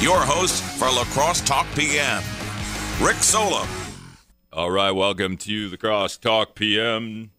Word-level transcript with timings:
your 0.00 0.20
host 0.20 0.62
for 0.62 0.84
La 0.84 1.04
Crosse 1.04 1.40
Talk 1.40 1.66
PM, 1.74 2.22
Rick 3.00 3.16
Solem. 3.16 3.66
All 4.52 4.70
right, 4.70 4.92
welcome 4.92 5.36
to 5.38 5.68
the 5.68 5.76
Cross 5.76 6.18
Talk 6.18 6.54
PM, 6.54 7.30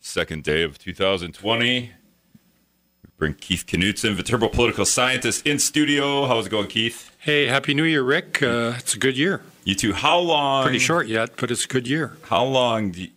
second 0.00 0.42
day 0.42 0.62
of 0.64 0.76
2020. 0.78 1.80
We 1.80 1.90
bring 3.16 3.34
Keith 3.34 3.64
Knutson, 3.66 4.14
Viterbo 4.14 4.48
political 4.48 4.84
scientist, 4.84 5.46
in 5.46 5.60
studio. 5.60 6.26
How's 6.26 6.46
it 6.46 6.50
going, 6.50 6.66
Keith? 6.66 7.12
Hey, 7.18 7.46
happy 7.46 7.74
New 7.74 7.84
Year, 7.84 8.02
Rick. 8.02 8.42
Uh, 8.42 8.74
it's 8.76 8.94
a 8.94 8.98
good 8.98 9.16
year. 9.16 9.42
You 9.62 9.76
too. 9.76 9.92
How 9.92 10.18
long? 10.18 10.64
Pretty 10.64 10.80
short 10.80 11.06
yet, 11.06 11.30
but 11.36 11.50
it's 11.52 11.64
a 11.64 11.68
good 11.68 11.86
year. 11.86 12.16
How 12.24 12.44
long 12.44 12.90
do 12.90 13.02
you, 13.02 13.10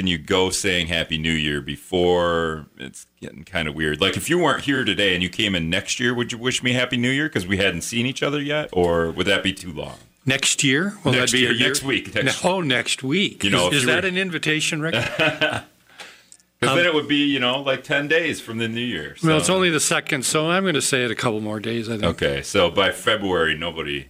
can 0.00 0.06
you 0.06 0.16
go 0.16 0.48
saying 0.48 0.86
Happy 0.86 1.18
New 1.18 1.30
Year 1.30 1.60
before 1.60 2.64
it's 2.78 3.04
getting 3.20 3.44
kind 3.44 3.68
of 3.68 3.74
weird? 3.74 4.00
Like 4.00 4.16
if 4.16 4.30
you 4.30 4.38
weren't 4.38 4.62
here 4.62 4.82
today 4.82 5.12
and 5.12 5.22
you 5.22 5.28
came 5.28 5.54
in 5.54 5.68
next 5.68 6.00
year, 6.00 6.14
would 6.14 6.32
you 6.32 6.38
wish 6.38 6.62
me 6.62 6.72
Happy 6.72 6.96
New 6.96 7.10
Year 7.10 7.28
because 7.28 7.46
we 7.46 7.58
hadn't 7.58 7.82
seen 7.82 8.06
each 8.06 8.22
other 8.22 8.40
yet, 8.40 8.70
or 8.72 9.10
would 9.10 9.26
that 9.26 9.42
be 9.42 9.52
too 9.52 9.70
long? 9.74 9.98
Next 10.24 10.64
year? 10.64 10.94
Will 11.04 11.12
Next 11.12 11.32
that 11.32 11.36
be 11.36 11.42
year, 11.42 11.50
a 11.50 11.54
year? 11.54 11.66
next 11.68 11.82
week, 11.82 12.14
next- 12.14 12.42
oh, 12.46 12.62
next 12.62 13.02
week. 13.02 13.44
You 13.44 13.50
know, 13.50 13.68
is, 13.68 13.80
is 13.80 13.84
that 13.84 14.04
were- 14.04 14.08
an 14.08 14.16
invitation, 14.16 14.80
Rick? 14.80 14.94
Because 16.58 16.76
then 16.76 16.84
it 16.84 16.92
would 16.92 17.08
be 17.08 17.24
you 17.24 17.40
know 17.40 17.60
like 17.62 17.84
ten 17.84 18.06
days 18.08 18.38
from 18.40 18.56
the 18.58 18.68
New 18.68 18.80
Year. 18.82 19.16
well, 19.24 19.36
it's 19.38 19.48
only 19.48 19.68
the 19.70 19.80
second, 19.80 20.24
so 20.26 20.50
I'm 20.50 20.62
going 20.64 20.74
to 20.74 20.82
say 20.82 21.04
it 21.04 21.10
a 21.10 21.14
couple 21.14 21.40
more 21.40 21.58
days. 21.60 21.88
I 21.88 21.92
think. 21.92 22.04
okay. 22.04 22.42
So 22.42 22.70
by 22.70 22.90
February, 22.90 23.56
nobody. 23.56 24.08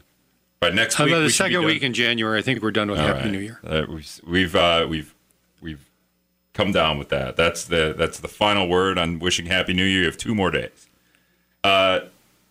By 0.60 0.70
next 0.70 0.98
week, 0.98 1.06
we 1.08 1.14
the 1.14 1.20
be 1.26 1.28
second 1.30 1.64
week 1.64 1.82
in 1.84 1.94
January? 1.94 2.38
I 2.38 2.42
think 2.42 2.60
we're 2.60 2.70
done 2.72 2.90
with 2.90 2.98
All 3.00 3.06
Happy 3.06 3.20
right. 3.20 3.30
New 3.30 3.38
Year. 3.38 3.60
Uh, 3.64 3.82
we've 3.88 4.20
we've, 4.26 4.56
uh, 4.56 4.86
we've 4.88 4.90
we've 4.90 5.14
come 6.54 6.72
down 6.72 6.98
with 6.98 7.08
that. 7.10 7.36
That's 7.36 7.64
the 7.64 7.94
that's 7.96 8.18
the 8.20 8.28
final 8.28 8.68
word 8.68 8.98
on 8.98 9.18
wishing 9.18 9.46
Happy 9.46 9.72
New 9.72 9.84
Year. 9.84 10.00
You 10.00 10.06
have 10.06 10.16
two 10.16 10.34
more 10.34 10.50
days. 10.50 10.88
Uh, 11.62 12.00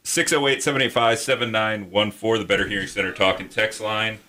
608-785-7914, 0.04 2.40
the 2.40 2.46
Better 2.46 2.68
Hearing 2.68 2.88
Center 2.88 3.12
talking 3.12 3.50
text 3.50 3.82
line. 3.82 4.20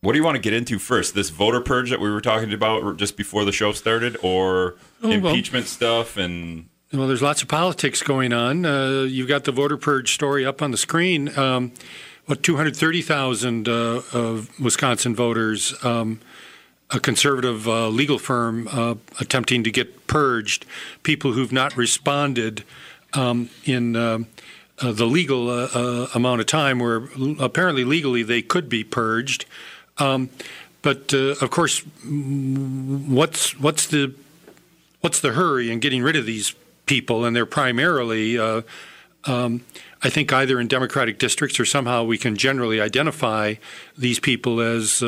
What 0.00 0.12
do 0.12 0.18
you 0.18 0.24
want 0.24 0.36
to 0.36 0.40
get 0.40 0.52
into 0.52 0.78
first? 0.78 1.14
This 1.14 1.30
voter 1.30 1.60
purge 1.60 1.90
that 1.90 2.00
we 2.00 2.10
were 2.10 2.20
talking 2.20 2.52
about 2.52 2.96
just 2.96 3.16
before 3.16 3.44
the 3.44 3.52
show 3.52 3.72
started, 3.72 4.16
or 4.22 4.76
Oh, 5.02 5.08
well. 5.08 5.14
impeachment 5.28 5.66
stuff 5.66 6.16
and 6.16 6.68
Well, 6.92 7.08
there's 7.08 7.22
lots 7.22 7.42
of 7.42 7.48
politics 7.48 8.02
going 8.02 8.32
on. 8.32 8.64
Uh, 8.64 9.02
you've 9.02 9.28
got 9.28 9.44
the 9.44 9.52
voter 9.52 9.76
purge 9.76 10.14
story 10.14 10.44
up 10.46 10.62
on 10.62 10.70
the 10.70 10.76
screen. 10.76 11.36
Um, 11.36 11.72
what 12.26 12.42
230,000 12.42 13.68
uh, 13.68 14.02
of 14.12 14.60
Wisconsin 14.60 15.14
voters, 15.16 15.74
um, 15.84 16.20
a 16.90 17.00
conservative 17.00 17.68
uh, 17.68 17.88
legal 17.88 18.18
firm 18.18 18.68
uh, 18.70 18.94
attempting 19.20 19.62
to 19.64 19.70
get 19.70 20.06
purged, 20.06 20.64
people 21.02 21.32
who've 21.32 21.52
not 21.52 21.76
responded 21.76 22.64
um, 23.12 23.50
in 23.64 23.96
uh, 23.96 24.20
uh, 24.80 24.92
the 24.92 25.06
legal 25.06 25.50
uh, 25.50 25.68
uh, 25.74 26.06
amount 26.14 26.40
of 26.40 26.46
time, 26.46 26.78
where 26.78 27.08
apparently 27.38 27.84
legally 27.84 28.22
they 28.22 28.42
could 28.42 28.68
be 28.68 28.84
purged. 28.84 29.44
Um, 29.98 30.30
but 30.82 31.12
of 31.12 31.50
course, 31.50 31.80
what's 32.04 33.58
what's 33.58 33.88
the 33.88 34.14
what's 35.00 35.20
the 35.20 35.32
hurry 35.32 35.70
in 35.70 35.80
getting 35.80 36.02
rid 36.02 36.16
of 36.16 36.24
these 36.24 36.54
people? 36.86 37.24
And 37.24 37.34
they're 37.34 37.44
primarily, 37.44 38.38
um, 38.38 39.64
I 40.02 40.08
think, 40.08 40.32
either 40.32 40.60
in 40.60 40.68
Democratic 40.68 41.18
districts 41.18 41.58
or 41.58 41.64
somehow 41.64 42.04
we 42.04 42.16
can 42.16 42.36
generally 42.36 42.80
identify 42.80 43.56
these 43.98 44.20
people 44.20 44.60
as 44.60 45.02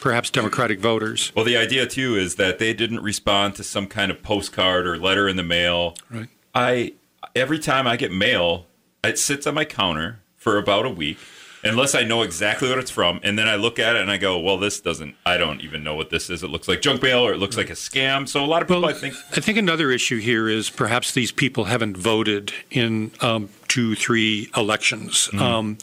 perhaps 0.00 0.30
Democratic 0.30 0.80
voters. 0.80 1.32
Well, 1.34 1.44
the 1.44 1.56
idea 1.56 1.86
too 1.86 2.16
is 2.16 2.36
that 2.36 2.58
they 2.58 2.72
didn't 2.72 3.00
respond 3.00 3.54
to 3.56 3.64
some 3.64 3.86
kind 3.86 4.10
of 4.10 4.22
postcard 4.22 4.86
or 4.86 4.96
letter 4.96 5.28
in 5.28 5.36
the 5.36 5.42
mail. 5.44 5.96
Right. 6.10 6.28
I 6.54 6.94
every 7.36 7.58
time 7.58 7.86
I 7.86 7.96
get 7.96 8.12
mail, 8.12 8.66
it 9.04 9.18
sits 9.18 9.46
on 9.46 9.54
my 9.54 9.64
counter 9.64 10.20
for 10.36 10.56
about 10.56 10.86
a 10.86 10.90
week, 10.90 11.18
unless 11.62 11.94
I 11.94 12.02
know 12.02 12.22
exactly 12.22 12.68
what 12.68 12.78
it's 12.78 12.90
from, 12.90 13.20
and 13.22 13.38
then 13.38 13.46
I 13.46 13.56
look 13.56 13.78
at 13.78 13.94
it 13.94 14.02
and 14.02 14.10
I 14.10 14.16
go, 14.16 14.38
"Well, 14.38 14.56
this 14.56 14.80
doesn't. 14.80 15.14
I 15.26 15.36
don't 15.36 15.60
even 15.60 15.84
know 15.84 15.94
what 15.94 16.10
this 16.10 16.30
is. 16.30 16.42
It 16.42 16.48
looks 16.48 16.66
like 16.66 16.80
junk 16.80 17.02
mail 17.02 17.20
or 17.20 17.32
it 17.32 17.36
looks 17.38 17.56
like 17.56 17.70
a 17.70 17.74
scam." 17.74 18.26
So 18.26 18.42
a 18.42 18.46
lot 18.46 18.62
of 18.62 18.68
people, 18.68 18.82
Well, 18.82 18.90
I 18.90 18.94
think, 18.94 19.14
I 19.36 19.40
think 19.40 19.58
another 19.58 19.90
issue 19.90 20.18
here 20.18 20.48
is 20.48 20.70
perhaps 20.70 21.12
these 21.12 21.30
people 21.30 21.64
haven't 21.64 21.96
voted 21.96 22.52
in 22.70 23.12
um, 23.20 23.50
two, 23.68 23.94
three 23.94 24.50
elections. 24.56 25.28
Um, 25.38 25.76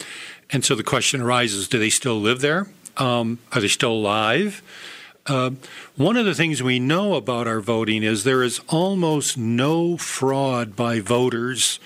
and 0.49 0.65
so 0.65 0.75
the 0.75 0.83
question 0.83 1.21
arises 1.21 1.67
do 1.67 1.77
they 1.77 1.89
still 1.89 2.19
live 2.19 2.41
there? 2.41 2.67
Um, 2.97 3.39
are 3.51 3.61
they 3.61 3.67
still 3.67 3.93
alive? 3.93 4.61
Uh, 5.27 5.51
one 5.95 6.15
of 6.15 6.25
the 6.25 6.33
things 6.33 6.63
we 6.63 6.79
know 6.79 7.15
about 7.15 7.47
our 7.47 7.59
voting 7.59 8.01
is 8.01 8.23
there 8.23 8.43
is 8.43 8.61
almost 8.69 9.37
no 9.37 9.97
fraud 9.97 10.75
by 10.75 10.99
voters 10.99 11.79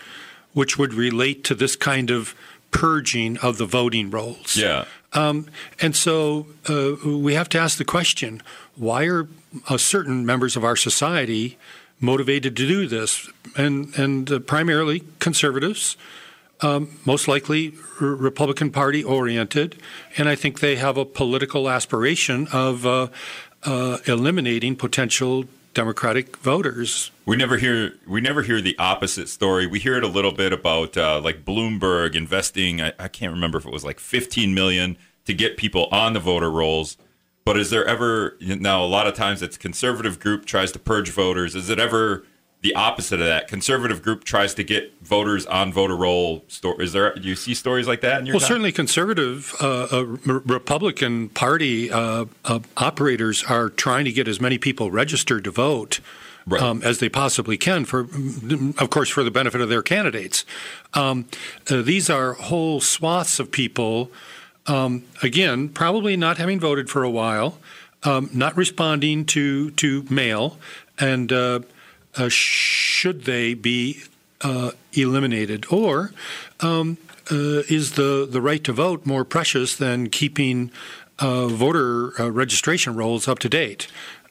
which 0.54 0.78
would 0.78 0.94
relate 0.94 1.44
to 1.46 1.56
this 1.56 1.76
kind 1.76 2.12
of 2.12 2.36
purging 2.72 3.38
of 3.38 3.58
the 3.58 3.66
voting 3.66 4.10
rolls. 4.10 4.56
yeah. 4.56 4.86
Um, 5.14 5.48
and 5.82 5.96
so 5.96 6.48
uh, 6.70 6.94
we 7.06 7.34
have 7.34 7.50
to 7.50 7.60
ask 7.60 7.78
the 7.78 7.86
question 7.86 8.42
why 8.76 9.06
are 9.06 9.28
uh, 9.68 9.78
certain 9.78 10.26
members 10.26 10.56
of 10.56 10.64
our 10.64 10.78
society 10.78 11.58
motivated 12.00 12.56
to 12.56 12.68
do 12.68 12.88
this? 12.88 13.30
And, 13.58 13.94
and 13.98 14.32
uh, 14.32 14.40
primarily 14.40 15.04
conservatives, 15.20 15.98
um, 16.62 17.00
most 17.06 17.28
likely 17.28 17.74
Republican 18.00 18.72
Party 18.72 19.04
oriented. 19.04 19.82
And 20.18 20.30
I 20.30 20.36
think 20.36 20.60
they 20.60 20.76
have 20.76 20.98
a 20.98 21.06
political 21.06 21.70
aspiration 21.70 22.48
of 22.52 22.86
uh, 22.86 23.08
uh, 23.64 23.98
eliminating 24.06 24.76
potential 24.76 25.46
Democratic 25.74 26.36
voters. 26.38 27.12
We 27.26 27.38
never 27.38 27.58
hear 27.58 27.94
we 28.06 28.20
never 28.20 28.42
hear 28.42 28.60
the 28.60 28.78
opposite 28.78 29.30
story. 29.30 29.68
We 29.68 29.80
hear 29.80 29.96
it 29.96 30.04
a 30.04 30.08
little 30.08 30.34
bit 30.34 30.52
about 30.52 30.98
uh, 30.98 31.22
like 31.22 31.46
Bloomberg 31.46 32.16
investing. 32.16 32.82
I, 32.82 32.92
I 33.00 33.08
can't 33.08 33.34
remember 33.34 33.58
if 33.58 33.66
it 33.66 33.72
was 33.72 33.86
like 33.86 34.00
15 34.00 34.54
million 34.54 34.98
to 35.26 35.34
get 35.34 35.56
people 35.56 35.88
on 35.92 36.14
the 36.14 36.20
voter 36.20 36.52
rolls. 36.52 36.98
But 37.46 37.58
is 37.58 37.70
there 37.70 37.86
ever 37.86 38.38
now? 38.42 38.84
A 38.84 38.86
lot 38.86 39.08
of 39.08 39.16
times, 39.16 39.42
it's 39.42 39.58
conservative 39.58 40.20
group 40.20 40.46
tries 40.46 40.72
to 40.74 40.80
purge 40.80 41.10
voters. 41.10 41.56
Is 41.56 41.70
it 41.70 41.80
ever 41.80 42.24
the 42.62 42.76
opposite 42.76 43.20
of 43.20 43.28
that? 43.28 43.48
Conservative 43.48 44.04
group 44.04 44.24
tries 44.24 44.54
to 44.56 44.64
get 44.64 44.94
voters 45.02 45.46
on 45.46 45.74
voter 45.74 45.96
roll. 45.96 46.46
Is 46.80 46.94
there? 46.94 47.14
Do 47.16 47.28
you 47.28 47.36
see 47.36 47.54
stories 47.54 47.88
like 47.88 48.02
that 48.02 48.20
in 48.20 48.28
your? 48.28 48.36
Well, 48.36 48.40
time? 48.40 48.48
certainly 48.48 48.72
conservative 48.72 49.56
uh, 49.60 49.88
uh, 49.92 50.06
Republican 50.26 51.30
Party 51.30 51.92
uh, 51.92 52.26
uh, 52.46 52.60
operators 52.78 53.44
are 53.46 53.70
trying 53.70 54.06
to 54.06 54.12
get 54.12 54.28
as 54.28 54.40
many 54.40 54.58
people 54.58 54.92
registered 54.92 55.44
to 55.46 55.52
vote. 55.52 56.00
Right. 56.48 56.60
Um, 56.60 56.82
as 56.84 56.98
they 56.98 57.08
possibly 57.08 57.56
can, 57.56 57.86
for 57.86 58.00
of 58.80 58.90
course, 58.90 59.10
for 59.10 59.24
the 59.24 59.30
benefit 59.30 59.62
of 59.62 59.70
their 59.70 59.84
candidates. 59.84 60.44
Um, 60.96 61.28
uh, 61.70 61.84
these 61.84 62.10
are 62.10 62.34
whole 62.34 62.82
swaths 62.82 63.40
of 63.40 63.52
people, 63.52 64.12
um, 64.66 65.04
again, 65.22 65.70
probably 65.70 66.18
not 66.18 66.40
having 66.40 66.60
voted 66.60 66.90
for 66.90 67.04
a 67.04 67.12
while, 67.12 67.60
um, 68.02 68.32
not 68.34 68.58
responding 68.58 69.24
to 69.26 69.70
to 69.72 70.04
mail, 70.10 70.58
and 70.98 71.32
uh, 72.18 72.30
should 72.30 73.24
they 73.26 73.54
be 73.54 74.04
uh, 74.42 74.72
eliminated, 74.94 75.66
or 75.70 76.12
um, 76.60 76.98
uh, 77.32 77.64
is 77.70 77.94
the 77.94 78.28
the 78.30 78.42
right 78.42 78.64
to 78.64 78.74
vote 78.74 79.06
more 79.06 79.24
precious 79.24 79.76
than 79.76 80.10
keeping 80.10 80.72
uh, 81.20 81.48
voter 81.48 82.20
uh, 82.20 82.30
registration 82.32 82.96
rolls 82.96 83.28
up 83.28 83.40
to 83.40 83.50
date? 83.50 83.88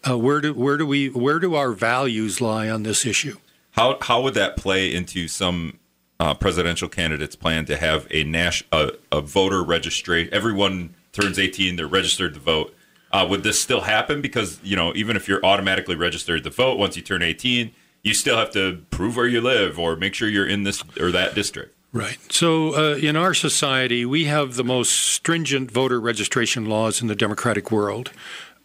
Where 0.06 0.40
do 0.40 0.54
where 0.54 0.76
do 0.76 0.86
we 0.86 1.08
where 1.10 1.38
do 1.38 1.54
our 1.54 1.72
values 1.72 2.40
lie 2.40 2.68
on 2.68 2.82
this 2.82 3.04
issue? 3.04 3.36
How 3.72 3.98
how 4.00 4.22
would 4.22 4.34
that 4.34 4.56
play 4.56 4.92
into 4.92 5.28
some 5.28 5.78
uh, 6.18 6.34
presidential 6.34 6.88
candidates' 6.88 7.36
plan 7.36 7.64
to 7.66 7.76
have 7.76 8.06
a 8.10 8.24
Nash 8.24 8.64
a, 8.72 8.92
a 9.12 9.20
voter 9.20 9.62
registration? 9.62 10.32
Everyone 10.32 10.94
turns 11.12 11.38
eighteen; 11.38 11.76
they're 11.76 11.86
registered 11.86 12.34
to 12.34 12.40
vote. 12.40 12.74
Uh, 13.12 13.26
would 13.28 13.42
this 13.42 13.60
still 13.60 13.82
happen? 13.82 14.20
Because 14.20 14.60
you 14.62 14.76
know, 14.76 14.94
even 14.94 15.16
if 15.16 15.28
you're 15.28 15.44
automatically 15.44 15.96
registered 15.96 16.44
to 16.44 16.50
vote 16.50 16.78
once 16.78 16.96
you 16.96 17.02
turn 17.02 17.22
eighteen, 17.22 17.72
you 18.02 18.14
still 18.14 18.36
have 18.36 18.52
to 18.52 18.84
prove 18.90 19.16
where 19.16 19.26
you 19.26 19.40
live 19.40 19.78
or 19.78 19.96
make 19.96 20.14
sure 20.14 20.28
you're 20.28 20.46
in 20.46 20.62
this 20.62 20.82
or 20.98 21.10
that 21.10 21.34
district. 21.34 21.74
Right. 21.92 22.18
So, 22.32 22.76
uh, 22.76 22.96
in 22.96 23.16
our 23.16 23.34
society, 23.34 24.06
we 24.06 24.26
have 24.26 24.54
the 24.54 24.62
most 24.62 24.90
stringent 24.90 25.72
voter 25.72 26.00
registration 26.00 26.66
laws 26.66 27.02
in 27.02 27.08
the 27.08 27.16
democratic 27.16 27.72
world. 27.72 28.12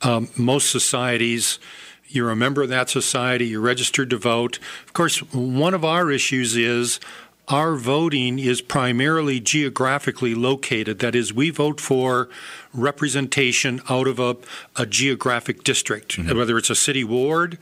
Um, 0.04 0.30
most 0.38 0.70
societies, 0.70 1.58
you're 2.06 2.30
a 2.30 2.36
member 2.36 2.62
of 2.62 2.70
that 2.70 2.88
society, 2.88 3.48
you're 3.48 3.62
registered 3.62 4.12
to 4.12 4.18
vote. 4.18 4.60
Of 4.86 4.94
course, 4.94 5.18
one 5.34 5.74
of 5.74 5.84
our 5.84 6.12
issues 6.12 6.56
is 6.56 7.00
our 7.48 7.76
voting 7.76 8.40
is 8.40 8.62
primarily 8.62 9.40
geographically 9.40 10.34
located. 10.34 11.00
That 11.00 11.16
is, 11.16 11.34
we 11.34 11.50
vote 11.52 11.80
for 11.80 12.28
representation 12.74 13.82
out 13.90 14.08
of 14.08 14.20
a, 14.20 14.38
a 14.76 14.86
geographic 14.86 15.64
district, 15.64 16.18
whether 16.18 16.58
it's 16.58 16.70
a 16.70 16.76
city 16.76 17.04
ward 17.04 17.58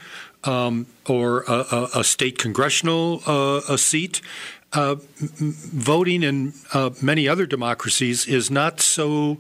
um, 0.46 0.88
or 1.08 1.44
a, 1.48 1.66
a, 1.72 1.90
a 1.96 2.04
state 2.04 2.38
congressional 2.38 3.22
uh, 3.28 3.62
a 3.70 3.78
seat. 3.78 4.22
Uh, 4.72 4.96
m- 5.22 5.54
voting 5.54 6.24
in 6.24 6.54
uh, 6.74 6.90
many 7.02 7.28
other 7.28 7.46
democracies 7.46 8.26
is 8.28 8.50
not 8.50 8.80
so 8.82 9.38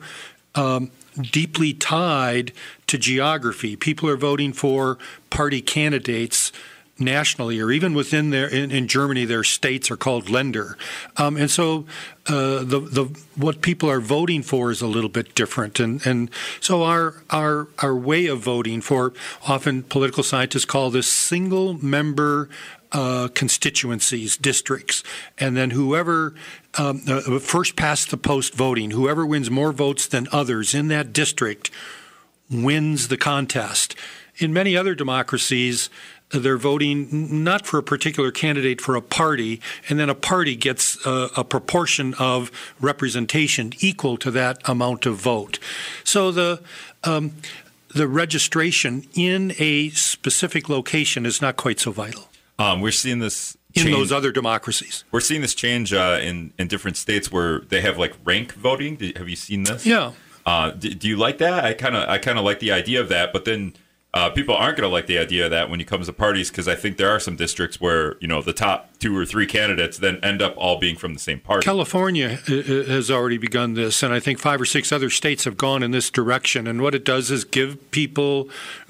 um, 0.55 0.91
deeply 1.31 1.73
tied 1.73 2.51
to 2.87 2.97
geography. 2.97 3.75
People 3.75 4.09
are 4.09 4.17
voting 4.17 4.53
for 4.53 4.97
party 5.29 5.61
candidates 5.61 6.51
nationally, 7.03 7.59
or 7.59 7.71
even 7.71 7.93
within 7.93 8.29
their 8.29 8.47
in, 8.47 8.71
in 8.71 8.87
Germany, 8.87 9.25
their 9.25 9.43
states 9.43 9.91
are 9.91 9.97
called 9.97 10.25
Länder, 10.25 10.75
um, 11.17 11.37
and 11.37 11.49
so 11.49 11.85
uh, 12.27 12.63
the 12.63 12.79
the 12.79 13.19
what 13.35 13.61
people 13.61 13.89
are 13.89 13.99
voting 13.99 14.41
for 14.41 14.71
is 14.71 14.81
a 14.81 14.87
little 14.87 15.09
bit 15.09 15.35
different, 15.35 15.79
and 15.79 16.05
and 16.05 16.29
so 16.59 16.83
our 16.83 17.23
our 17.29 17.67
our 17.79 17.95
way 17.95 18.27
of 18.27 18.39
voting 18.39 18.81
for 18.81 19.13
often 19.47 19.83
political 19.83 20.23
scientists 20.23 20.65
call 20.65 20.89
this 20.89 21.07
single 21.07 21.73
member 21.73 22.49
uh, 22.93 23.27
constituencies, 23.33 24.37
districts, 24.37 25.03
and 25.39 25.57
then 25.57 25.71
whoever 25.71 26.35
um, 26.77 27.01
uh, 27.07 27.39
first 27.39 27.75
past 27.75 28.11
the 28.11 28.17
post 28.17 28.53
voting, 28.53 28.91
whoever 28.91 29.25
wins 29.25 29.49
more 29.49 29.71
votes 29.71 30.07
than 30.07 30.27
others 30.31 30.73
in 30.73 30.87
that 30.89 31.11
district 31.11 31.71
wins 32.49 33.07
the 33.07 33.17
contest. 33.17 33.95
In 34.37 34.53
many 34.53 34.75
other 34.75 34.95
democracies, 34.95 35.89
they're 36.33 36.57
voting 36.57 37.43
not 37.43 37.65
for 37.65 37.77
a 37.77 37.83
particular 37.83 38.31
candidate 38.31 38.81
for 38.81 38.95
a 38.95 39.01
party, 39.01 39.61
and 39.87 39.99
then 39.99 40.09
a 40.09 40.15
party 40.15 40.55
gets 40.55 41.03
a, 41.05 41.29
a, 41.37 41.43
proportion 41.43 42.15
of 42.15 42.51
representation 42.81 43.73
equal 43.79 44.17
to 44.17 44.31
that 44.31 44.57
amount 44.67 45.05
of 45.05 45.15
vote. 45.17 45.59
So 46.03 46.31
the 46.31 46.61
um, 47.03 47.33
the 47.93 48.07
registration 48.07 49.05
in 49.13 49.53
a 49.59 49.89
specific 49.89 50.67
location 50.69 51.25
is 51.25 51.41
not 51.41 51.55
quite 51.57 51.79
so 51.79 51.91
vital. 51.91 52.29
Um, 52.57 52.81
we're 52.81 52.91
seeing 52.91 53.19
this 53.19 53.57
in 53.73 53.91
those 53.91 54.11
other 54.11 54.31
democracies. 54.31 55.03
We're 55.11 55.19
seeing 55.19 55.41
this 55.41 55.55
change 55.55 55.93
uh, 55.93 56.19
in 56.21 56.53
in 56.57 56.67
different 56.67 56.97
states 56.97 57.31
where 57.31 57.59
they 57.59 57.81
have 57.81 57.97
like 57.97 58.13
rank 58.23 58.53
voting. 58.53 58.97
Have 59.15 59.29
you 59.29 59.35
seen 59.35 59.63
this? 59.63 59.85
Yeah. 59.85 60.13
Uh, 60.45 60.71
do, 60.71 60.93
do, 60.93 61.07
you 61.07 61.15
like 61.15 61.37
that? 61.37 61.63
I 61.63 61.73
kind 61.73 61.95
of 61.95 62.09
I 62.09 62.17
kind 62.17 62.37
of 62.37 62.43
like 62.43 62.59
the 62.59 62.71
idea 62.71 62.99
of 62.99 63.09
that, 63.09 63.31
but 63.31 63.45
then 63.45 63.73
uh, 64.13 64.29
people 64.29 64.55
aren't 64.55 64.77
going 64.77 64.87
to 64.87 64.93
like 64.93 65.07
the 65.07 65.17
idea 65.17 65.45
of 65.45 65.51
that 65.51 65.71
when 65.71 65.81
it 65.81 65.87
comes 65.87 66.05
to 66.05 66.13
parties 66.13 66.51
because 66.51 66.67
I 66.67 66.75
think 66.75 66.97
there 66.97 67.09
are 67.09 67.19
some 67.19 67.35
districts 67.35 67.81
where 67.81 68.15
you 68.19 68.27
know 68.27 68.43
the 68.43 68.53
top 68.53 68.99
two 68.99 69.17
or 69.17 69.25
three 69.25 69.47
candidates 69.47 69.97
then 69.97 70.17
end 70.17 70.41
up 70.41 70.53
all 70.55 70.77
being 70.77 70.95
from 70.95 71.15
the 71.15 71.19
same 71.19 71.39
party. 71.39 71.65
California 71.65 72.39
uh, 72.47 72.53
uh, 72.53 72.63
has 72.85 73.09
already 73.09 73.39
begun 73.39 73.73
this, 73.73 74.03
and 74.03 74.13
I 74.13 74.19
think 74.19 74.37
five 74.37 74.61
or 74.61 74.65
six 74.65 74.91
other 74.91 75.09
states 75.09 75.45
have 75.45 75.57
gone 75.57 75.81
in 75.81 75.91
this 75.91 76.11
direction. 76.11 76.67
And 76.67 76.81
what 76.81 76.93
it 76.93 77.03
does 77.03 77.31
is 77.31 77.43
give 77.43 77.89
people 77.89 78.49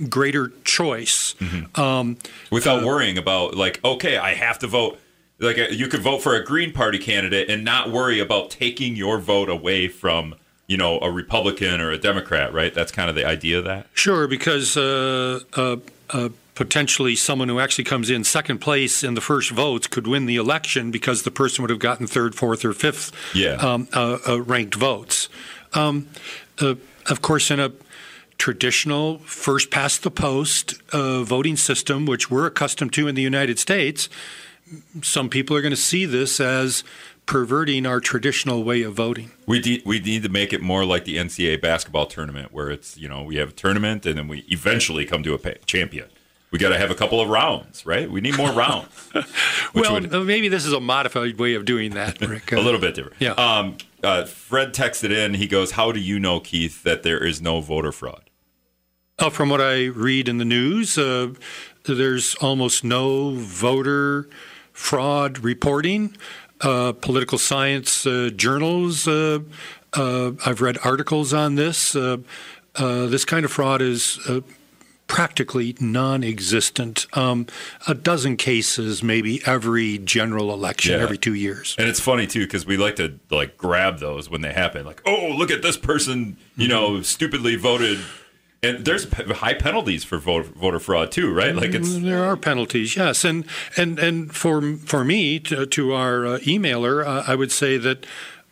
greater 0.09 0.51
choice 0.65 1.35
mm-hmm. 1.35 1.79
um, 1.79 2.17
without 2.51 2.83
uh, 2.83 2.85
worrying 2.85 3.17
about 3.17 3.55
like, 3.55 3.79
okay, 3.85 4.17
I 4.17 4.33
have 4.33 4.59
to 4.59 4.67
vote. 4.67 4.99
Like 5.39 5.57
you 5.71 5.87
could 5.87 6.01
vote 6.01 6.21
for 6.21 6.35
a 6.35 6.43
Green 6.43 6.71
Party 6.71 6.99
candidate 6.99 7.49
and 7.49 7.63
not 7.63 7.91
worry 7.91 8.19
about 8.19 8.49
taking 8.49 8.95
your 8.95 9.19
vote 9.19 9.49
away 9.49 9.87
from 9.87 10.35
you 10.67 10.77
know, 10.77 10.99
a 11.01 11.11
Republican 11.11 11.81
or 11.81 11.91
a 11.91 11.97
Democrat, 11.97 12.53
right? 12.53 12.73
That's 12.73 12.91
kind 12.91 13.09
of 13.09 13.15
the 13.15 13.25
idea 13.25 13.59
of 13.59 13.65
that. 13.65 13.87
Sure, 13.93 14.27
because 14.27 14.77
uh, 14.77 15.41
uh, 15.55 15.77
uh, 16.11 16.29
potentially 16.55 17.15
someone 17.15 17.49
who 17.49 17.59
actually 17.59 17.83
comes 17.83 18.09
in 18.09 18.23
second 18.23 18.59
place 18.59 19.03
in 19.03 19.13
the 19.13 19.21
first 19.21 19.51
votes 19.51 19.87
could 19.87 20.07
win 20.07 20.25
the 20.25 20.37
election 20.37 20.91
because 20.91 21.23
the 21.23 21.31
person 21.31 21.63
would 21.63 21.69
have 21.69 21.79
gotten 21.79 22.07
third, 22.07 22.35
fourth, 22.35 22.63
or 22.63 22.73
fifth 22.73 23.11
yeah. 23.35 23.53
um, 23.55 23.87
uh, 23.93 24.17
uh, 24.27 24.41
ranked 24.41 24.75
votes. 24.75 25.27
Um, 25.73 26.07
uh, 26.61 26.75
of 27.07 27.21
course, 27.21 27.51
in 27.51 27.59
a 27.59 27.71
traditional 28.37 29.19
first 29.19 29.69
past 29.69 30.03
the 30.03 30.11
post 30.11 30.81
voting 30.91 31.57
system, 31.57 32.05
which 32.05 32.31
we're 32.31 32.45
accustomed 32.45 32.93
to 32.93 33.07
in 33.07 33.15
the 33.15 33.21
United 33.21 33.59
States, 33.59 34.07
some 35.01 35.29
people 35.29 35.55
are 35.55 35.61
going 35.61 35.71
to 35.71 35.77
see 35.77 36.05
this 36.05 36.39
as 36.39 36.83
perverting 37.25 37.85
our 37.85 37.99
traditional 37.99 38.63
way 38.63 38.81
of 38.81 38.93
voting. 38.93 39.31
We 39.45 39.59
de- 39.59 39.81
we 39.85 39.99
need 39.99 40.23
to 40.23 40.29
make 40.29 40.53
it 40.53 40.61
more 40.61 40.85
like 40.85 41.05
the 41.05 41.17
NCAA 41.17 41.61
basketball 41.61 42.05
tournament, 42.05 42.51
where 42.51 42.69
it's 42.69 42.97
you 42.97 43.07
know 43.07 43.23
we 43.23 43.37
have 43.37 43.49
a 43.49 43.53
tournament 43.53 44.05
and 44.05 44.17
then 44.17 44.27
we 44.27 44.39
eventually 44.49 45.05
come 45.05 45.23
to 45.23 45.33
a 45.33 45.37
pa- 45.37 45.59
champion. 45.65 46.07
We 46.51 46.59
got 46.59 46.69
to 46.69 46.77
have 46.77 46.91
a 46.91 46.95
couple 46.95 47.19
of 47.19 47.29
rounds, 47.29 47.83
right? 47.83 48.09
We 48.11 48.21
need 48.21 48.37
more 48.37 48.51
rounds. 48.53 49.09
well, 49.73 49.93
would, 49.93 50.11
maybe 50.11 50.49
this 50.49 50.65
is 50.65 50.73
a 50.73 50.79
modified 50.79 51.39
way 51.39 51.55
of 51.55 51.65
doing 51.65 51.91
that, 51.95 52.21
Rick. 52.21 52.51
a 52.51 52.59
little 52.59 52.79
bit 52.79 52.93
different. 52.93 53.17
Yeah. 53.19 53.31
Um, 53.31 53.77
uh, 54.03 54.25
Fred 54.25 54.73
texted 54.73 55.09
in. 55.11 55.33
He 55.35 55.47
goes, 55.47 55.71
"How 55.71 55.91
do 55.91 55.99
you 55.99 56.19
know, 56.19 56.39
Keith, 56.39 56.83
that 56.83 57.03
there 57.03 57.23
is 57.25 57.41
no 57.41 57.59
voter 57.61 57.91
fraud?" 57.91 58.29
Uh, 59.17 59.29
from 59.29 59.49
what 59.49 59.61
I 59.61 59.85
read 59.85 60.27
in 60.27 60.37
the 60.37 60.45
news, 60.45 60.97
uh, 60.97 61.33
there's 61.85 62.35
almost 62.35 62.83
no 62.83 63.31
voter 63.35 64.27
fraud 64.71 65.39
reporting 65.39 66.15
political 66.63 67.37
science 67.37 68.05
uh, 68.05 68.29
journals. 68.35 69.07
Uh, 69.07 69.39
uh, 69.93 70.31
I've 70.45 70.61
read 70.61 70.77
articles 70.83 71.33
on 71.33 71.55
this. 71.55 71.95
Uh, 71.95 72.17
this 72.75 73.25
kind 73.25 73.45
of 73.45 73.51
fraud 73.51 73.81
is 73.81 74.19
practically 75.07 75.75
non-existent. 75.79 77.05
Um, 77.13 77.45
a 77.87 77.93
dozen 77.93 78.37
cases, 78.37 79.03
maybe 79.03 79.41
every 79.45 79.99
general 79.99 80.51
election, 80.53 80.93
yeah. 80.93 81.03
every 81.03 81.17
two 81.17 81.35
years. 81.35 81.75
And 81.77 81.87
it's 81.87 81.99
funny 81.99 82.25
too 82.25 82.45
because 82.45 82.65
we 82.65 82.77
like 82.77 82.95
to 82.95 83.19
like 83.29 83.57
grab 83.57 83.99
those 83.99 84.29
when 84.29 84.41
they 84.41 84.53
happen. 84.53 84.85
Like, 84.85 85.01
oh, 85.05 85.35
look 85.37 85.51
at 85.51 85.61
this 85.61 85.77
person, 85.77 86.37
you 86.55 86.67
mm-hmm. 86.67 86.95
know, 86.95 87.01
stupidly 87.01 87.55
voted 87.55 87.99
and 88.63 88.85
there's 88.85 89.11
high 89.13 89.53
penalties 89.53 90.03
for 90.03 90.17
voter, 90.17 90.49
voter 90.49 90.79
fraud 90.79 91.11
too, 91.11 91.33
right? 91.33 91.55
Like 91.55 91.73
it's 91.73 91.97
there 91.97 92.23
are 92.23 92.37
penalties, 92.37 92.95
yes. 92.95 93.23
And 93.25 93.45
and 93.77 93.99
and 93.99 94.33
for 94.35 94.77
for 94.77 95.03
me 95.03 95.39
to, 95.41 95.65
to 95.65 95.93
our 95.93 96.25
uh, 96.25 96.39
emailer, 96.39 97.05
uh, 97.05 97.23
I 97.27 97.35
would 97.35 97.51
say 97.51 97.77
that. 97.77 98.05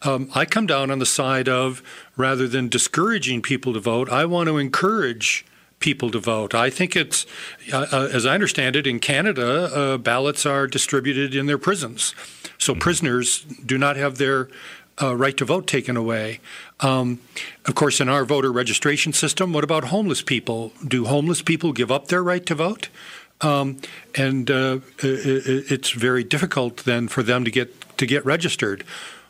Um, 0.03 0.31
I 0.33 0.45
come 0.45 0.65
down 0.65 0.89
on 0.89 0.97
the 0.97 1.05
side 1.05 1.47
of 1.47 1.83
rather 2.17 2.47
than 2.47 2.69
discouraging 2.69 3.43
people 3.43 3.71
to 3.73 3.79
vote, 3.79 4.09
I 4.09 4.25
want 4.25 4.47
to 4.47 4.57
encourage 4.57 5.45
people 5.79 6.09
to 6.09 6.17
vote. 6.17 6.55
I 6.55 6.71
think 6.71 6.95
it's, 6.95 7.27
uh, 7.71 7.85
uh 7.91 8.09
as 8.11 8.25
I 8.25 8.33
understand 8.33 8.75
it, 8.75 8.87
in 8.87 8.99
Canada, 8.99 9.69
uh, 9.71 9.97
ballots 9.99 10.43
are 10.43 10.65
distributed 10.65 11.35
in 11.35 11.45
their 11.45 11.59
prisons. 11.59 12.15
So 12.57 12.73
mm-hmm. 12.73 12.79
prisoners 12.79 13.41
do 13.63 13.77
not 13.77 13.95
have 13.95 14.17
their 14.17 14.47
uh, 15.01 15.15
right 15.15 15.35
to 15.37 15.45
vote 15.45 15.67
taken 15.67 15.97
away. 15.97 16.39
Um, 16.79 17.19
of 17.65 17.75
course, 17.75 17.99
in 17.99 18.09
our 18.09 18.25
voter 18.25 18.51
registration 18.51 19.13
system, 19.13 19.53
what 19.53 19.63
about 19.63 19.85
homeless 19.85 20.21
people? 20.21 20.73
Do 20.85 21.05
homeless 21.05 21.41
people 21.41 21.73
give 21.73 21.91
up 21.91 22.07
their 22.07 22.23
right 22.23 22.45
to 22.45 22.55
vote? 22.55 22.89
Um, 23.41 23.77
and 24.15 24.51
uh, 24.51 24.79
it's 24.99 25.91
very 25.91 26.23
difficult 26.23 26.77
then 26.83 27.07
for 27.07 27.23
them 27.23 27.43
to 27.43 27.51
get 27.51 27.97
to 27.97 28.05
get 28.05 28.23
registered. 28.25 28.83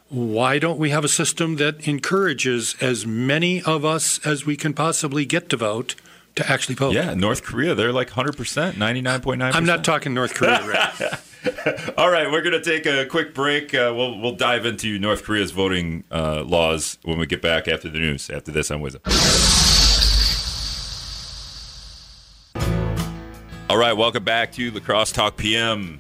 Why 0.10 0.60
don't 0.60 0.78
we 0.78 0.90
have 0.90 1.06
a 1.06 1.10
system 1.10 1.56
that 1.56 1.88
encourages 1.88 2.76
as 2.82 3.06
many 3.08 3.62
of 3.62 3.86
us 3.86 4.20
as 4.26 4.46
we 4.46 4.58
can 4.58 4.74
possibly 4.74 5.26
get 5.26 5.50
to 5.50 5.58
vote? 5.58 5.96
to 6.36 6.50
actually 6.50 6.76
vote. 6.76 6.94
Yeah, 6.94 7.14
North 7.14 7.44
Korea, 7.44 7.76
they're 7.76 7.92
like 7.92 8.12
100%, 8.12 8.74
99.9%. 8.74 9.54
I'm 9.54 9.66
not 9.66 9.84
talking 9.84 10.14
North 10.14 10.34
Korea, 10.34 10.66
right? 10.66 11.20
All 11.98 12.12
right, 12.12 12.32
we're 12.32 12.42
going 12.42 12.62
to 12.62 12.62
take 12.62 12.86
a 12.86 13.06
quick 13.06 13.34
break. 13.34 13.74
Uh, 13.74 13.94
we'll 13.96 14.20
we'll 14.20 14.36
dive 14.36 14.66
into 14.66 15.00
North 15.00 15.24
Korea's 15.24 15.52
voting 15.52 16.04
uh, 16.12 16.44
laws 16.44 17.00
when 17.04 17.18
we 17.18 17.26
get 17.26 17.42
back 17.42 17.68
after 17.68 17.90
the 17.90 17.98
news. 17.98 18.30
After 18.30 18.52
this 18.52 18.70
I'm 18.70 18.82
with 18.82 18.96
Wisdom. 19.04 19.12
All 23.70 23.78
right, 23.78 23.94
welcome 23.94 24.24
back 24.24 24.52
to 24.54 24.70
La 24.72 24.80
Crosse 24.82 25.12
Talk 25.12 25.38
PM. 25.38 26.00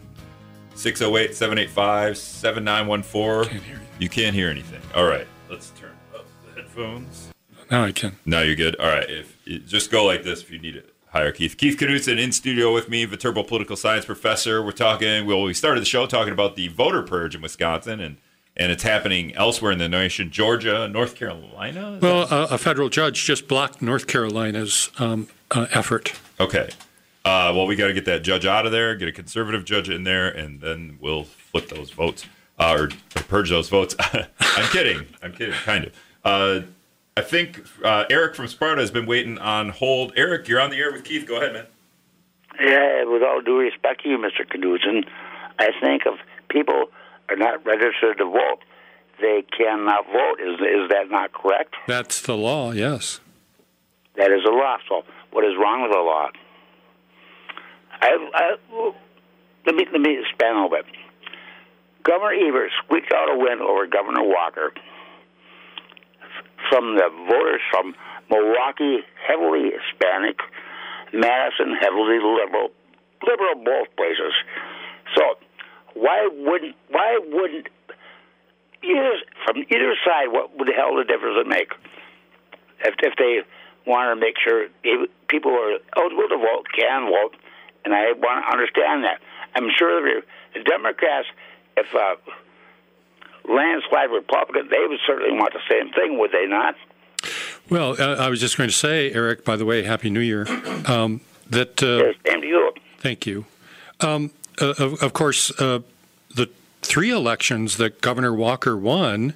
608 0.75 1.35
785 1.35 2.17
7914. 2.17 3.61
You 3.99 4.09
can't 4.09 4.35
hear 4.35 4.49
anything. 4.49 4.81
All 4.95 5.05
right, 5.05 5.27
let's 5.49 5.71
turn 5.71 5.95
up 6.13 6.25
the 6.45 6.61
headphones. 6.61 7.29
Now 7.69 7.83
I 7.83 7.91
can. 7.91 8.15
Now 8.25 8.41
you're 8.41 8.55
good. 8.55 8.75
All 8.75 8.87
right, 8.87 9.09
if 9.09 9.37
just 9.65 9.89
go 9.89 10.05
like 10.05 10.23
this 10.23 10.41
if 10.41 10.51
you 10.51 10.59
need 10.59 10.75
it 10.75 10.93
hire 11.11 11.31
Keith. 11.31 11.57
Keith 11.57 11.77
Knutson 11.77 12.19
in 12.19 12.31
studio 12.31 12.73
with 12.73 12.89
me, 12.89 13.05
Viterbo 13.05 13.43
political 13.43 13.75
science 13.75 14.05
professor. 14.05 14.63
We're 14.63 14.71
talking. 14.71 15.25
Well, 15.25 15.43
we 15.43 15.53
started 15.53 15.81
the 15.81 15.85
show 15.85 16.05
talking 16.07 16.33
about 16.33 16.55
the 16.55 16.67
voter 16.69 17.03
purge 17.03 17.35
in 17.35 17.41
Wisconsin, 17.41 17.99
and 17.99 18.17
and 18.57 18.71
it's 18.71 18.83
happening 18.83 19.33
elsewhere 19.35 19.71
in 19.71 19.77
the 19.77 19.87
nation, 19.87 20.29
Georgia, 20.29 20.87
North 20.87 21.15
Carolina. 21.15 21.99
Well, 22.01 22.27
uh, 22.33 22.47
a 22.51 22.57
federal 22.57 22.89
judge 22.89 23.23
just 23.23 23.47
blocked 23.47 23.81
North 23.81 24.07
Carolina's 24.07 24.89
um, 24.99 25.27
uh, 25.51 25.67
effort. 25.71 26.13
Okay. 26.39 26.69
Uh, 27.23 27.53
well, 27.55 27.67
we 27.67 27.75
got 27.75 27.87
to 27.87 27.93
get 27.93 28.05
that 28.05 28.23
judge 28.23 28.45
out 28.45 28.65
of 28.65 28.71
there, 28.71 28.95
get 28.95 29.07
a 29.07 29.11
conservative 29.11 29.63
judge 29.63 29.89
in 29.89 30.03
there, 30.03 30.27
and 30.27 30.59
then 30.59 30.97
we'll 30.99 31.23
flip 31.23 31.69
those 31.69 31.91
votes 31.91 32.25
uh, 32.59 32.75
or, 32.77 32.83
or, 33.15 33.23
purge 33.23 33.51
those 33.51 33.69
votes. 33.69 33.95
I'm 33.99 34.69
kidding. 34.71 35.05
I'm 35.21 35.31
kidding. 35.31 35.53
Kind 35.53 35.85
of. 35.85 36.65
I 37.17 37.21
think 37.21 37.65
uh, 37.83 38.05
Eric 38.09 38.35
from 38.35 38.47
Sparta 38.47 38.79
has 38.79 38.91
been 38.91 39.05
waiting 39.05 39.37
on 39.37 39.69
hold. 39.69 40.13
Eric, 40.15 40.47
you're 40.47 40.61
on 40.61 40.69
the 40.69 40.77
air 40.77 40.93
with 40.93 41.03
Keith. 41.03 41.27
Go 41.27 41.37
ahead, 41.37 41.53
man. 41.53 41.65
Yeah, 42.57 43.03
with 43.03 43.21
all 43.21 43.41
due 43.41 43.59
respect 43.59 44.03
to 44.03 44.09
you, 44.09 44.17
Mr. 44.17 44.45
Knutson, 44.47 45.05
I 45.59 45.69
think 45.81 46.03
if 46.05 46.19
people 46.49 46.85
are 47.29 47.35
not 47.35 47.65
registered 47.65 48.17
to 48.17 48.25
vote, 48.25 48.59
they 49.19 49.43
cannot 49.55 50.05
vote. 50.05 50.39
Is 50.39 50.59
is 50.61 50.89
that 50.89 51.09
not 51.09 51.33
correct? 51.33 51.75
That's 51.85 52.21
the 52.21 52.37
law. 52.37 52.71
Yes. 52.71 53.19
That 54.15 54.31
is 54.31 54.43
the 54.45 54.51
law. 54.51 54.77
So, 54.87 55.03
what 55.31 55.43
is 55.43 55.51
wrong 55.59 55.83
with 55.83 55.91
the 55.91 55.99
law? 55.99 56.29
I, 58.01 58.29
I, 58.33 58.91
let 59.65 59.75
me 59.75 59.85
let 59.91 60.01
me 60.01 60.17
expand 60.17 60.57
a 60.57 60.63
little 60.63 60.69
bit. 60.69 60.85
Governor 62.03 62.33
Evers 62.33 62.71
squeaked 62.85 63.11
out 63.13 63.29
a 63.29 63.37
win 63.37 63.59
over 63.59 63.85
Governor 63.85 64.23
Walker 64.23 64.73
from 66.71 66.95
the 66.95 67.09
voters 67.27 67.59
from 67.69 67.93
Milwaukee, 68.31 69.03
heavily 69.27 69.71
Hispanic, 69.75 70.39
Madison, 71.11 71.75
heavily 71.75 72.17
liberal, 72.23 72.71
liberal 73.27 73.55
both 73.63 73.93
places. 73.97 74.33
So 75.15 75.35
why 75.93 76.29
wouldn't 76.31 76.75
why 76.89 77.19
wouldn't 77.21 77.67
either 78.81 79.15
from 79.45 79.57
either 79.67 79.93
side 80.05 80.31
what 80.31 80.57
would 80.57 80.69
the 80.69 80.73
hell 80.73 80.95
the 80.95 81.03
difference 81.03 81.37
it 81.43 81.47
make 81.47 81.73
if 82.85 82.95
if 83.03 83.13
they 83.19 83.43
want 83.85 84.15
to 84.15 84.15
make 84.15 84.35
sure 84.39 84.67
people 85.27 85.51
are 85.51 85.77
eligible 85.97 86.29
to 86.29 86.37
vote 86.37 86.65
can 86.77 87.11
vote, 87.11 87.35
and 87.83 87.93
I 87.93 88.13
want 88.13 88.45
to 88.45 88.51
understand 88.51 89.03
that. 89.03 89.19
I'm 89.55 89.69
sure 89.75 90.21
the 90.53 90.63
Democrats, 90.63 91.27
if 91.75 91.93
uh, 91.93 92.15
landslide 93.47 94.11
Republican, 94.11 94.67
they 94.69 94.85
would 94.87 94.99
certainly 95.05 95.31
want 95.31 95.53
the 95.53 95.59
same 95.69 95.91
thing, 95.93 96.17
would 96.19 96.31
they 96.31 96.45
not? 96.47 96.75
Well, 97.69 97.95
uh, 98.01 98.15
I 98.15 98.29
was 98.29 98.39
just 98.39 98.57
going 98.57 98.69
to 98.69 98.75
say, 98.75 99.11
Eric. 99.11 99.45
By 99.45 99.55
the 99.55 99.65
way, 99.65 99.83
Happy 99.83 100.09
New 100.09 100.19
Year. 100.19 100.45
Um, 100.87 101.21
that 101.49 101.81
uh, 101.83 102.05
yes, 102.05 102.15
same 102.27 102.41
to 102.41 102.47
you. 102.47 102.73
Thank 102.97 103.25
you. 103.25 103.45
Um, 103.99 104.31
uh, 104.59 104.73
of, 104.77 105.01
of, 105.01 105.13
course, 105.13 105.51
uh, 105.59 105.79
the 106.35 106.49
three 106.81 107.11
elections 107.11 107.77
that 107.77 108.01
Governor 108.01 108.33
Walker 108.33 108.75
won, 108.75 109.33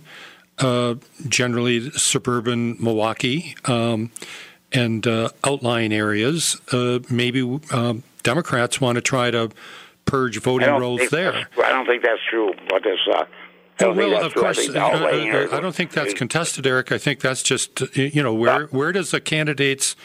uh, 0.59 0.95
generally 1.27 1.91
suburban 1.91 2.77
Milwaukee 2.81 3.55
um, 3.65 4.11
and 4.71 5.05
uh, 5.05 5.29
outlying 5.43 5.93
areas, 5.93 6.57
maybe 7.09 7.59
um, 7.71 8.03
Democrats 8.23 8.81
want 8.81 8.95
to 8.95 9.01
try 9.01 9.29
to 9.31 9.51
purge 10.05 10.39
voting 10.39 10.69
rolls 10.69 11.09
there. 11.11 11.47
I 11.63 11.69
don't 11.69 11.85
think 11.85 12.03
that's 12.03 12.21
true. 12.29 12.53
But 12.69 12.83
this. 12.83 12.99
Well, 13.79 14.25
of 14.25 14.33
course, 14.33 14.69
uh, 14.69 14.79
uh, 14.79 15.47
I 15.51 15.59
don't 15.59 15.75
think 15.75 15.91
that's 15.91 16.13
contested, 16.13 16.65
Eric. 16.65 16.91
I 16.91 16.97
think 16.97 17.19
that's 17.19 17.43
just 17.43 17.81
you 17.95 18.23
know 18.23 18.33
where 18.33 18.67
where 18.67 18.91
does 18.91 19.11
the 19.11 19.19
candidate's 19.19 19.95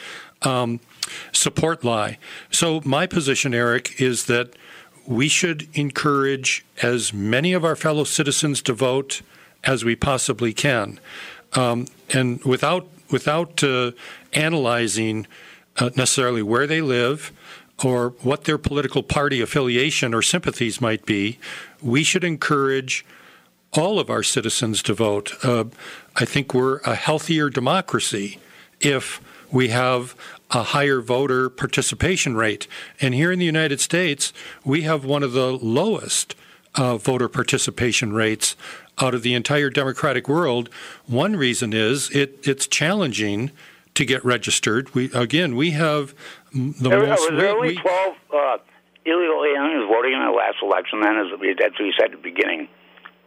um, 0.43 0.81
support 1.33 1.85
lie? 1.85 2.19
So 2.51 2.81
my 2.85 3.07
position, 3.07 3.55
Eric, 3.55 4.01
is 4.01 4.27
that 4.27 4.55
we 5.07 5.29
should 5.29 5.69
encourage 5.75 6.65
as 6.83 7.13
many 7.13 7.53
of 7.53 7.65
our 7.65 7.77
fellow 7.77 8.05
citizens 8.05 8.61
to 8.63 8.73
vote 8.73 9.23
as 9.63 9.85
we 9.85 9.95
possibly 9.95 10.53
can, 10.53 10.99
um, 11.53 11.87
and 12.13 12.43
without 12.45 12.89
without 13.11 13.63
uh, 13.63 13.93
analyzing 14.33 15.29
uh, 15.77 15.91
necessarily 15.97 16.43
where 16.43 16.67
they 16.67 16.81
live 16.81 17.33
or 17.85 18.11
what 18.21 18.45
their 18.45 18.59
political 18.59 19.03
party 19.03 19.41
affiliation 19.41 20.13
or 20.13 20.23
sympathies 20.23 20.81
might 20.81 21.07
be, 21.07 21.39
we 21.81 22.03
should 22.03 22.25
encourage 22.25 23.05
all 23.73 23.99
of 23.99 24.11
our 24.11 24.23
citizens 24.23 24.83
to 24.83 24.95
vote. 24.95 25.33
Uh, 25.45 25.65
I 26.17 26.25
think 26.25 26.55
we're 26.55 26.79
a 26.79 26.95
healthier 26.95 27.51
democracy 27.51 28.39
if 28.81 29.21
we 29.53 29.69
have 29.69 30.15
a 30.51 30.63
higher 30.63 31.01
voter 31.01 31.49
participation 31.49 32.37
rate. 32.37 32.67
And 33.01 33.15
here 33.15 33.31
in 33.31 33.39
the 33.39 33.45
United 33.45 33.81
States, 33.81 34.33
we 34.65 34.83
have 34.83 35.05
one 35.05 35.23
of 35.23 35.33
the 35.33 35.53
lowest 35.53 36.35
uh, 36.75 36.97
voter 36.97 37.29
participation 37.29 38.13
rates 38.13 38.57
out 38.99 39.15
of 39.15 39.23
the 39.23 39.35
entire 39.35 39.71
democratic 39.71 40.29
world. 40.29 40.69
One 41.07 41.37
reason 41.37 41.73
is 41.73 42.11
it, 42.11 42.47
it's 42.47 42.67
challenging 42.67 43.51
to 43.95 44.05
get 44.05 44.25
registered. 44.25 44.95
We 44.95 45.11
again, 45.13 45.57
we 45.57 45.73
have 45.73 46.15
the 46.53 46.89
there, 46.89 47.07
most. 47.07 47.31
Was 47.31 47.41
there 47.41 47.51
only 47.51 47.69
we, 47.69 47.77
twelve 47.77 48.15
uh, 48.33 48.59
illegal 49.05 49.45
aliens 49.45 49.89
voting 49.89 50.13
in 50.13 50.25
the 50.25 50.31
last 50.31 50.57
election? 50.63 51.01
Then, 51.01 51.17
as 51.17 51.27
that's 51.59 51.79
what 51.79 51.85
you 51.85 51.93
said 51.99 52.13
at 52.13 52.23
the 52.23 52.23
beginning. 52.23 52.69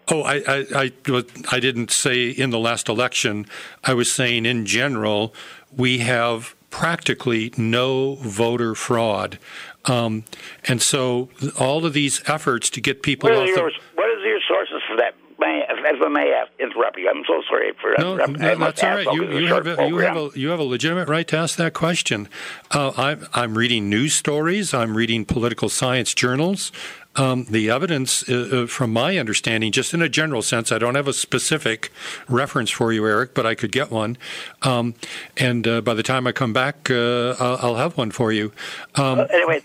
Oh, 0.10 0.22
I, 0.22 0.44
I, 0.48 0.92
I, 1.08 1.24
I 1.52 1.60
didn't 1.60 1.92
say 1.92 2.30
in 2.30 2.50
the 2.50 2.60
last 2.60 2.90
election. 2.90 3.46
I 3.84 3.94
was 3.94 4.12
saying 4.12 4.46
in 4.46 4.66
general, 4.66 5.34
we 5.76 6.00
have 6.00 6.56
practically 6.70 7.54
no 7.56 8.16
voter 8.16 8.74
fraud. 8.76 9.38
Um, 9.86 10.26
and 10.66 10.82
so 10.82 11.30
all 11.60 11.86
of 11.86 11.94
these 11.94 12.28
efforts 12.28 12.70
to 12.72 12.82
get 12.82 13.04
people 13.04 13.30
what 13.30 13.38
off 13.38 13.48
your, 13.48 13.70
the, 13.70 13.80
what 13.96 14.10
is 14.18 14.24
your 14.26 14.40
sources 14.48 14.82
for 14.88 14.98
that? 14.98 15.14
May, 15.40 15.66
if 15.68 16.02
I 16.02 16.08
may 16.08 16.44
interrupt 16.60 16.98
you, 16.98 17.10
I'm 17.10 17.24
so 17.28 17.42
sorry 17.50 17.74
for 17.82 17.96
no, 18.00 18.16
no 18.16 18.56
that's 18.56 18.82
all 18.82 18.96
right. 18.96 19.06
You, 19.14 19.40
you 19.40 19.48
have 19.48 19.68
a, 19.68 19.88
you 19.88 19.98
have 19.98 20.16
a 20.16 20.30
you 20.36 20.50
have 20.50 20.60
a 20.60 20.64
legitimate 20.64 21.10
right 21.10 21.28
to 21.28 21.38
ask 21.38 21.58
that 21.58 21.74
question. 21.74 22.30
Uh, 22.72 22.94
I'm 22.96 23.28
I'm 23.34 23.58
reading 23.58 23.90
news 23.90 24.14
stories. 24.14 24.74
I'm 24.74 24.96
reading 24.96 25.26
political 25.26 25.70
science 25.70 26.14
journals. 26.14 26.72
Um, 27.16 27.46
the 27.50 27.70
evidence, 27.70 28.28
uh, 28.28 28.64
uh, 28.64 28.68
from 28.68 28.92
my 28.92 29.18
understanding, 29.18 29.72
just 29.72 29.94
in 29.94 30.02
a 30.02 30.10
general 30.10 30.42
sense, 30.42 30.72
I 30.72 30.80
don't 30.80 30.96
have 30.96 31.08
a 31.08 31.14
specific 31.14 31.92
reference 32.28 32.72
for 32.72 32.92
you, 32.92 33.06
Eric, 33.06 33.36
but 33.36 33.46
I 33.46 33.54
could 33.54 33.72
get 33.72 33.92
one. 33.92 34.18
Um, 34.64 34.96
and 35.38 35.68
uh, 35.68 35.82
by 35.82 35.94
the 35.94 36.02
time 36.02 36.26
I 36.26 36.32
come 36.32 36.54
back, 36.54 36.90
uh, 36.90 37.36
I'll, 37.40 37.58
I'll, 37.62 37.76
have 37.76 37.98
one 37.98 38.10
for 38.10 38.32
you. 38.32 38.52
Um, 38.96 39.20
well, 39.20 39.28
anyway, 39.32 39.62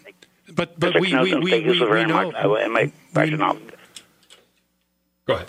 but 0.54 0.78
but 0.78 1.00
we, 1.00 1.14
we, 1.14 1.34
we, 1.34 1.40
we, 1.40 1.86
we 1.86 2.04
know. 2.04 2.30
We, 2.74 2.92
Go 5.24 5.34
ahead. 5.34 5.48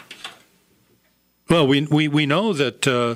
Well, 1.50 1.68
we, 1.68 1.86
we, 1.88 2.08
we 2.08 2.26
know 2.26 2.54
that 2.54 2.88
uh, 2.88 3.16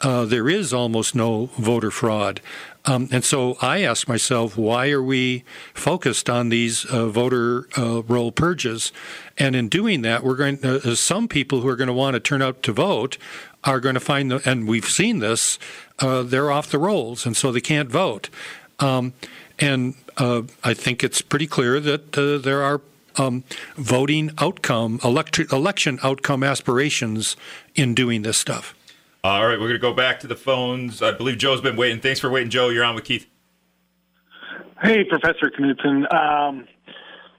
uh, 0.00 0.24
there 0.24 0.48
is 0.48 0.72
almost 0.72 1.14
no 1.14 1.50
voter 1.58 1.90
fraud. 1.90 2.40
Um, 2.86 3.08
and 3.10 3.24
so 3.24 3.56
I 3.62 3.82
ask 3.82 4.08
myself, 4.08 4.58
why 4.58 4.90
are 4.90 5.02
we 5.02 5.44
focused 5.72 6.28
on 6.28 6.50
these 6.50 6.84
uh, 6.84 7.06
voter 7.08 7.66
uh, 7.78 8.02
roll 8.02 8.30
purges? 8.30 8.92
And 9.38 9.56
in 9.56 9.68
doing 9.68 10.02
that, 10.02 10.22
we're 10.22 10.36
going. 10.36 10.58
Uh, 10.62 10.80
uh 10.84 10.94
some 10.94 11.28
people 11.28 11.60
who 11.60 11.68
are 11.68 11.76
going 11.76 11.88
to 11.88 11.94
want 11.94 12.14
to 12.14 12.20
turn 12.20 12.42
out 12.42 12.62
to 12.64 12.72
vote 12.72 13.16
are 13.64 13.80
going 13.80 13.94
to 13.94 14.00
find, 14.00 14.30
the, 14.30 14.48
and 14.48 14.68
we've 14.68 14.88
seen 14.88 15.20
this, 15.20 15.58
uh, 16.00 16.22
they're 16.22 16.50
off 16.50 16.70
the 16.70 16.78
rolls, 16.78 17.24
and 17.24 17.36
so 17.36 17.50
they 17.50 17.60
can't 17.60 17.88
vote. 17.88 18.28
Um, 18.78 19.14
and 19.58 19.94
uh, 20.18 20.42
I 20.62 20.74
think 20.74 21.02
it's 21.02 21.22
pretty 21.22 21.46
clear 21.46 21.80
that 21.80 22.12
there 22.12 22.62
are 22.62 22.80
um, 23.16 23.44
voting 23.76 24.32
outcome, 24.38 25.00
elect- 25.04 25.38
election 25.52 25.98
outcome 26.02 26.42
aspirations 26.42 27.36
in 27.74 27.94
doing 27.94 28.22
this 28.22 28.36
stuff. 28.36 28.74
All 29.24 29.46
right, 29.46 29.58
we're 29.58 29.68
going 29.68 29.72
to 29.72 29.78
go 29.78 29.94
back 29.94 30.20
to 30.20 30.26
the 30.26 30.36
phones. 30.36 31.00
I 31.00 31.12
believe 31.12 31.38
Joe's 31.38 31.62
been 31.62 31.76
waiting. 31.76 31.98
Thanks 31.98 32.20
for 32.20 32.28
waiting, 32.28 32.50
Joe. 32.50 32.68
You're 32.68 32.84
on 32.84 32.94
with 32.94 33.04
Keith. 33.04 33.26
Hey, 34.82 35.02
Professor 35.04 35.50
Knutson. 35.58 36.12
Um, 36.12 36.68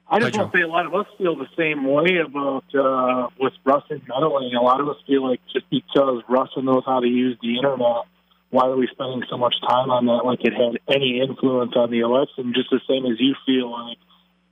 I 0.09 0.17
just 0.19 0.35
Hi, 0.35 0.41
want 0.41 0.51
to 0.51 0.57
say 0.57 0.63
a 0.63 0.67
lot 0.67 0.87
of 0.87 0.95
us 0.95 1.05
feel 1.19 1.35
the 1.35 1.45
same 1.55 1.85
way 1.85 2.17
about 2.25 2.63
uh, 2.73 3.27
with 3.39 3.53
Russia 3.63 4.01
meddling. 4.07 4.55
A 4.55 4.63
lot 4.63 4.81
of 4.81 4.89
us 4.89 4.95
feel 5.05 5.29
like 5.29 5.41
just 5.53 5.69
because 5.69 6.23
Russia 6.27 6.63
knows 6.63 6.81
how 6.87 7.01
to 7.01 7.07
use 7.07 7.37
the 7.43 7.57
internet, 7.57 8.05
why 8.49 8.63
are 8.65 8.75
we 8.75 8.87
spending 8.91 9.21
so 9.29 9.37
much 9.37 9.53
time 9.61 9.91
on 9.91 10.07
that? 10.07 10.25
Like 10.25 10.39
it 10.43 10.53
had 10.53 10.79
any 10.89 11.21
influence 11.21 11.73
on 11.75 11.91
the 11.91 11.99
election? 11.99 12.53
Just 12.55 12.71
the 12.71 12.81
same 12.89 13.05
as 13.05 13.19
you 13.19 13.35
feel 13.45 13.69
like 13.71 13.99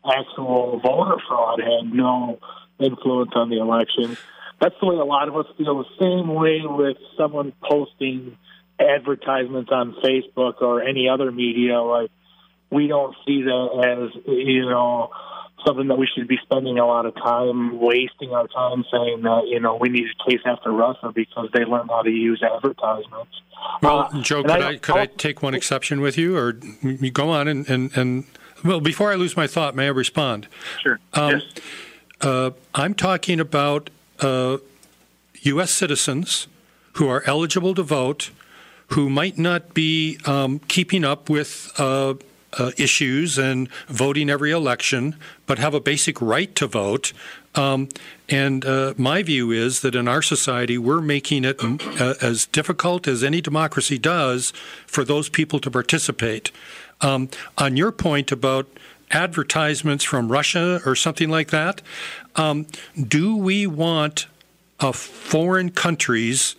actual 0.06 0.80
voter 0.84 1.20
fraud 1.28 1.60
had 1.62 1.92
no 1.92 2.38
influence 2.80 3.32
on 3.34 3.50
the 3.50 3.58
election 3.58 4.18
that's 4.64 4.76
the 4.80 4.88
way 4.88 4.96
a 4.96 5.04
lot 5.04 5.28
of 5.28 5.36
us 5.36 5.46
feel. 5.58 5.84
The 5.84 5.90
same 6.00 6.34
way 6.34 6.62
with 6.64 6.96
someone 7.18 7.52
posting 7.70 8.38
advertisements 8.80 9.70
on 9.74 9.94
Facebook 10.04 10.62
or 10.62 10.82
any 10.82 11.10
other 11.10 11.34
media. 11.34 11.82
Like 11.82 12.12
we 12.72 12.88
don't 12.88 13.14
see 13.26 13.42
that 13.44 14.12
as 14.16 14.24
you 14.26 14.70
know 14.70 15.10
something 15.66 15.90
that 15.90 15.98
we 15.98 16.08
should 16.16 16.30
be 16.30 16.38
spending 16.44 16.80
a 16.80 16.86
lot 16.86 17.06
of 17.06 17.14
time 17.16 17.78
wasting 17.78 18.32
our 18.32 18.48
time 18.48 18.86
saying 18.90 19.24
that 19.24 19.48
you 19.48 19.60
know 19.60 19.76
we 19.76 19.90
need 19.90 20.06
to 20.06 20.32
chase 20.32 20.42
after 20.46 20.72
Russia 20.72 21.12
because 21.14 21.50
they 21.54 21.66
learned 21.66 21.90
how 21.90 22.02
to 22.02 22.10
use 22.10 22.42
advertisements. 22.42 23.42
Well, 23.82 24.10
uh, 24.14 24.22
Joe, 24.22 24.44
could 24.44 24.52
I, 24.52 24.70
I 24.70 24.78
could 24.78 24.96
I 24.96 25.06
take 25.08 25.44
one 25.44 25.54
exception 25.54 26.00
with 26.00 26.18
you, 26.18 26.38
or 26.38 26.58
you 26.82 27.12
go 27.12 27.32
on 27.32 27.50
and, 27.50 27.70
and, 27.70 27.92
and 27.98 28.24
well, 28.64 28.80
before 28.80 29.12
I 29.12 29.16
lose 29.16 29.36
my 29.36 29.48
thought, 29.48 29.76
may 29.76 29.88
I 29.88 29.90
respond? 29.90 30.48
Sure. 30.82 31.00
Um, 31.14 31.32
yes. 31.32 31.44
Uh, 32.22 32.52
I'm 32.74 32.94
talking 32.94 33.42
about 33.42 33.90
uh, 34.24 34.58
U.S. 35.42 35.72
citizens 35.72 36.48
who 36.94 37.08
are 37.08 37.24
eligible 37.26 37.74
to 37.76 37.84
vote, 37.84 38.32
who 38.88 39.10
might 39.10 39.38
not 39.38 39.74
be 39.74 40.18
um, 40.26 40.60
keeping 40.68 41.04
up 41.04 41.30
with 41.30 41.72
uh, 41.78 42.14
uh, 42.58 42.72
issues 42.78 43.38
and 43.38 43.70
voting 43.88 44.30
every 44.30 44.52
election, 44.52 45.16
but 45.46 45.60
have 45.60 45.74
a 45.74 45.80
basic 45.80 46.22
right 46.22 46.54
to 46.56 46.68
vote. 46.68 47.14
Um, 47.56 47.90
and 48.30 48.66
uh, 48.66 48.94
my 48.98 49.24
view 49.24 49.52
is 49.52 49.82
that 49.82 49.96
in 49.96 50.08
our 50.08 50.22
society, 50.22 50.78
we're 50.78 51.02
making 51.02 51.46
it 51.46 51.64
uh, 51.64 52.16
as 52.22 52.46
difficult 52.48 53.08
as 53.08 53.24
any 53.24 53.42
democracy 53.42 53.98
does 53.98 54.52
for 54.88 55.04
those 55.04 55.30
people 55.30 55.60
to 55.60 55.70
participate. 55.70 56.52
Um, 57.02 57.30
on 57.58 57.78
your 57.78 57.92
point 57.92 58.32
about 58.32 58.68
advertisements 59.12 60.04
from 60.04 60.32
Russia 60.32 60.82
or 60.86 60.96
something 60.96 61.30
like 61.30 61.52
that, 61.52 61.82
um, 62.36 62.68
do 62.96 63.36
we 63.36 63.68
want 63.68 64.28
of 64.80 64.96
foreign 64.96 65.72
countries 65.72 66.56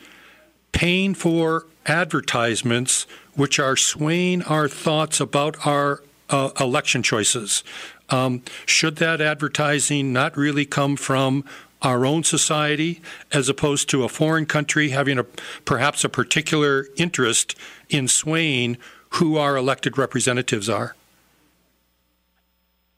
paying 0.73 1.15
for 1.15 1.67
advertisements 1.87 3.07
which 3.35 3.59
are 3.59 3.77
swaying 3.77 4.43
our 4.45 4.69
thoughts 4.69 5.21
about 5.21 5.67
our 5.67 6.03
uh, 6.31 6.51
election 6.59 7.03
choices? 7.03 7.63
Um, 8.11 8.43
should 8.67 8.97
that 8.97 9.21
advertising 9.21 10.13
not 10.13 10.37
really 10.37 10.65
come 10.65 10.97
from 10.97 11.45
our 11.83 12.07
own 12.07 12.25
society 12.25 13.03
as 13.33 13.49
opposed 13.49 13.91
to 13.91 14.05
a 14.05 14.09
foreign 14.09 14.47
country 14.47 14.91
having 14.91 15.19
a 15.19 15.25
perhaps 15.65 16.03
a 16.05 16.09
particular 16.09 16.87
interest 16.97 17.55
in 17.91 18.09
swaying 18.09 18.79
who 19.11 19.37
our 19.37 19.57
elected 19.57 19.99
representatives 19.99 20.69
are? 20.69 20.97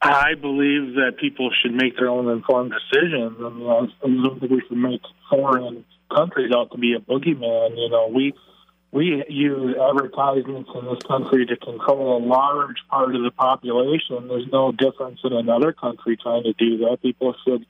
I 0.01 0.35
believe 0.35 0.95
that 0.95 1.17
people 1.19 1.49
should 1.61 1.73
make 1.73 1.97
their 1.97 2.09
own 2.09 2.29
informed 2.29 2.71
decisions. 2.71 3.37
I 3.39 3.49
mean, 3.49 3.67
I 3.67 3.87
don't 4.05 4.39
think 4.39 4.51
we 4.51 4.61
should 4.67 4.77
make 4.77 5.01
foreign 5.29 5.85
countries 6.13 6.51
out 6.55 6.71
to 6.71 6.77
be 6.77 6.93
a 6.93 6.99
boogeyman. 6.99 7.77
You 7.77 7.89
know, 7.89 8.11
we 8.13 8.33
we 8.91 9.23
use 9.27 9.75
advertisements 9.75 10.69
in 10.73 10.85
this 10.85 11.03
country 11.07 11.45
to 11.47 11.57
control 11.57 12.17
a 12.17 12.21
large 12.25 12.77
part 12.89 13.15
of 13.15 13.23
the 13.23 13.31
population. 13.31 14.27
There's 14.27 14.47
no 14.51 14.71
difference 14.71 15.19
in 15.23 15.33
another 15.33 15.73
country 15.73 16.17
trying 16.17 16.43
to 16.43 16.53
do 16.53 16.77
that. 16.79 17.01
People 17.01 17.35
should 17.43 17.65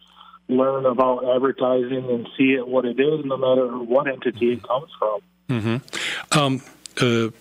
learn 0.48 0.86
about 0.86 1.26
advertising 1.36 2.10
and 2.10 2.28
see 2.38 2.54
it 2.54 2.68
what 2.68 2.86
it 2.86 3.00
is, 3.00 3.26
no 3.26 3.38
matter 3.38 3.68
what 3.78 4.08
entity 4.08 4.54
it 4.54 4.64
comes 4.64 4.90
from. 5.00 5.20
Mm-hmm. 5.50 6.38
Um, 6.40 6.62
uh, 7.02 7.32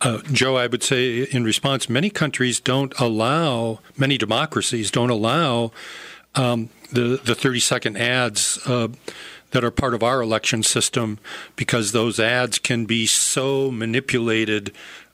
uh, 0.00 0.18
Joe, 0.32 0.56
I 0.56 0.66
would 0.66 0.82
say 0.82 1.22
in 1.22 1.44
response, 1.44 1.88
many 1.88 2.10
countries 2.10 2.60
don't 2.60 2.92
allow, 3.00 3.80
many 3.96 4.18
democracies 4.18 4.90
don't 4.90 5.10
allow 5.10 5.72
um, 6.34 6.70
the 6.92 7.20
the 7.24 7.34
30 7.34 7.60
second 7.60 7.96
ads. 7.96 8.58
Uh, 8.66 8.88
that 9.50 9.62
are 9.62 9.70
part 9.70 9.94
of 9.94 10.02
our 10.02 10.20
election 10.20 10.64
system 10.64 11.16
because 11.54 11.92
those 11.92 12.18
ads 12.18 12.58
can 12.58 12.86
be 12.86 13.06
so 13.06 13.70
manipulated 13.70 14.72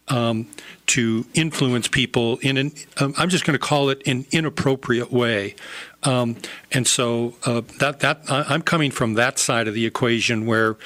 um, 0.09 0.49
to 0.87 1.25
influence 1.35 1.89
people 1.89 2.39
in 2.39 2.57
an 2.57 2.73
um, 2.99 3.15
I'm 3.17 3.29
just 3.29 3.45
going 3.45 3.59
to 3.59 3.65
call 3.65 3.91
it 3.91 4.03
an 4.07 4.27
inappropriate 4.33 5.13
way. 5.13 5.55
Um, 6.03 6.37
and 6.73 6.87
so 6.87 7.37
uh, 7.45 7.63
that 7.79 8.01
that 8.01 8.23
I'm 8.29 8.63
coming 8.63 8.91
from 8.91 9.15
that 9.15 9.39
side 9.39 9.69
of 9.69 9.75
the 9.75 9.87
equation 9.87 10.47
where 10.47 10.77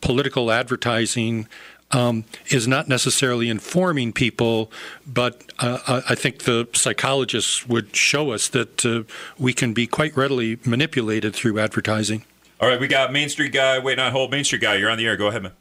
political 0.00 0.52
advertising 0.52 1.48
um, 1.94 2.24
is 2.48 2.66
not 2.66 2.88
necessarily 2.88 3.48
informing 3.48 4.12
people, 4.12 4.70
but 5.06 5.42
uh, 5.60 6.02
I 6.08 6.14
think 6.14 6.40
the 6.40 6.68
psychologists 6.72 7.66
would 7.66 7.94
show 7.94 8.32
us 8.32 8.48
that 8.48 8.84
uh, 8.84 9.04
we 9.38 9.52
can 9.52 9.72
be 9.72 9.86
quite 9.86 10.16
readily 10.16 10.58
manipulated 10.64 11.34
through 11.34 11.58
advertising. 11.58 12.24
All 12.60 12.68
right, 12.68 12.80
we 12.80 12.88
got 12.88 13.12
Main 13.12 13.28
Street 13.28 13.52
guy 13.52 13.78
Wait, 13.78 13.96
not 13.96 14.12
hold. 14.12 14.30
Main 14.30 14.44
Street 14.44 14.62
guy, 14.62 14.74
you're 14.76 14.90
on 14.90 14.98
the 14.98 15.06
air. 15.06 15.16
Go 15.16 15.28
ahead, 15.28 15.42
man. 15.42 15.52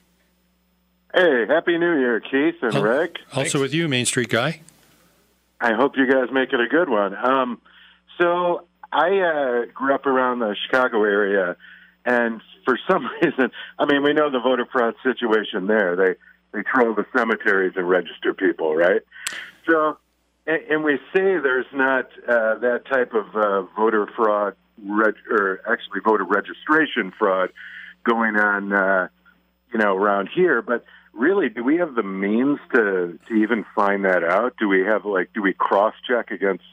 Hey, 1.13 1.45
happy 1.47 1.77
New 1.77 1.99
Year, 1.99 2.19
Keith 2.19 2.55
and 2.63 2.73
Rick. 2.75 3.17
Also 3.27 3.41
Thanks. 3.41 3.53
with 3.53 3.73
you, 3.73 3.87
Main 3.87 4.05
Street 4.05 4.29
guy. 4.29 4.61
I 5.61 5.73
hope 5.73 5.95
you 5.95 6.11
guys 6.11 6.29
make 6.31 6.51
it 6.51 6.59
a 6.59 6.67
good 6.67 6.89
one. 6.89 7.15
Um, 7.15 7.61
so 8.19 8.65
I 8.91 9.19
uh, 9.19 9.65
grew 9.73 9.93
up 9.93 10.07
around 10.07 10.39
the 10.39 10.55
Chicago 10.65 11.03
area, 11.03 11.55
and 12.05 12.41
for 12.65 12.77
some 12.89 13.09
reason, 13.21 13.51
I 13.79 13.85
mean, 13.85 14.03
we 14.03 14.13
know 14.13 14.29
the 14.29 14.39
voter 14.39 14.65
fraud 14.71 14.95
situation 15.03 15.67
there. 15.67 15.95
They 15.95 16.15
they 16.53 16.63
troll 16.63 16.93
the 16.93 17.05
cemeteries 17.15 17.73
and 17.75 17.89
register 17.89 18.33
people, 18.33 18.75
right? 18.75 19.01
So, 19.67 19.97
and, 20.45 20.61
and 20.69 20.83
we 20.83 20.97
say 21.13 21.39
there's 21.39 21.65
not 21.73 22.05
uh, 22.27 22.59
that 22.59 22.83
type 22.91 23.13
of 23.13 23.35
uh, 23.35 23.63
voter 23.75 24.07
fraud, 24.15 24.55
reg- 24.83 25.15
or 25.31 25.61
actually 25.67 26.01
voter 26.05 26.23
registration 26.23 27.11
fraud 27.17 27.49
going 28.03 28.35
on, 28.35 28.71
uh, 28.71 29.07
you 29.73 29.79
know, 29.79 29.95
around 29.95 30.29
here. 30.33 30.61
But 30.61 30.85
really, 31.13 31.49
do 31.49 31.63
we 31.63 31.77
have 31.77 31.95
the 31.95 32.03
means 32.03 32.59
to 32.73 33.17
to 33.27 33.33
even 33.33 33.65
find 33.75 34.05
that 34.05 34.23
out? 34.23 34.55
Do 34.59 34.67
we 34.67 34.81
have 34.81 35.05
like, 35.05 35.33
do 35.33 35.41
we 35.41 35.53
cross 35.53 35.95
check 36.07 36.29
against 36.29 36.65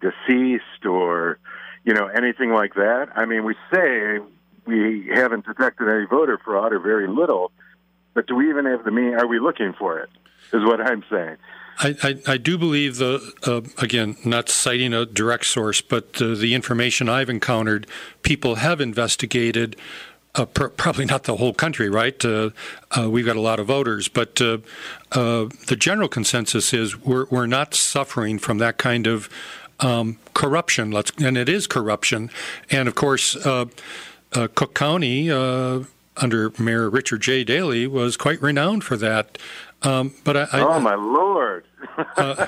deceased 0.00 0.84
or 0.84 1.38
you 1.84 1.94
know 1.94 2.06
anything 2.08 2.50
like 2.50 2.74
that? 2.74 3.08
I 3.14 3.24
mean, 3.24 3.44
we 3.44 3.54
say 3.72 4.18
we 4.66 5.08
haven't 5.12 5.46
detected 5.46 5.88
any 5.88 6.06
voter 6.06 6.38
fraud 6.38 6.72
or 6.72 6.78
very 6.78 7.08
little, 7.08 7.52
but 8.14 8.26
do 8.26 8.34
we 8.34 8.48
even 8.48 8.66
have 8.66 8.84
the 8.84 8.90
means? 8.90 9.20
Are 9.20 9.26
we 9.26 9.38
looking 9.38 9.72
for 9.72 9.98
it? 9.98 10.10
Is 10.52 10.62
what 10.64 10.80
I'm 10.80 11.02
saying. 11.10 11.36
I, 11.78 11.96
I, 12.02 12.32
I 12.34 12.36
do 12.36 12.56
believe 12.56 12.96
the 12.98 13.32
uh, 13.44 13.62
again 13.82 14.16
not 14.24 14.48
citing 14.48 14.92
a 14.92 15.04
direct 15.04 15.46
source, 15.46 15.80
but 15.80 16.20
uh, 16.22 16.34
the 16.34 16.54
information 16.54 17.08
I've 17.08 17.30
encountered, 17.30 17.86
people 18.22 18.56
have 18.56 18.80
investigated. 18.80 19.76
Uh, 20.36 20.44
pr- 20.44 20.66
probably 20.66 21.04
not 21.04 21.24
the 21.24 21.36
whole 21.36 21.54
country, 21.54 21.88
right? 21.88 22.24
Uh, 22.24 22.50
uh, 22.90 23.08
we've 23.08 23.24
got 23.24 23.36
a 23.36 23.40
lot 23.40 23.60
of 23.60 23.68
voters, 23.68 24.08
but 24.08 24.40
uh, 24.40 24.58
the 25.12 25.76
general 25.78 26.08
consensus 26.08 26.72
is 26.72 27.00
we're 27.00 27.26
we're 27.30 27.46
not 27.46 27.74
suffering 27.74 28.38
from 28.38 28.58
that 28.58 28.76
kind 28.76 29.06
of 29.06 29.28
um, 29.80 30.18
corruption. 30.34 30.90
Let's 30.90 31.12
and 31.22 31.36
it 31.36 31.48
is 31.48 31.66
corruption, 31.66 32.30
and 32.70 32.88
of 32.88 32.94
course 32.94 33.36
uh, 33.46 33.66
Cook 34.54 34.74
County 34.74 35.30
uh, 35.30 35.84
under 36.16 36.52
Mayor 36.58 36.90
Richard 36.90 37.22
J. 37.22 37.44
Daley 37.44 37.86
was 37.86 38.16
quite 38.16 38.40
renowned 38.42 38.84
for 38.84 38.96
that. 38.96 39.38
Um, 39.82 40.14
but 40.24 40.36
I, 40.36 40.46
I, 40.52 40.60
oh 40.60 40.80
my 40.80 40.94
lord! 40.94 41.66
uh, 42.16 42.46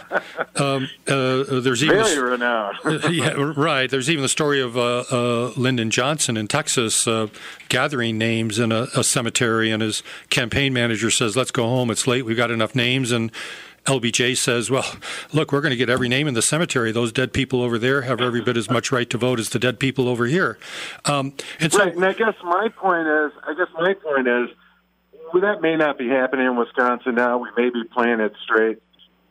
um, 0.56 0.88
uh, 1.06 1.60
there's 1.60 1.84
even 1.84 2.02
very 2.02 2.18
renowned. 2.18 2.78
yeah, 3.10 3.52
right. 3.56 3.90
There's 3.90 4.08
even 4.08 4.22
the 4.22 4.28
story 4.28 4.62
of 4.62 4.78
uh, 4.78 5.04
uh, 5.10 5.52
Lyndon 5.54 5.90
Johnson 5.90 6.38
in 6.38 6.48
Texas 6.48 7.06
gathering 7.68 8.16
names 8.16 8.58
in 8.58 8.72
a, 8.72 8.86
a, 8.96 9.04
cemetery, 9.04 9.70
and 9.70 9.82
his 9.82 10.02
campaign 10.30 10.72
manager 10.72 11.10
says, 11.10 11.36
"Let's 11.36 11.50
go 11.50 11.64
home. 11.64 11.90
It's 11.90 12.06
late. 12.06 12.24
We've 12.24 12.38
got 12.38 12.50
enough 12.50 12.74
names." 12.74 13.12
And 13.12 13.30
LBJ 13.86 14.36
says, 14.36 14.70
well, 14.70 14.84
look, 15.32 15.52
we're 15.52 15.60
going 15.60 15.70
to 15.70 15.76
get 15.76 15.88
every 15.88 16.08
name 16.08 16.28
in 16.28 16.34
the 16.34 16.42
cemetery. 16.42 16.92
Those 16.92 17.12
dead 17.12 17.32
people 17.32 17.62
over 17.62 17.78
there 17.78 18.02
have 18.02 18.20
every 18.20 18.42
bit 18.42 18.56
as 18.56 18.68
much 18.70 18.92
right 18.92 19.08
to 19.10 19.18
vote 19.18 19.40
as 19.40 19.50
the 19.50 19.58
dead 19.58 19.78
people 19.78 20.08
over 20.08 20.26
here. 20.26 20.58
Um, 21.04 21.34
and 21.60 21.72
so, 21.72 21.78
right. 21.78 21.94
And 21.94 22.04
I 22.04 22.12
guess 22.12 22.34
my 22.42 22.68
point 22.76 23.06
is, 23.06 23.32
I 23.46 23.54
guess 23.56 23.68
my 23.74 23.94
point 23.94 24.28
is, 24.28 24.48
well, 25.32 25.42
that 25.42 25.60
may 25.60 25.76
not 25.76 25.98
be 25.98 26.08
happening 26.08 26.46
in 26.46 26.56
Wisconsin 26.56 27.14
now. 27.14 27.38
We 27.38 27.48
may 27.56 27.70
be 27.70 27.84
playing 27.84 28.20
it 28.20 28.32
straight, 28.44 28.78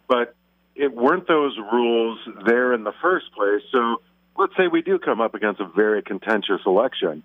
but 0.08 0.36
it 0.76 0.94
weren't 0.94 1.28
those 1.28 1.58
rules 1.58 2.20
there 2.46 2.74
in 2.74 2.84
the 2.84 2.94
first 3.02 3.32
place. 3.34 3.62
So 3.72 4.02
let's 4.38 4.56
say 4.58 4.68
we 4.68 4.82
do 4.82 5.00
come 5.00 5.22
up 5.22 5.36
against 5.36 5.62
a 5.62 5.65
very 5.68 6.02
contentious 6.02 6.62
election, 6.65 7.24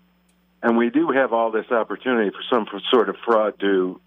and 0.63 0.77
we 0.77 0.89
do 0.89 1.09
have 1.09 1.33
all 1.33 1.51
this 1.51 1.69
opportunity 1.71 2.29
for 2.29 2.43
some 2.49 2.65
sort 2.89 3.09
of 3.09 3.15
fraud 3.25 3.59
to 3.59 3.99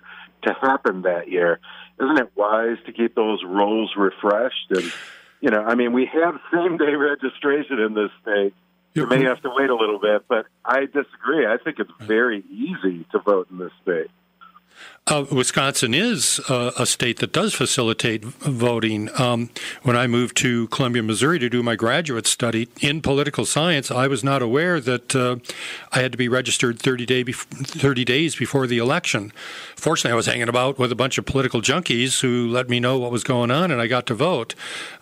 to 0.44 0.54
happen 0.60 1.02
that 1.02 1.30
year 1.30 1.60
isn't 2.00 2.18
it 2.18 2.30
wise 2.34 2.76
to 2.86 2.92
keep 2.92 3.14
those 3.14 3.42
rolls 3.44 3.92
refreshed? 3.96 4.70
And 4.70 4.92
you 5.40 5.50
know, 5.50 5.62
I 5.62 5.74
mean, 5.74 5.92
we 5.92 6.06
have 6.12 6.40
same 6.52 6.76
day 6.76 6.94
registration 6.94 7.78
in 7.78 7.94
this 7.94 8.10
state. 8.22 8.54
You 8.94 9.06
may 9.06 9.24
have 9.24 9.42
to 9.42 9.50
wait 9.52 9.70
a 9.70 9.74
little 9.74 9.98
bit, 9.98 10.22
but 10.28 10.46
I 10.64 10.86
disagree. 10.86 11.46
I 11.46 11.56
think 11.62 11.80
it's 11.80 11.90
very 12.00 12.44
easy 12.48 13.04
to 13.10 13.18
vote 13.18 13.48
in 13.50 13.58
this 13.58 13.72
state. 13.82 14.08
Uh, 15.06 15.26
Wisconsin 15.30 15.92
is 15.92 16.40
uh, 16.48 16.70
a 16.78 16.86
state 16.86 17.18
that 17.18 17.30
does 17.30 17.52
facilitate 17.52 18.24
voting. 18.24 19.10
Um, 19.20 19.50
when 19.82 19.96
I 19.96 20.06
moved 20.06 20.34
to 20.38 20.66
Columbia, 20.68 21.02
Missouri 21.02 21.38
to 21.40 21.50
do 21.50 21.62
my 21.62 21.76
graduate 21.76 22.26
study 22.26 22.68
in 22.80 23.02
political 23.02 23.44
science, 23.44 23.90
I 23.90 24.06
was 24.06 24.24
not 24.24 24.40
aware 24.40 24.80
that 24.80 25.14
uh, 25.14 25.36
I 25.92 26.00
had 26.00 26.10
to 26.12 26.16
be 26.16 26.26
registered 26.26 26.78
30, 26.78 27.04
day 27.04 27.22
30 27.22 28.04
days 28.06 28.34
before 28.34 28.66
the 28.66 28.78
election. 28.78 29.30
Fortunately, 29.76 30.12
I 30.12 30.16
was 30.16 30.24
hanging 30.24 30.48
about 30.48 30.78
with 30.78 30.90
a 30.90 30.96
bunch 30.96 31.18
of 31.18 31.26
political 31.26 31.60
junkies 31.60 32.22
who 32.22 32.48
let 32.48 32.70
me 32.70 32.80
know 32.80 32.98
what 32.98 33.12
was 33.12 33.24
going 33.24 33.50
on, 33.50 33.70
and 33.70 33.82
I 33.82 33.86
got 33.86 34.06
to 34.06 34.14
vote. 34.14 34.54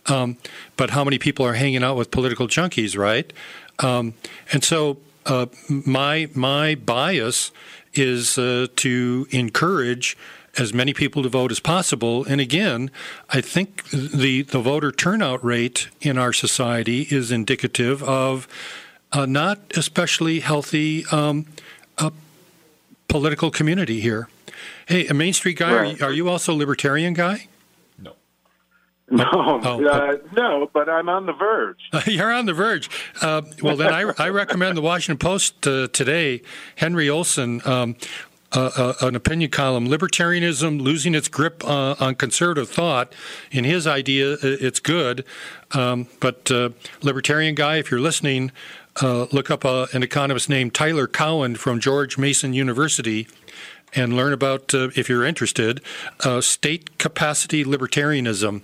Um, 0.07 0.37
but 0.77 0.91
how 0.91 1.05
many 1.05 1.21
people 1.21 1.47
are 1.47 1.55
hanging 1.55 1.85
out 1.85 1.97
with 1.97 2.11
political 2.11 2.49
junkies, 2.49 2.99
right? 2.99 3.33
Um, 3.79 4.15
and 4.53 4.65
so 4.65 4.99
uh, 5.27 5.47
my 5.69 6.29
my 6.35 6.75
bias 6.75 7.53
is 7.95 8.39
uh, 8.39 8.67
to 8.77 9.27
encourage 9.31 10.17
as 10.59 10.75
many 10.75 10.93
people 10.93 11.23
to 11.23 11.29
vote 11.29 11.51
as 11.51 11.61
possible. 11.61 12.25
And 12.25 12.41
again, 12.41 12.91
I 13.31 13.41
think 13.41 13.85
the 13.91 14.43
the 14.43 14.61
voter 14.61 14.93
turnout 14.93 15.43
rate 15.45 15.89
in 16.01 16.19
our 16.19 16.33
society 16.33 17.07
is 17.11 17.31
indicative 17.31 18.03
of 18.03 18.47
uh, 19.13 19.27
not 19.27 19.61
especially 19.77 20.41
healthy 20.41 21.05
um, 21.11 21.47
uh, 21.99 22.11
political 23.09 23.51
community 23.51 24.01
here. 24.01 24.29
Hey, 24.87 25.07
a 25.07 25.15
Main 25.15 25.33
Street 25.33 25.59
guy, 25.59 25.75
right. 25.75 25.81
are, 25.81 25.87
you, 25.87 26.05
are 26.07 26.13
you 26.13 26.29
also 26.29 26.53
a 26.53 26.57
libertarian 26.57 27.15
guy? 27.15 27.47
No, 29.23 29.61
oh, 29.63 29.87
uh, 29.87 30.17
no, 30.35 30.71
but 30.73 30.89
I'm 30.89 31.11
on 31.11 31.27
the 31.27 31.35
verge. 31.35 31.81
You're 32.07 32.33
on 32.33 32.47
the 32.47 32.55
verge. 32.55 32.89
Uh, 33.21 33.43
well, 33.61 33.77
then 33.77 33.93
I, 33.93 34.11
I, 34.17 34.31
recommend 34.31 34.75
the 34.75 34.81
Washington 34.81 35.19
Post 35.19 35.67
uh, 35.67 35.89
today. 35.89 36.41
Henry 36.77 37.11
Olsen 37.11 37.61
um, 37.67 37.97
uh, 38.55 38.71
uh, 38.75 38.95
an 39.07 39.15
opinion 39.15 39.51
column, 39.51 39.87
libertarianism 39.87 40.81
losing 40.81 41.15
its 41.15 41.29
grip 41.29 41.63
uh, 41.67 41.95
on 42.01 42.15
conservative 42.15 42.71
thought. 42.71 43.13
In 43.51 43.65
his 43.65 43.87
idea, 43.87 44.39
it's 44.43 44.81
good, 44.81 45.27
um, 45.73 46.07
but 46.21 46.51
libertarian 47.03 47.55
guy, 47.55 47.77
if 47.77 47.91
you're 47.91 48.01
listening, 48.01 48.51
look 49.03 49.51
up 49.51 49.67
an 49.67 50.03
economist 50.03 50.49
named 50.49 50.73
Tyler 50.73 51.07
Cowen 51.07 51.55
from 51.57 51.81
George 51.81 52.17
Mason 52.17 52.55
University 52.55 53.29
and 53.95 54.15
learn 54.15 54.33
about, 54.33 54.73
uh, 54.75 54.89
if 54.97 55.09
you're 55.09 55.25
interested, 55.25 55.81
uh, 56.25 56.41
state 56.41 56.99
capacity 56.99 57.65
libertarianism, 57.65 58.63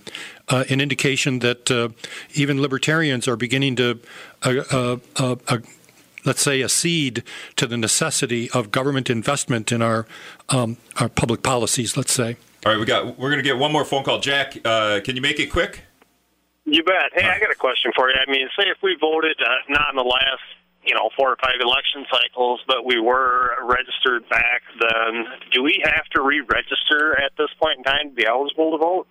uh, 0.49 0.63
an 0.69 0.81
indication 0.81 1.39
that 1.39 1.71
uh, 1.71 1.89
even 2.33 2.61
libertarians 2.61 3.27
are 3.27 3.35
beginning 3.35 3.75
to, 3.77 3.99
uh, 4.43 4.97
uh, 5.17 5.57
let's 6.25 6.41
say, 6.41 6.61
accede 6.63 7.23
to 7.55 7.67
the 7.67 7.77
necessity 7.77 8.49
of 8.51 8.71
government 8.71 9.09
investment 9.09 9.71
in 9.71 9.81
our 9.81 10.05
um, 10.49 10.77
our 10.99 11.09
public 11.09 11.43
policies. 11.43 11.95
Let's 11.95 12.13
say. 12.13 12.37
All 12.65 12.73
right, 12.73 12.79
we 12.79 12.85
got. 12.85 13.17
We're 13.17 13.29
going 13.29 13.43
to 13.43 13.49
get 13.49 13.57
one 13.57 13.71
more 13.71 13.85
phone 13.85 14.03
call. 14.03 14.19
Jack, 14.19 14.63
can 14.63 15.15
you 15.15 15.21
make 15.21 15.39
it 15.39 15.47
quick? 15.47 15.83
You 16.71 16.83
bet. 16.83 17.09
Hey, 17.13 17.27
I 17.27 17.39
got 17.39 17.49
a 17.49 17.55
question 17.55 17.91
for 17.95 18.09
you. 18.09 18.15
I 18.15 18.29
mean, 18.29 18.47
say 18.57 18.69
if 18.69 18.77
we 18.83 18.95
voted 18.99 19.37
uh, 19.41 19.49
not 19.69 19.89
in 19.89 19.95
the 19.95 20.03
last, 20.03 20.43
you 20.85 20.93
know, 20.93 21.09
four 21.17 21.31
or 21.31 21.37
five 21.41 21.59
election 21.59 22.05
cycles, 22.11 22.61
but 22.67 22.85
we 22.85 22.99
were 22.99 23.55
registered 23.65 24.29
back 24.29 24.61
then, 24.79 25.25
do 25.51 25.63
we 25.63 25.81
have 25.83 26.05
to 26.13 26.21
re-register 26.21 27.19
at 27.19 27.31
this 27.37 27.49
point 27.59 27.79
in 27.79 27.83
time 27.83 28.09
to 28.09 28.15
be 28.15 28.25
eligible 28.25 28.71
to 28.71 28.77
vote? 28.77 29.07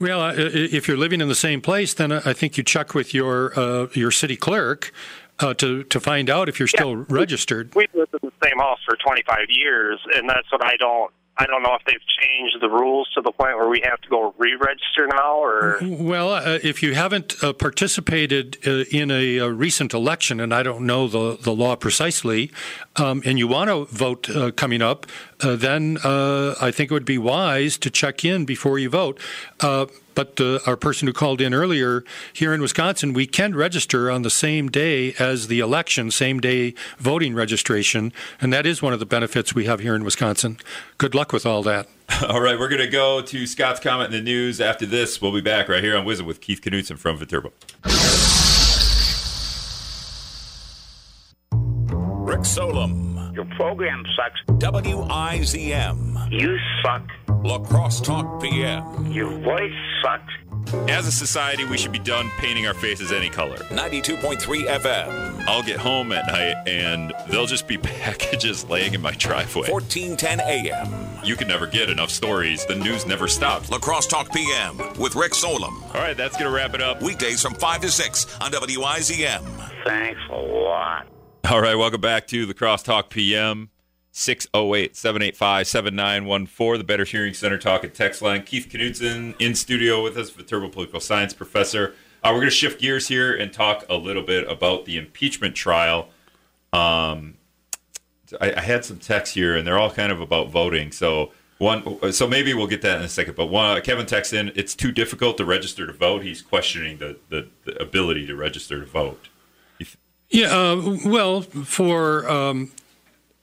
Well, 0.00 0.22
uh, 0.22 0.32
if 0.36 0.88
you're 0.88 0.96
living 0.96 1.20
in 1.20 1.28
the 1.28 1.34
same 1.34 1.60
place, 1.60 1.92
then 1.92 2.10
I 2.10 2.32
think 2.32 2.56
you 2.56 2.64
check 2.64 2.94
with 2.94 3.12
your 3.12 3.58
uh, 3.58 3.88
your 3.92 4.10
city 4.10 4.36
clerk 4.36 4.92
uh, 5.38 5.52
to 5.54 5.84
to 5.84 6.00
find 6.00 6.30
out 6.30 6.48
if 6.48 6.58
you're 6.58 6.68
still 6.68 6.98
yeah. 6.98 7.04
registered. 7.08 7.74
We've 7.74 7.94
lived 7.94 8.14
in 8.14 8.20
the 8.22 8.46
same 8.48 8.58
house 8.58 8.78
for 8.86 8.96
25 8.96 9.46
years, 9.50 10.00
and 10.14 10.28
that's 10.28 10.50
what 10.50 10.64
I 10.64 10.76
don't 10.76 11.12
I 11.40 11.46
don't 11.46 11.62
know 11.62 11.74
if 11.74 11.82
they've 11.86 12.06
changed 12.20 12.60
the 12.60 12.68
rules 12.68 13.08
to 13.14 13.22
the 13.22 13.32
point 13.32 13.56
where 13.56 13.68
we 13.68 13.80
have 13.82 13.98
to 14.02 14.08
go 14.10 14.34
re-register 14.36 15.06
now, 15.06 15.42
or 15.42 15.78
well, 15.80 16.34
uh, 16.34 16.58
if 16.62 16.82
you 16.82 16.94
haven't 16.94 17.42
uh, 17.42 17.54
participated 17.54 18.58
uh, 18.66 18.84
in 18.90 19.10
a, 19.10 19.38
a, 19.38 19.50
recent 19.50 19.94
election, 19.94 20.38
and 20.38 20.52
I 20.52 20.62
don't 20.62 20.84
know 20.84 21.08
the 21.08 21.38
the 21.40 21.52
law 21.52 21.76
precisely, 21.76 22.50
um, 22.96 23.22
and 23.24 23.38
you 23.38 23.48
want 23.48 23.70
to 23.70 23.86
vote 23.86 24.28
uh, 24.28 24.50
coming 24.50 24.82
up, 24.82 25.06
uh, 25.40 25.56
then 25.56 25.96
uh, 26.04 26.56
I 26.60 26.70
think 26.70 26.90
it 26.90 26.94
would 26.94 27.06
be 27.06 27.16
wise 27.16 27.78
to 27.78 27.90
check 27.90 28.22
in 28.22 28.44
before 28.44 28.78
you 28.78 28.90
vote. 28.90 29.18
But 30.14 30.40
uh, 30.40 30.58
our 30.66 30.76
person 30.76 31.06
who 31.06 31.12
called 31.12 31.40
in 31.40 31.54
earlier 31.54 32.04
here 32.32 32.52
in 32.52 32.60
Wisconsin, 32.60 33.12
we 33.12 33.26
can 33.26 33.54
register 33.54 34.10
on 34.10 34.22
the 34.22 34.30
same 34.30 34.68
day 34.68 35.14
as 35.18 35.48
the 35.48 35.60
election, 35.60 36.10
same 36.10 36.40
day 36.40 36.74
voting 36.98 37.34
registration, 37.34 38.12
and 38.40 38.52
that 38.52 38.66
is 38.66 38.82
one 38.82 38.92
of 38.92 38.98
the 38.98 39.06
benefits 39.06 39.54
we 39.54 39.66
have 39.66 39.80
here 39.80 39.94
in 39.94 40.04
Wisconsin. 40.04 40.58
Good 40.98 41.14
luck 41.14 41.32
with 41.32 41.46
all 41.46 41.62
that. 41.64 41.88
All 42.28 42.40
right, 42.40 42.58
we're 42.58 42.68
going 42.68 42.80
to 42.80 42.88
go 42.88 43.22
to 43.22 43.46
Scott's 43.46 43.78
comment 43.78 44.12
in 44.12 44.18
the 44.18 44.24
news. 44.24 44.60
After 44.60 44.84
this, 44.84 45.22
we'll 45.22 45.32
be 45.32 45.40
back 45.40 45.68
right 45.68 45.82
here 45.82 45.96
on 45.96 46.04
Wisdom 46.04 46.26
with 46.26 46.40
Keith 46.40 46.60
Knutson 46.60 46.98
from 46.98 47.16
Viterbo. 47.16 47.52
Rick 52.26 52.44
Solem. 52.44 53.19
Your 53.32 53.44
program 53.56 54.04
sucks. 54.16 54.40
WIZM. 54.58 56.30
You 56.30 56.58
suck. 56.82 57.02
La 57.42 57.58
Crosse 57.58 58.00
Talk 58.00 58.42
PM. 58.42 59.06
Your 59.12 59.30
voice 59.40 59.72
sucks. 60.02 60.32
As 60.88 61.06
a 61.06 61.12
society, 61.12 61.64
we 61.64 61.78
should 61.78 61.90
be 61.92 61.98
done 61.98 62.30
painting 62.38 62.66
our 62.66 62.74
faces 62.74 63.12
any 63.12 63.28
color. 63.30 63.56
92.3 63.56 64.66
FM. 64.66 65.44
I'll 65.46 65.62
get 65.62 65.78
home 65.78 66.12
at 66.12 66.26
night 66.26 66.68
and 66.68 67.12
there'll 67.28 67.46
just 67.46 67.66
be 67.66 67.78
packages 67.82 68.64
laying 68.68 68.94
in 68.94 69.00
my 69.00 69.12
driveway. 69.12 69.70
1410 69.70 70.40
AM. 70.40 71.24
You 71.24 71.34
can 71.36 71.48
never 71.48 71.66
get 71.66 71.90
enough 71.90 72.10
stories. 72.10 72.64
The 72.66 72.76
news 72.76 73.06
never 73.06 73.26
stops. 73.26 73.70
La 73.70 73.78
Crosse 73.78 74.06
Talk 74.06 74.32
PM 74.32 74.78
with 74.98 75.14
Rick 75.16 75.34
Solem. 75.34 75.82
All 75.84 76.00
right, 76.00 76.16
that's 76.16 76.36
going 76.36 76.50
to 76.50 76.54
wrap 76.54 76.74
it 76.74 76.82
up. 76.82 77.02
Weekdays 77.02 77.42
from 77.42 77.54
5 77.54 77.80
to 77.82 77.90
6 77.90 78.40
on 78.40 78.52
WIZM. 78.52 79.42
Thanks 79.84 80.20
a 80.30 80.36
lot. 80.36 81.06
All 81.48 81.60
right, 81.60 81.74
welcome 81.74 82.00
back 82.00 82.26
to 82.28 82.46
the 82.46 82.54
Crosstalk 82.54 83.08
PM. 83.08 83.70
608 84.12 84.94
785 84.94 85.66
7914, 85.66 86.78
the 86.78 86.84
Better 86.84 87.04
Hearing 87.04 87.34
Center 87.34 87.58
talk 87.58 87.82
at 87.82 87.94
text 87.94 88.22
line. 88.22 88.42
Keith 88.42 88.68
Knutson 88.68 89.34
in 89.40 89.54
studio 89.54 90.02
with 90.02 90.16
us, 90.16 90.30
Viterbo 90.30 90.68
Political 90.68 91.00
Science 91.00 91.32
professor. 91.32 91.94
Uh, 92.22 92.30
we're 92.32 92.40
going 92.40 92.48
to 92.48 92.54
shift 92.54 92.80
gears 92.80 93.08
here 93.08 93.34
and 93.34 93.52
talk 93.52 93.84
a 93.88 93.94
little 93.94 94.22
bit 94.22 94.48
about 94.50 94.84
the 94.84 94.98
impeachment 94.98 95.54
trial. 95.54 96.08
Um, 96.72 97.34
I, 98.40 98.52
I, 98.52 98.60
had 98.60 98.84
some 98.84 98.98
texts 98.98 99.34
here, 99.34 99.56
and 99.56 99.66
they're 99.66 99.78
all 99.78 99.90
kind 99.90 100.12
of 100.12 100.20
about 100.20 100.50
voting. 100.50 100.92
So 100.92 101.32
one, 101.58 102.12
so 102.12 102.28
maybe 102.28 102.52
we'll 102.52 102.66
get 102.66 102.82
that 102.82 102.98
in 102.98 103.02
a 103.02 103.08
second. 103.08 103.34
But 103.34 103.46
one, 103.46 103.80
Kevin 103.82 104.06
texts 104.06 104.34
in, 104.34 104.52
it's 104.54 104.74
too 104.74 104.92
difficult 104.92 105.36
to 105.38 105.44
register 105.44 105.86
to 105.86 105.92
vote. 105.92 106.22
He's 106.22 106.42
questioning 106.42 106.98
the, 106.98 107.18
the, 107.28 107.48
the 107.64 107.82
ability 107.82 108.26
to 108.26 108.36
register 108.36 108.78
to 108.78 108.86
vote. 108.86 109.29
Yeah, 110.30 110.56
uh, 110.56 110.96
well, 111.04 111.42
for 111.42 112.30
um, 112.30 112.70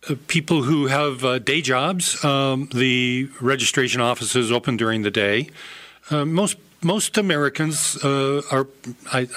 uh, 0.09 0.15
people 0.27 0.63
who 0.63 0.87
have 0.87 1.23
uh, 1.25 1.37
day 1.37 1.61
jobs, 1.61 2.23
um, 2.23 2.69
the 2.73 3.29
registration 3.41 3.99
office 3.99 4.37
is 4.37 4.53
open 4.53 4.77
during 4.77 5.01
the 5.01 5.11
day. 5.11 5.49
Uh, 6.09 6.23
most 6.23 6.57
most 6.81 7.17
Americans 7.17 8.01
uh, 8.05 8.41
are, 8.51 8.67
I, 9.11 9.27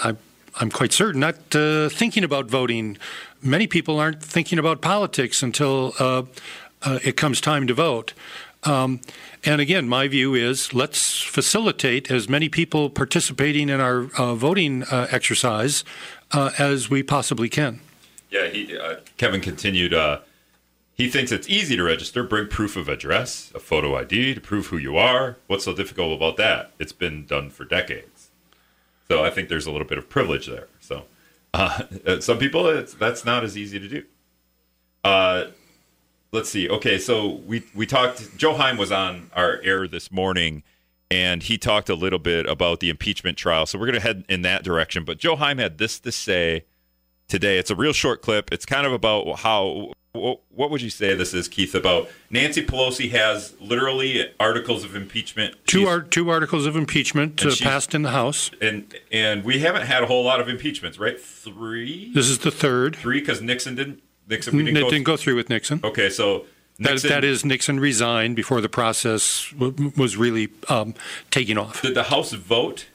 am 0.61 0.71
quite 0.71 0.93
certain, 0.93 1.21
not 1.21 1.57
uh, 1.57 1.89
thinking 1.89 2.23
about 2.23 2.47
voting. 2.47 2.99
Many 3.43 3.67
people 3.67 3.99
aren't 3.99 4.23
thinking 4.23 4.59
about 4.59 4.81
politics 4.81 5.43
until 5.43 5.95
uh, 5.99 6.23
it 7.03 7.17
comes 7.17 7.41
time 7.41 7.67
to 7.67 7.75
vote. 7.75 8.13
Um, 8.63 9.01
and 9.43 9.61
again, 9.61 9.89
my 9.89 10.07
view 10.07 10.35
is 10.35 10.75
let's 10.75 11.23
facilitate 11.23 12.11
as 12.11 12.29
many 12.29 12.51
people 12.51 12.91
participating 12.91 13.71
in 13.71 13.81
our 13.81 14.03
voting 14.35 14.85
exercise 14.91 15.83
as 16.33 16.91
we 16.91 17.03
possibly 17.03 17.49
can. 17.49 17.81
Yeah, 18.31 18.49
he, 18.49 18.79
Kevin 19.17 19.41
continued 19.41 19.95
he 21.01 21.09
thinks 21.09 21.33
it's 21.33 21.49
easy 21.49 21.77
to 21.77 21.83
register. 21.83 22.23
Bring 22.23 22.47
proof 22.47 22.77
of 22.77 22.87
address, 22.87 23.51
a 23.55 23.59
photo 23.59 23.97
ID 23.97 24.35
to 24.35 24.41
prove 24.41 24.67
who 24.67 24.77
you 24.77 24.99
are. 24.99 25.39
What's 25.47 25.65
so 25.65 25.75
difficult 25.75 26.15
about 26.15 26.37
that? 26.37 26.73
It's 26.79 26.93
been 26.93 27.25
done 27.25 27.49
for 27.49 27.65
decades. 27.65 28.29
So 29.09 29.25
I 29.25 29.31
think 29.31 29.49
there's 29.49 29.65
a 29.65 29.71
little 29.71 29.87
bit 29.87 29.97
of 29.97 30.11
privilege 30.11 30.47
there. 30.47 30.69
So 30.79 31.05
uh, 31.55 31.85
some 32.21 32.37
people, 32.37 32.85
that's 32.99 33.25
not 33.25 33.45
as 33.45 33.57
easy 33.57 33.81
to 33.81 33.89
do. 33.89 34.05
Uh, 35.03 35.45
let's 36.33 36.51
see. 36.51 36.69
Okay, 36.69 36.99
so 36.99 37.41
we 37.47 37.65
we 37.75 37.87
talked. 37.87 38.37
Joe 38.37 38.53
Heim 38.53 38.77
was 38.77 38.93
on 38.93 39.31
our 39.35 39.59
air 39.63 39.89
this 39.89 40.13
morning, 40.13 40.63
and 41.11 41.43
he 41.43 41.59
talked 41.59 41.89
a 41.89 41.95
little 41.95 42.19
bit 42.19 42.47
about 42.47 42.81
the 42.81 42.89
impeachment 42.89 43.37
trial. 43.37 43.67
So 43.67 43.79
we're 43.79 43.87
going 43.87 44.01
to 44.01 44.07
head 44.07 44.25
in 44.29 44.43
that 44.43 44.63
direction. 44.63 45.05
But 45.05 45.19
Joe 45.19 45.37
Heim 45.37 45.59
had 45.59 45.79
this 45.79 45.99
to 46.01 46.13
say 46.13 46.65
today. 47.29 47.59
It's 47.59 47.71
a 47.71 47.77
real 47.77 47.93
short 47.93 48.23
clip. 48.23 48.53
It's 48.53 48.65
kind 48.65 48.87
of 48.87 48.93
about 48.93 49.41
how 49.41 49.93
what 50.13 50.71
would 50.71 50.83
you 50.83 50.91
say 50.91 51.15
this 51.15 51.33
is, 51.33 51.47
Keith? 51.47 51.75
About 51.75 52.09
Nancy 52.31 52.65
Pelosi 52.67 53.11
has 53.13 53.55
literally 53.61 54.29
articles 54.41 54.83
of 54.83 54.97
impeachment. 54.97 55.55
Two 55.67 56.03
two 56.11 56.29
articles 56.31 56.67
of 56.67 56.75
impeachment 56.75 57.45
uh, 57.45 57.53
passed 57.61 57.95
in 57.95 58.03
the 58.03 58.11
House, 58.11 58.51
and 58.61 58.93
and 59.13 59.45
we 59.45 59.61
haven't 59.61 59.87
had 59.87 60.03
a 60.03 60.07
whole 60.07 60.25
lot 60.25 60.41
of 60.41 60.49
impeachments, 60.49 60.99
right? 60.99 61.21
Three. 61.21 62.13
This 62.13 62.29
is 62.29 62.39
the 62.39 62.51
third. 62.51 62.97
Three 62.97 63.21
because 63.21 63.41
Nixon 63.41 63.77
didn't. 63.77 64.03
Nixon 64.29 64.57
we 64.57 64.65
didn't, 64.65 64.81
go, 64.81 64.91
didn't 64.91 65.07
go 65.07 65.17
through 65.17 65.37
with 65.37 65.49
Nixon. 65.49 65.81
Okay, 65.83 66.09
so 66.09 66.45
Nixon, 66.81 67.09
that, 67.09 67.21
that 67.21 67.25
is 67.25 67.45
Nixon 67.45 67.79
resigned 67.79 68.37
before 68.37 68.61
the 68.61 68.69
process 68.69 69.53
w- 69.59 69.93
was 69.97 70.17
really 70.17 70.49
um, 70.69 70.95
taking 71.31 71.59
off. 71.59 71.83
Did 71.83 71.95
the 71.95 72.05
House 72.05 72.33
vote 72.33 72.87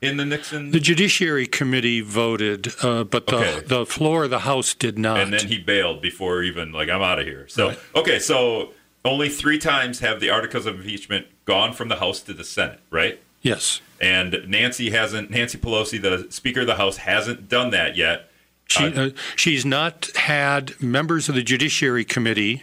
in 0.00 0.16
the 0.18 0.24
Nixon? 0.24 0.70
The 0.70 0.78
Judiciary 0.78 1.46
Committee 1.46 2.00
voted, 2.00 2.68
uh, 2.80 3.02
but 3.02 3.26
the, 3.26 3.36
okay. 3.36 3.66
the 3.66 3.84
floor 3.84 4.24
of 4.24 4.30
the 4.30 4.40
House 4.40 4.72
did 4.72 4.98
not. 4.98 5.18
And 5.18 5.32
then 5.32 5.48
he 5.48 5.58
bailed 5.58 6.00
before 6.00 6.44
even 6.44 6.70
like 6.70 6.88
I'm 6.88 7.02
out 7.02 7.18
of 7.18 7.26
here. 7.26 7.48
So 7.48 7.68
right. 7.68 7.78
okay, 7.96 8.18
so 8.20 8.70
only 9.04 9.28
three 9.28 9.58
times 9.58 9.98
have 9.98 10.20
the 10.20 10.30
articles 10.30 10.64
of 10.64 10.76
impeachment 10.76 11.26
gone 11.44 11.72
from 11.72 11.88
the 11.88 11.96
House 11.96 12.20
to 12.20 12.32
the 12.32 12.44
Senate, 12.44 12.80
right? 12.90 13.20
Yes. 13.42 13.80
And 14.00 14.44
Nancy 14.46 14.90
hasn't. 14.90 15.30
Nancy 15.30 15.58
Pelosi, 15.58 16.00
the 16.00 16.30
Speaker 16.30 16.60
of 16.60 16.66
the 16.66 16.76
House, 16.76 16.98
hasn't 16.98 17.48
done 17.48 17.70
that 17.70 17.96
yet. 17.96 18.30
She, 18.66 18.84
uh, 18.84 19.06
uh, 19.06 19.10
she's 19.36 19.66
not 19.66 20.08
had 20.16 20.80
members 20.80 21.28
of 21.28 21.34
the 21.34 21.42
Judiciary 21.42 22.04
Committee 22.04 22.62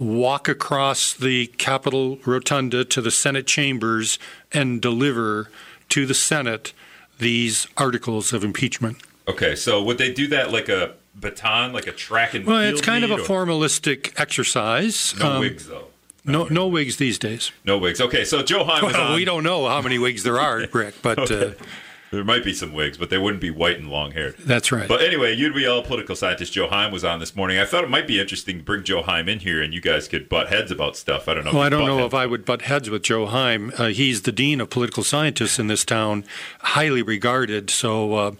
walk 0.00 0.48
across 0.48 1.12
the 1.12 1.46
Capitol 1.58 2.18
Rotunda 2.24 2.84
to 2.86 3.00
the 3.00 3.10
Senate 3.10 3.46
chambers 3.46 4.18
and 4.50 4.80
deliver 4.80 5.50
to 5.90 6.06
the 6.06 6.14
Senate 6.14 6.72
these 7.18 7.68
articles 7.76 8.32
of 8.32 8.42
impeachment. 8.42 8.96
Okay, 9.28 9.54
so 9.54 9.82
would 9.82 9.98
they 9.98 10.12
do 10.12 10.26
that 10.28 10.50
like 10.50 10.68
a 10.68 10.94
baton, 11.14 11.72
like 11.72 11.86
a 11.86 11.92
track 11.92 12.34
and 12.34 12.46
well, 12.46 12.60
it's 12.60 12.80
kind 12.80 13.04
of 13.04 13.10
a 13.10 13.14
or? 13.14 13.18
formalistic 13.18 14.18
exercise. 14.18 15.14
No 15.18 15.32
um, 15.32 15.40
wigs 15.40 15.66
though. 15.68 15.84
No, 16.24 16.44
no 16.44 16.66
wigs 16.66 16.96
these 16.96 17.18
days. 17.18 17.52
No 17.64 17.78
wigs. 17.78 18.00
Okay, 18.00 18.24
so 18.24 18.42
Joe 18.42 18.64
well, 18.64 19.14
We 19.14 19.24
don't 19.24 19.42
know 19.42 19.68
how 19.68 19.80
many 19.80 19.98
wigs 19.98 20.22
there 20.22 20.38
are, 20.38 20.66
Rick, 20.72 20.96
but 21.02 21.18
okay. 21.18 21.56
uh, 21.58 21.64
there 22.10 22.24
might 22.24 22.42
be 22.42 22.52
some 22.52 22.72
wigs, 22.72 22.98
but 22.98 23.08
they 23.08 23.18
wouldn't 23.18 23.40
be 23.40 23.50
white 23.50 23.78
and 23.78 23.88
long 23.88 24.10
haired. 24.12 24.36
That's 24.38 24.72
right. 24.72 24.88
But 24.88 25.00
anyway, 25.00 25.36
UWL 25.36 25.84
political 25.84 26.16
scientist 26.16 26.52
Joe 26.52 26.68
Heim 26.68 26.90
was 26.90 27.04
on 27.04 27.20
this 27.20 27.36
morning. 27.36 27.58
I 27.58 27.64
thought 27.64 27.84
it 27.84 27.90
might 27.90 28.08
be 28.08 28.20
interesting 28.20 28.58
to 28.58 28.64
bring 28.64 28.82
Joe 28.82 29.02
Heim 29.02 29.28
in 29.28 29.38
here 29.38 29.62
and 29.62 29.72
you 29.72 29.80
guys 29.80 30.08
could 30.08 30.28
butt 30.28 30.48
heads 30.48 30.72
about 30.72 30.96
stuff. 30.96 31.28
I 31.28 31.34
don't 31.34 31.44
know. 31.44 31.52
Well, 31.52 31.62
I 31.62 31.68
don't 31.68 31.86
know 31.86 32.04
if 32.04 32.14
I 32.14 32.26
would 32.26 32.44
butt 32.44 32.62
heads 32.62 32.90
with 32.90 33.02
Joe 33.02 33.26
Heim. 33.26 33.72
Uh, 33.78 33.86
he's 33.86 34.22
the 34.22 34.32
dean 34.32 34.60
of 34.60 34.70
political 34.70 35.04
scientists 35.04 35.58
in 35.58 35.68
this 35.68 35.84
town, 35.84 36.24
highly 36.60 37.02
regarded. 37.02 37.70
So 37.70 38.14
uh, 38.14 38.30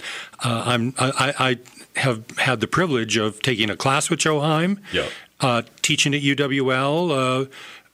uh, 0.44 0.62
I'm 0.66 0.94
I, 0.98 1.34
I, 1.38 1.58
have 1.96 2.24
had 2.38 2.60
the 2.60 2.68
privilege 2.68 3.16
of 3.16 3.42
taking 3.42 3.68
a 3.68 3.76
class 3.76 4.10
with 4.10 4.20
Joe 4.20 4.40
Heim. 4.40 4.80
Yeah. 4.92 5.06
Uh, 5.40 5.62
teaching 5.82 6.14
at 6.14 6.20
UWL 6.20 7.44
uh, 7.46 7.48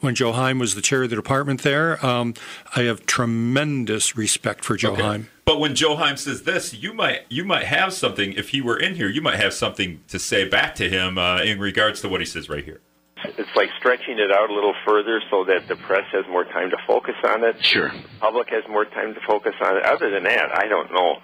when 0.07 0.15
Joe 0.15 0.33
Heim 0.33 0.59
was 0.61 0.75
the 0.77 0.81
chair 0.81 1.03
of 1.03 1.11
the 1.11 1.17
department 1.17 1.63
there. 1.63 2.05
Um, 2.05 2.35
I 2.75 2.83
have 2.83 3.05
tremendous 3.07 4.17
respect 4.17 4.65
for 4.65 4.77
Joe 4.77 4.93
okay. 4.93 5.03
Heim. 5.03 5.29
But 5.45 5.59
when 5.61 5.75
Joe 5.75 5.97
Heim 5.97 6.17
says 6.17 6.45
this, 6.45 6.73
you 6.73 6.95
might 6.95 7.23
you 7.29 7.45
might 7.45 7.65
have 7.65 7.93
something. 7.93 8.33
If 8.33 8.51
he 8.51 8.63
were 8.63 8.79
in 8.79 8.95
here, 8.95 9.09
you 9.09 9.21
might 9.21 9.37
have 9.37 9.53
something 9.53 10.03
to 10.09 10.19
say 10.19 10.49
back 10.49 10.77
to 10.77 10.89
him 10.89 11.19
uh, 11.19 11.43
in 11.43 11.59
regards 11.59 12.01
to 12.03 12.09
what 12.09 12.21
he 12.21 12.27
says 12.27 12.49
right 12.49 12.65
here. 12.65 12.81
it's 13.25 13.57
like 13.57 13.69
stretching 13.79 14.19
it 14.19 14.31
out 14.31 14.49
a 14.49 14.55
little 14.55 14.75
further 14.87 15.21
so 15.29 15.45
that 15.45 15.67
the 15.69 15.77
press 15.77 16.05
has 16.13 16.25
more 16.29 16.45
time 16.45 16.71
to 16.71 16.77
focus 16.87 17.17
on 17.25 17.45
it. 17.45 17.63
Sure. 17.65 17.91
The 17.91 18.09
public 18.21 18.49
has 18.51 18.63
more 18.69 18.85
time 18.85 19.13
to 19.13 19.21
focus 19.27 19.55
on 19.61 19.77
it. 19.77 19.85
Other 19.85 20.11
than 20.11 20.23
that, 20.23 20.57
I 20.57 20.69
don't 20.69 20.93
know. 20.93 21.17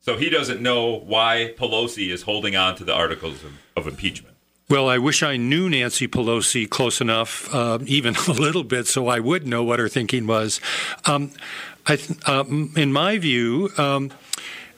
So 0.00 0.16
he 0.16 0.28
doesn't 0.28 0.60
know 0.60 1.00
why 1.00 1.54
Pelosi 1.58 2.10
is 2.12 2.22
holding 2.22 2.56
on 2.56 2.76
to 2.76 2.84
the 2.84 2.94
articles 2.94 3.42
of, 3.42 3.52
of 3.74 3.86
impeachment. 3.86 4.37
Well, 4.70 4.90
I 4.90 4.98
wish 4.98 5.22
I 5.22 5.38
knew 5.38 5.70
Nancy 5.70 6.06
Pelosi 6.06 6.68
close 6.68 7.00
enough, 7.00 7.48
uh, 7.54 7.78
even 7.86 8.14
a 8.28 8.32
little 8.32 8.64
bit, 8.64 8.86
so 8.86 9.08
I 9.08 9.18
would 9.18 9.46
know 9.46 9.64
what 9.64 9.78
her 9.78 9.88
thinking 9.88 10.26
was. 10.26 10.60
Um, 11.06 11.30
th- 11.86 12.28
um, 12.28 12.74
in 12.76 12.92
my 12.92 13.16
view, 13.16 13.70
um, 13.78 14.10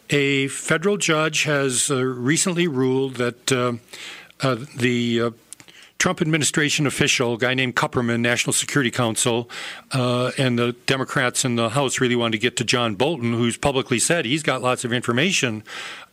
a 0.08 0.46
federal 0.46 0.96
judge 0.96 1.42
has 1.42 1.90
uh, 1.90 2.04
recently 2.04 2.68
ruled 2.68 3.14
that 3.16 3.50
uh, 3.50 3.72
uh 4.42 4.58
the 4.76 5.20
uh, 5.22 5.30
Trump 5.98 6.22
administration 6.22 6.86
official, 6.86 7.34
a 7.34 7.38
guy 7.38 7.54
named 7.54 7.74
Kupperman, 7.74 8.20
National 8.20 8.52
Security 8.52 8.92
Council, 8.92 9.50
uh, 9.92 10.30
and 10.38 10.58
the 10.58 10.72
Democrats 10.86 11.44
in 11.44 11.56
the 11.56 11.68
House 11.68 12.00
really 12.00 12.16
wanted 12.16 12.32
to 12.32 12.38
get 12.38 12.56
to 12.56 12.64
John 12.64 12.94
Bolton, 12.94 13.34
who's 13.34 13.58
publicly 13.58 13.98
said 13.98 14.24
he's 14.24 14.42
got 14.42 14.62
lots 14.62 14.84
of 14.84 14.92
information 14.92 15.62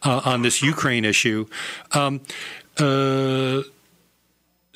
uh, 0.03 0.21
on 0.25 0.41
this 0.41 0.61
Ukraine 0.61 1.05
issue. 1.05 1.45
Um, 1.93 2.21
uh, 2.79 3.63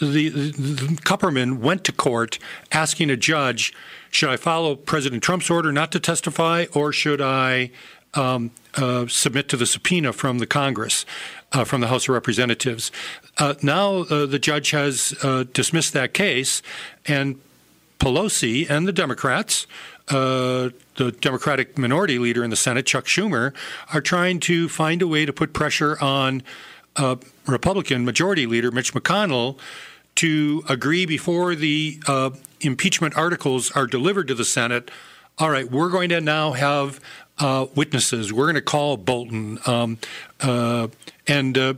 the, 0.01 0.29
the, 0.29 0.99
Kupperman 1.03 1.59
went 1.59 1.83
to 1.85 1.91
court 1.91 2.39
asking 2.71 3.09
a 3.11 3.17
judge, 3.17 3.73
should 4.09 4.29
I 4.29 4.37
follow 4.37 4.75
President 4.75 5.21
Trump's 5.21 5.49
order 5.49 5.71
not 5.71 5.91
to 5.91 5.99
testify, 5.99 6.65
or 6.73 6.91
should 6.91 7.21
I 7.21 7.71
um, 8.15 8.51
uh, 8.75 9.05
submit 9.07 9.47
to 9.49 9.57
the 9.57 9.65
subpoena 9.65 10.11
from 10.11 10.39
the 10.39 10.47
Congress, 10.47 11.05
uh, 11.51 11.63
from 11.63 11.81
the 11.81 11.87
House 11.87 12.05
of 12.05 12.09
Representatives? 12.09 12.91
Uh, 13.37 13.53
now 13.61 13.97
uh, 14.03 14.25
the 14.25 14.39
judge 14.39 14.71
has 14.71 15.13
uh, 15.23 15.43
dismissed 15.53 15.93
that 15.93 16.13
case, 16.13 16.63
and 17.05 17.39
Pelosi 17.99 18.67
and 18.69 18.87
the 18.87 18.93
Democrats. 18.93 19.67
Uh, 20.09 20.69
the 20.95 21.11
Democratic 21.21 21.77
minority 21.77 22.17
leader 22.17 22.43
in 22.43 22.49
the 22.49 22.55
Senate, 22.55 22.85
Chuck 22.85 23.05
Schumer, 23.05 23.53
are 23.93 24.01
trying 24.01 24.39
to 24.41 24.67
find 24.67 25.01
a 25.01 25.07
way 25.07 25.25
to 25.25 25.31
put 25.31 25.53
pressure 25.53 25.97
on 26.01 26.43
Republican 27.47 28.05
Majority 28.05 28.45
Leader 28.45 28.71
Mitch 28.71 28.93
McConnell 28.93 29.57
to 30.15 30.63
agree 30.67 31.05
before 31.05 31.55
the 31.55 31.99
uh, 32.07 32.31
impeachment 32.59 33.15
articles 33.17 33.71
are 33.71 33.87
delivered 33.87 34.27
to 34.27 34.35
the 34.35 34.45
Senate. 34.45 34.91
All 35.37 35.49
right, 35.49 35.69
we're 35.69 35.89
going 35.89 36.09
to 36.09 36.21
now 36.21 36.51
have 36.51 36.99
uh, 37.39 37.67
witnesses. 37.75 38.31
We're 38.31 38.45
going 38.45 38.55
to 38.55 38.61
call 38.61 38.97
Bolton, 38.97 39.59
um, 39.65 39.97
uh, 40.41 40.89
and 41.27 41.57
uh, 41.57 41.73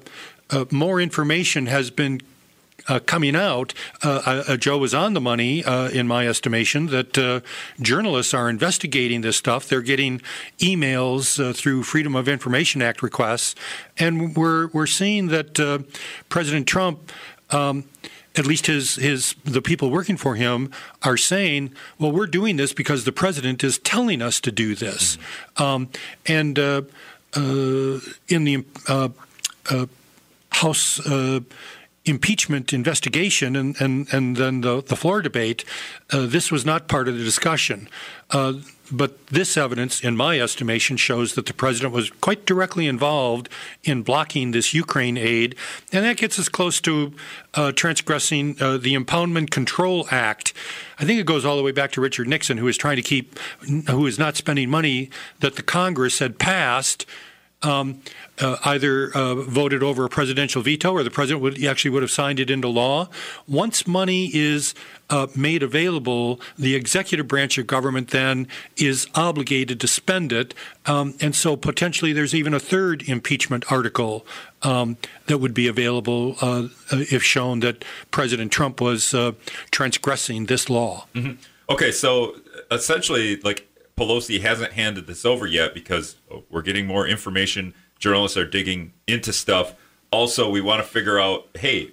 uh, 0.50 0.66
more 0.72 1.00
information 1.00 1.68
has 1.68 1.90
been 1.90 2.22
uh, 2.88 3.00
coming 3.00 3.36
out, 3.36 3.74
uh, 4.04 4.44
uh, 4.48 4.58
Joe 4.58 4.78
was 4.78 4.94
on 4.94 5.14
the 5.14 5.22
money, 5.22 5.64
uh, 5.64 5.90
in 5.90 6.08
my 6.08 6.28
estimation, 6.28 6.88
that 6.88 7.18
uh, 7.18 7.42
journalists 7.82 8.34
are 8.34 8.50
investigating 8.50 9.22
this 9.22 9.38
stuff. 9.38 9.68
They're 9.68 9.82
getting 9.82 10.22
emails 10.60 11.44
uh, 11.44 11.54
through 11.54 11.84
Freedom 11.84 12.16
of 12.16 12.28
Information 12.28 12.82
Act 12.82 13.02
requests, 13.02 13.56
and 13.98 14.36
we're 14.36 14.68
we're 14.68 14.88
seeing 14.88 15.28
that 15.28 15.86
President 16.30 16.68
Trump. 16.68 17.12
Um, 17.50 17.86
at 18.36 18.48
least 18.48 18.66
his 18.66 18.96
his 18.96 19.36
the 19.44 19.62
people 19.62 19.92
working 19.92 20.18
for 20.18 20.34
him 20.36 20.72
are 21.04 21.18
saying, 21.18 21.72
well, 22.00 22.12
we're 22.12 22.26
doing 22.26 22.56
this 22.56 22.74
because 22.74 23.04
the 23.04 23.12
president 23.12 23.64
is 23.64 23.78
telling 23.78 24.24
us 24.24 24.40
to 24.40 24.52
do 24.52 24.74
this, 24.74 25.18
mm-hmm. 25.18 25.64
um, 25.64 25.90
and 26.26 26.58
uh, 26.58 26.82
uh, 27.36 28.00
in 28.28 28.44
the 28.44 28.66
uh, 28.88 29.10
uh 29.70 29.86
House 30.54 31.00
uh, 31.08 31.40
impeachment 32.06 32.74
investigation 32.74 33.56
and, 33.56 33.80
and, 33.80 34.14
and 34.14 34.36
then 34.36 34.62
the, 34.62 34.82
the 34.84 34.96
floor 34.96 35.22
debate, 35.22 35.64
uh, 36.12 36.26
this 36.26 36.52
was 36.52 36.66
not 36.66 36.88
part 36.88 37.08
of 37.08 37.18
the 37.18 37.24
discussion. 37.24 37.88
Uh, 38.30 38.54
but 38.92 39.26
this 39.28 39.56
evidence, 39.56 40.02
in 40.02 40.18
my 40.18 40.40
estimation, 40.40 40.98
shows 40.98 41.34
that 41.34 41.46
the 41.46 41.54
president 41.54 41.94
was 41.94 42.10
quite 42.10 42.46
directly 42.46 42.86
involved 42.86 43.48
in 43.84 44.04
blocking 44.04 44.52
this 44.52 44.74
Ukraine 44.74 45.18
aid. 45.18 45.56
And 45.92 46.04
that 46.04 46.18
gets 46.18 46.38
us 46.38 46.50
close 46.50 46.82
to 46.82 47.14
uh, 47.54 47.72
transgressing 47.72 48.58
uh, 48.62 48.78
the 48.78 48.94
Impoundment 48.94 49.50
Control 49.50 50.06
Act. 50.12 50.54
I 51.00 51.06
think 51.06 51.20
it 51.20 51.26
goes 51.26 51.46
all 51.46 51.58
the 51.58 51.64
way 51.64 51.72
back 51.72 51.92
to 51.94 52.02
Richard 52.02 52.28
Nixon, 52.28 52.58
who 52.58 52.66
was 52.66 52.78
trying 52.78 52.98
to 52.98 53.02
keep, 53.02 53.40
who 53.90 54.06
is 54.06 54.20
not 54.20 54.36
spending 54.36 54.70
money 54.70 55.10
that 55.40 55.56
the 55.56 55.64
Congress 55.64 56.20
had 56.20 56.38
passed 56.38 57.06
um, 57.64 58.02
uh, 58.40 58.58
either 58.66 59.16
uh, 59.16 59.36
voted 59.36 59.84
over 59.84 60.06
a 60.06 60.10
presidential 60.10 60.62
veto 60.62 60.92
or 60.92 61.04
the 61.04 61.12
president 61.12 61.42
would 61.42 61.64
actually 61.64 61.92
would 61.92 62.02
have 62.02 62.12
signed 62.12 62.40
it 62.40 62.50
into 62.50 62.68
law. 62.68 63.08
Once 63.48 63.88
money 63.88 64.30
is 64.34 64.74
uh, 65.10 65.28
made 65.36 65.62
available, 65.62 66.42
the 66.58 66.76
executive 66.76 67.28
branch 67.28 67.58
of 67.58 67.68
government 67.68 68.10
then 68.10 68.48
is 68.78 69.08
obligated 69.16 69.80
to 69.80 69.88
spend 69.88 70.32
it, 70.32 70.54
um, 70.86 71.14
and 71.22 71.36
so 71.36 71.56
potentially 71.56 72.14
there's 72.14 72.34
even 72.34 72.54
a 72.54 72.60
third 72.60 73.08
impeachment 73.08 73.72
article 73.72 74.26
um, 74.64 74.98
that 75.28 75.38
would 75.38 75.54
be 75.54 75.68
available 75.68 76.36
uh, 76.42 76.68
if 76.92 77.22
shown 77.22 77.60
that 77.60 77.86
President 78.12 78.52
Trump 78.52 78.82
was 78.82 79.14
uh, 79.14 79.34
transgressing 79.72 80.46
this 80.46 80.70
law. 80.70 81.06
Mm-hmm. 81.14 81.34
Okay, 81.70 81.92
so 81.92 82.36
essentially, 82.72 83.38
like 83.38 83.68
Pelosi 84.04 84.42
hasn't 84.42 84.74
handed 84.74 85.08
this 85.08 85.24
over 85.24 85.48
yet 85.48 85.74
because 85.74 86.18
we're 86.50 86.62
getting 86.62 86.86
more 86.86 87.08
information. 87.08 87.74
Journalists 88.00 88.38
are 88.38 88.46
digging 88.46 88.92
into 89.08 89.32
stuff. 89.32 89.76
Also, 90.12 90.50
we 90.50 90.60
want 90.60 90.84
to 90.84 90.88
figure 90.88 91.20
out 91.20 91.48
hey, 91.56 91.92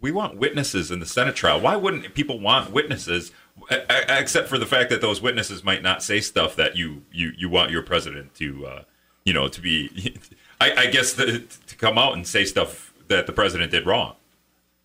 we 0.00 0.12
want 0.12 0.36
witnesses 0.36 0.90
in 0.90 1.00
the 1.00 1.06
Senate 1.06 1.34
trial. 1.34 1.60
Why 1.60 1.76
wouldn't 1.76 2.14
people 2.14 2.38
want 2.38 2.70
witnesses? 2.72 3.32
Except 3.68 4.48
for 4.48 4.58
the 4.58 4.66
fact 4.66 4.90
that 4.90 5.00
those 5.00 5.20
witnesses 5.20 5.64
might 5.64 5.82
not 5.82 6.02
say 6.02 6.20
stuff 6.20 6.54
that 6.56 6.76
you 6.76 7.02
you, 7.12 7.32
you 7.36 7.48
want 7.48 7.70
your 7.70 7.82
president 7.82 8.34
to 8.36 8.66
uh, 8.66 8.82
you 9.24 9.32
know 9.32 9.48
to 9.48 9.60
be. 9.60 10.16
I, 10.60 10.72
I 10.74 10.86
guess 10.86 11.14
the, 11.14 11.42
to 11.66 11.76
come 11.76 11.98
out 11.98 12.12
and 12.12 12.26
say 12.26 12.44
stuff 12.44 12.92
that 13.08 13.26
the 13.26 13.32
president 13.32 13.70
did 13.70 13.86
wrong. 13.86 14.14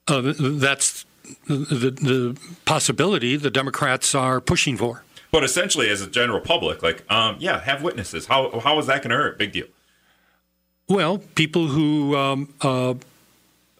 Uh, 0.07 0.33
that's 0.37 1.05
the, 1.47 1.91
the 1.91 2.37
possibility 2.65 3.35
the 3.35 3.49
Democrats 3.49 4.15
are 4.15 4.39
pushing 4.39 4.77
for. 4.77 5.03
But 5.35 5.43
essentially, 5.43 5.89
as 5.89 6.01
a 6.01 6.07
general 6.07 6.39
public, 6.39 6.81
like, 6.81 7.03
um, 7.11 7.35
yeah, 7.39 7.59
have 7.59 7.83
witnesses. 7.83 8.27
How 8.27 8.57
how 8.61 8.79
is 8.79 8.87
that 8.87 9.01
going 9.01 9.09
to 9.09 9.17
hurt? 9.17 9.37
Big 9.37 9.51
deal. 9.51 9.67
Well, 10.87 11.17
people 11.17 11.67
who 11.67 12.15
um, 12.15 12.53
uh, 12.61 12.93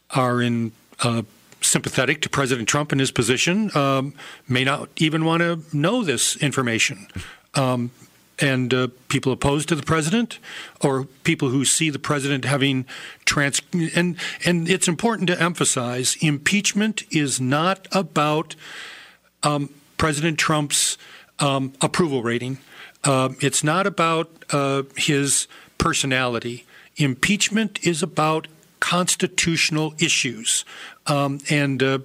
are 0.09 0.41
in 0.41 0.73
uh, 0.99 1.21
sympathetic 1.61 2.21
to 2.23 2.29
President 2.29 2.67
Trump 2.67 2.91
and 2.91 2.99
his 2.99 3.09
position 3.09 3.71
um, 3.73 4.13
may 4.49 4.65
not 4.65 4.89
even 4.97 5.23
want 5.23 5.43
to 5.43 5.61
know 5.71 6.03
this 6.03 6.35
information. 6.35 7.07
Um, 7.53 7.91
and 8.37 8.73
uh, 8.73 8.87
people 9.07 9.31
opposed 9.31 9.69
to 9.69 9.75
the 9.75 9.83
president, 9.83 10.39
or 10.81 11.05
people 11.23 11.47
who 11.47 11.63
see 11.63 11.89
the 11.89 11.99
president 11.99 12.43
having 12.43 12.85
trans 13.23 13.61
and 13.95 14.17
and 14.45 14.67
it's 14.67 14.89
important 14.89 15.27
to 15.29 15.41
emphasize 15.41 16.17
impeachment 16.19 17.03
is 17.11 17.39
not 17.39 17.87
about 17.93 18.57
um, 19.43 19.69
President 19.97 20.37
Trump's 20.37 20.97
um, 21.39 21.73
approval 21.81 22.23
rating. 22.23 22.57
Uh, 23.03 23.29
it's 23.39 23.63
not 23.63 23.85
about 23.85 24.29
uh, 24.51 24.83
his 24.95 25.47
personality. 25.77 26.65
Impeachment 26.97 27.85
is 27.85 28.01
about 28.01 28.47
constitutional 28.79 29.93
issues. 29.99 30.65
Um, 31.07 31.39
and 31.49 31.81
uh, 31.81 31.99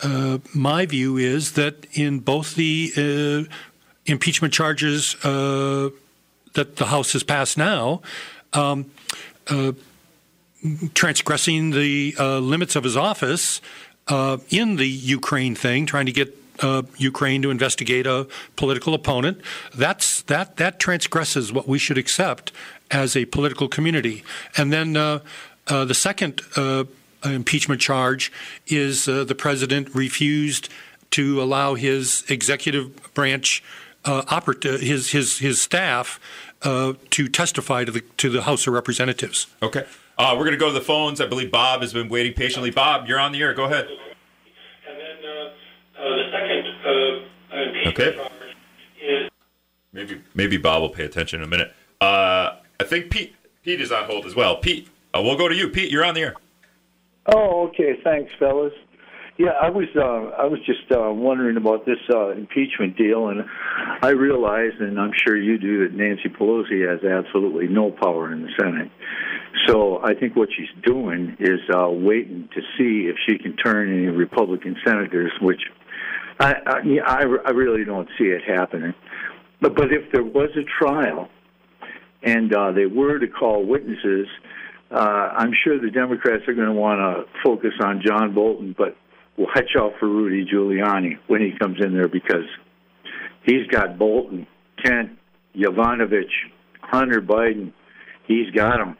uh 0.00 0.38
my 0.54 0.86
view 0.86 1.16
is 1.16 1.52
that 1.52 1.86
in 1.92 2.20
both 2.20 2.54
the 2.54 2.92
uh, 2.96 3.52
impeachment 4.06 4.52
charges 4.52 5.16
uh, 5.24 5.90
that 6.54 6.76
the 6.76 6.86
House 6.86 7.12
has 7.12 7.22
passed 7.22 7.58
now, 7.58 8.02
um, 8.52 8.90
transgressing 10.94 11.70
the 11.70 12.14
limits 12.40 12.76
of 12.76 12.84
his 12.84 12.96
office 12.96 13.60
in 14.50 14.76
the 14.76 14.88
Ukraine 14.88 15.54
thing, 15.54 15.84
trying 15.86 16.06
to 16.06 16.12
get 16.12 16.43
uh, 16.60 16.82
Ukraine 16.98 17.42
to 17.42 17.50
investigate 17.50 18.06
a 18.06 18.26
political 18.56 18.94
opponent. 18.94 19.40
That's 19.74 20.22
that 20.22 20.56
that 20.56 20.78
transgresses 20.78 21.52
what 21.52 21.68
we 21.68 21.78
should 21.78 21.98
accept 21.98 22.52
as 22.90 23.16
a 23.16 23.24
political 23.26 23.68
community. 23.68 24.24
And 24.56 24.72
then 24.72 24.96
uh, 24.96 25.20
uh, 25.66 25.84
the 25.84 25.94
second 25.94 26.42
uh, 26.56 26.84
impeachment 27.24 27.80
charge 27.80 28.30
is 28.66 29.08
uh, 29.08 29.24
the 29.24 29.34
president 29.34 29.94
refused 29.94 30.68
to 31.10 31.42
allow 31.42 31.74
his 31.74 32.24
executive 32.28 33.14
branch 33.14 33.62
uh, 34.04 34.22
operat- 34.22 34.80
his 34.80 35.10
his 35.10 35.38
his 35.38 35.60
staff 35.60 36.20
to 36.62 37.28
testify 37.28 37.84
to 37.84 37.92
the 37.92 38.00
to 38.16 38.30
the 38.30 38.42
House 38.42 38.66
of 38.66 38.72
Representatives. 38.72 39.46
Okay. 39.62 39.84
we're 40.18 40.36
going 40.36 40.52
to 40.52 40.56
go 40.56 40.68
to 40.68 40.72
the 40.72 40.80
phones. 40.80 41.20
I 41.20 41.26
believe 41.26 41.50
Bob 41.50 41.82
has 41.82 41.92
been 41.92 42.08
waiting 42.08 42.32
patiently. 42.32 42.70
Bob, 42.70 43.06
you're 43.06 43.20
on 43.20 43.32
the 43.32 43.42
air. 43.42 43.52
Go 43.52 43.64
ahead. 43.64 43.88
Uh, 46.04 46.08
the 46.16 46.24
second 46.30 46.66
uh, 46.84 47.88
okay. 47.88 48.18
is 49.02 49.30
maybe 49.92 50.20
maybe 50.34 50.58
Bob 50.58 50.82
will 50.82 50.90
pay 50.90 51.04
attention 51.04 51.40
in 51.40 51.44
a 51.44 51.48
minute. 51.48 51.72
Uh, 51.98 52.56
I 52.78 52.84
think 52.84 53.10
Pete 53.10 53.34
Pete 53.62 53.80
is 53.80 53.90
on 53.90 54.04
hold 54.04 54.26
as 54.26 54.34
well. 54.34 54.56
Pete, 54.58 54.88
uh, 55.14 55.22
we'll 55.22 55.38
go 55.38 55.48
to 55.48 55.54
you. 55.54 55.68
Pete, 55.68 55.90
you're 55.90 56.04
on 56.04 56.14
the 56.14 56.20
air. 56.20 56.34
Oh, 57.26 57.68
okay. 57.68 57.98
Thanks, 58.04 58.30
fellas. 58.38 58.74
Yeah, 59.38 59.52
I 59.60 59.70
was 59.70 59.86
uh, 59.96 60.42
I 60.42 60.44
was 60.44 60.60
just 60.66 60.92
uh, 60.92 61.10
wondering 61.10 61.56
about 61.56 61.86
this 61.86 61.98
uh, 62.12 62.28
impeachment 62.28 62.98
deal, 62.98 63.28
and 63.28 63.44
I 64.02 64.10
realize, 64.10 64.72
and 64.78 65.00
I'm 65.00 65.12
sure 65.26 65.36
you 65.36 65.58
do, 65.58 65.88
that 65.88 65.96
Nancy 65.96 66.28
Pelosi 66.28 66.86
has 66.86 67.02
absolutely 67.02 67.66
no 67.66 67.90
power 67.90 68.30
in 68.30 68.42
the 68.42 68.50
Senate. 68.60 68.92
So 69.66 70.00
I 70.04 70.14
think 70.14 70.36
what 70.36 70.50
she's 70.54 70.68
doing 70.84 71.36
is 71.40 71.60
uh, 71.74 71.88
waiting 71.88 72.48
to 72.54 72.60
see 72.76 73.08
if 73.08 73.16
she 73.26 73.38
can 73.38 73.56
turn 73.56 73.88
any 73.88 74.06
Republican 74.06 74.76
senators, 74.84 75.32
which 75.40 75.62
I 76.38 76.54
I, 77.04 77.22
I, 77.46 77.50
really 77.50 77.84
don't 77.84 78.08
see 78.18 78.24
it 78.24 78.42
happening. 78.46 78.94
But 79.60 79.76
but 79.76 79.92
if 79.92 80.10
there 80.12 80.24
was 80.24 80.50
a 80.56 80.64
trial, 80.78 81.28
and 82.24 82.54
uh, 82.54 82.72
they 82.72 82.86
were 82.86 83.18
to 83.18 83.28
call 83.28 83.64
witnesses. 83.64 84.26
Uh, 84.90 85.32
I'm 85.36 85.52
sure 85.64 85.80
the 85.80 85.90
Democrats 85.90 86.44
are 86.48 86.54
going 86.54 86.68
to 86.68 86.72
want 86.72 86.98
to 87.00 87.30
focus 87.42 87.72
on 87.82 88.02
John 88.04 88.34
Bolton, 88.34 88.74
but 88.76 88.96
watch 89.36 89.70
out 89.78 89.92
for 90.00 90.08
Rudy 90.08 90.48
Giuliani 90.50 91.18
when 91.26 91.40
he 91.40 91.52
comes 91.58 91.78
in 91.84 91.92
there 91.92 92.08
because 92.08 92.46
he's 93.44 93.66
got 93.68 93.98
Bolton, 93.98 94.46
Kent, 94.82 95.18
Yovanovitch, 95.54 96.32
Hunter 96.80 97.20
Biden. 97.20 97.72
He's 98.26 98.50
got 98.50 98.78
them. 98.78 98.96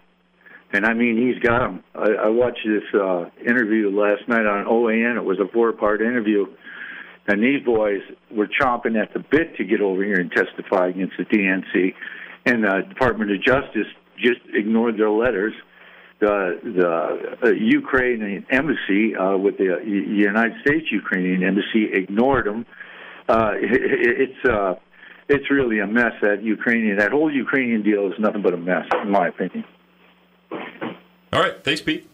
And 0.72 0.84
I 0.84 0.92
mean, 0.92 1.16
he's 1.16 1.40
got 1.42 1.60
them. 1.60 1.84
I, 1.94 2.26
I 2.26 2.28
watched 2.28 2.66
this 2.66 3.00
uh, 3.00 3.26
interview 3.40 3.90
last 3.90 4.28
night 4.28 4.44
on 4.44 4.66
OAN. 4.66 5.16
It 5.16 5.24
was 5.24 5.38
a 5.38 5.50
four 5.52 5.72
part 5.72 6.00
interview. 6.00 6.46
And 7.26 7.42
these 7.42 7.64
boys 7.64 8.00
were 8.30 8.48
chomping 8.60 9.00
at 9.00 9.12
the 9.14 9.20
bit 9.20 9.56
to 9.56 9.64
get 9.64 9.80
over 9.80 10.04
here 10.04 10.20
and 10.20 10.30
testify 10.30 10.88
against 10.88 11.14
the 11.16 11.24
DNC. 11.24 11.94
And 12.46 12.64
the 12.64 12.82
Department 12.88 13.30
of 13.30 13.42
Justice 13.42 13.86
just 14.18 14.40
ignored 14.52 14.98
their 14.98 15.10
letters 15.10 15.54
the 16.20 16.60
the 17.42 17.48
uh, 17.48 17.50
Ukrainian 17.52 18.46
embassy 18.50 19.14
uh, 19.16 19.36
with 19.36 19.58
the 19.58 19.80
United 19.84 20.60
States 20.60 20.86
Ukrainian 20.90 21.42
embassy 21.42 21.90
ignored 21.92 22.46
them. 22.46 22.66
Uh, 23.28 23.52
it, 23.54 24.28
it's 24.28 24.48
uh, 24.48 24.74
it's 25.28 25.50
really 25.50 25.80
a 25.80 25.86
mess. 25.86 26.12
That 26.22 26.42
Ukrainian 26.42 26.98
that 26.98 27.12
whole 27.12 27.32
Ukrainian 27.32 27.82
deal 27.82 28.06
is 28.06 28.18
nothing 28.18 28.42
but 28.42 28.54
a 28.54 28.56
mess, 28.56 28.86
in 29.02 29.10
my 29.10 29.28
opinion. 29.28 29.64
All 31.32 31.40
right, 31.40 31.62
thanks, 31.64 31.80
Pete. 31.80 32.08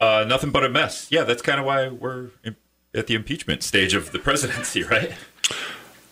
Uh, 0.00 0.24
nothing 0.28 0.50
but 0.50 0.64
a 0.64 0.68
mess. 0.68 1.08
Yeah, 1.10 1.24
that's 1.24 1.42
kind 1.42 1.58
of 1.60 1.66
why 1.66 1.88
we're 1.88 2.30
at 2.94 3.06
the 3.06 3.14
impeachment 3.14 3.62
stage 3.62 3.94
of 3.94 4.12
the 4.12 4.18
presidency, 4.18 4.82
right? 4.94 5.12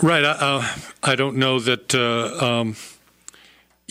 Right. 0.03 0.25
Uh, 0.25 0.67
I 1.03 1.15
don't 1.15 1.37
know 1.37 1.61
that. 1.61 1.95
Uh, 1.95 2.61
um, 2.61 2.77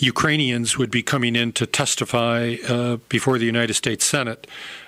Ukrainians 0.01 0.77
would 0.77 0.91
be 0.91 1.03
coming 1.03 1.35
in 1.35 1.51
to 1.53 1.65
testify 1.65 2.55
uh, 2.67 2.97
before 3.09 3.37
the 3.37 3.45
United 3.45 3.73
States 3.73 4.05
Senate. 4.05 4.47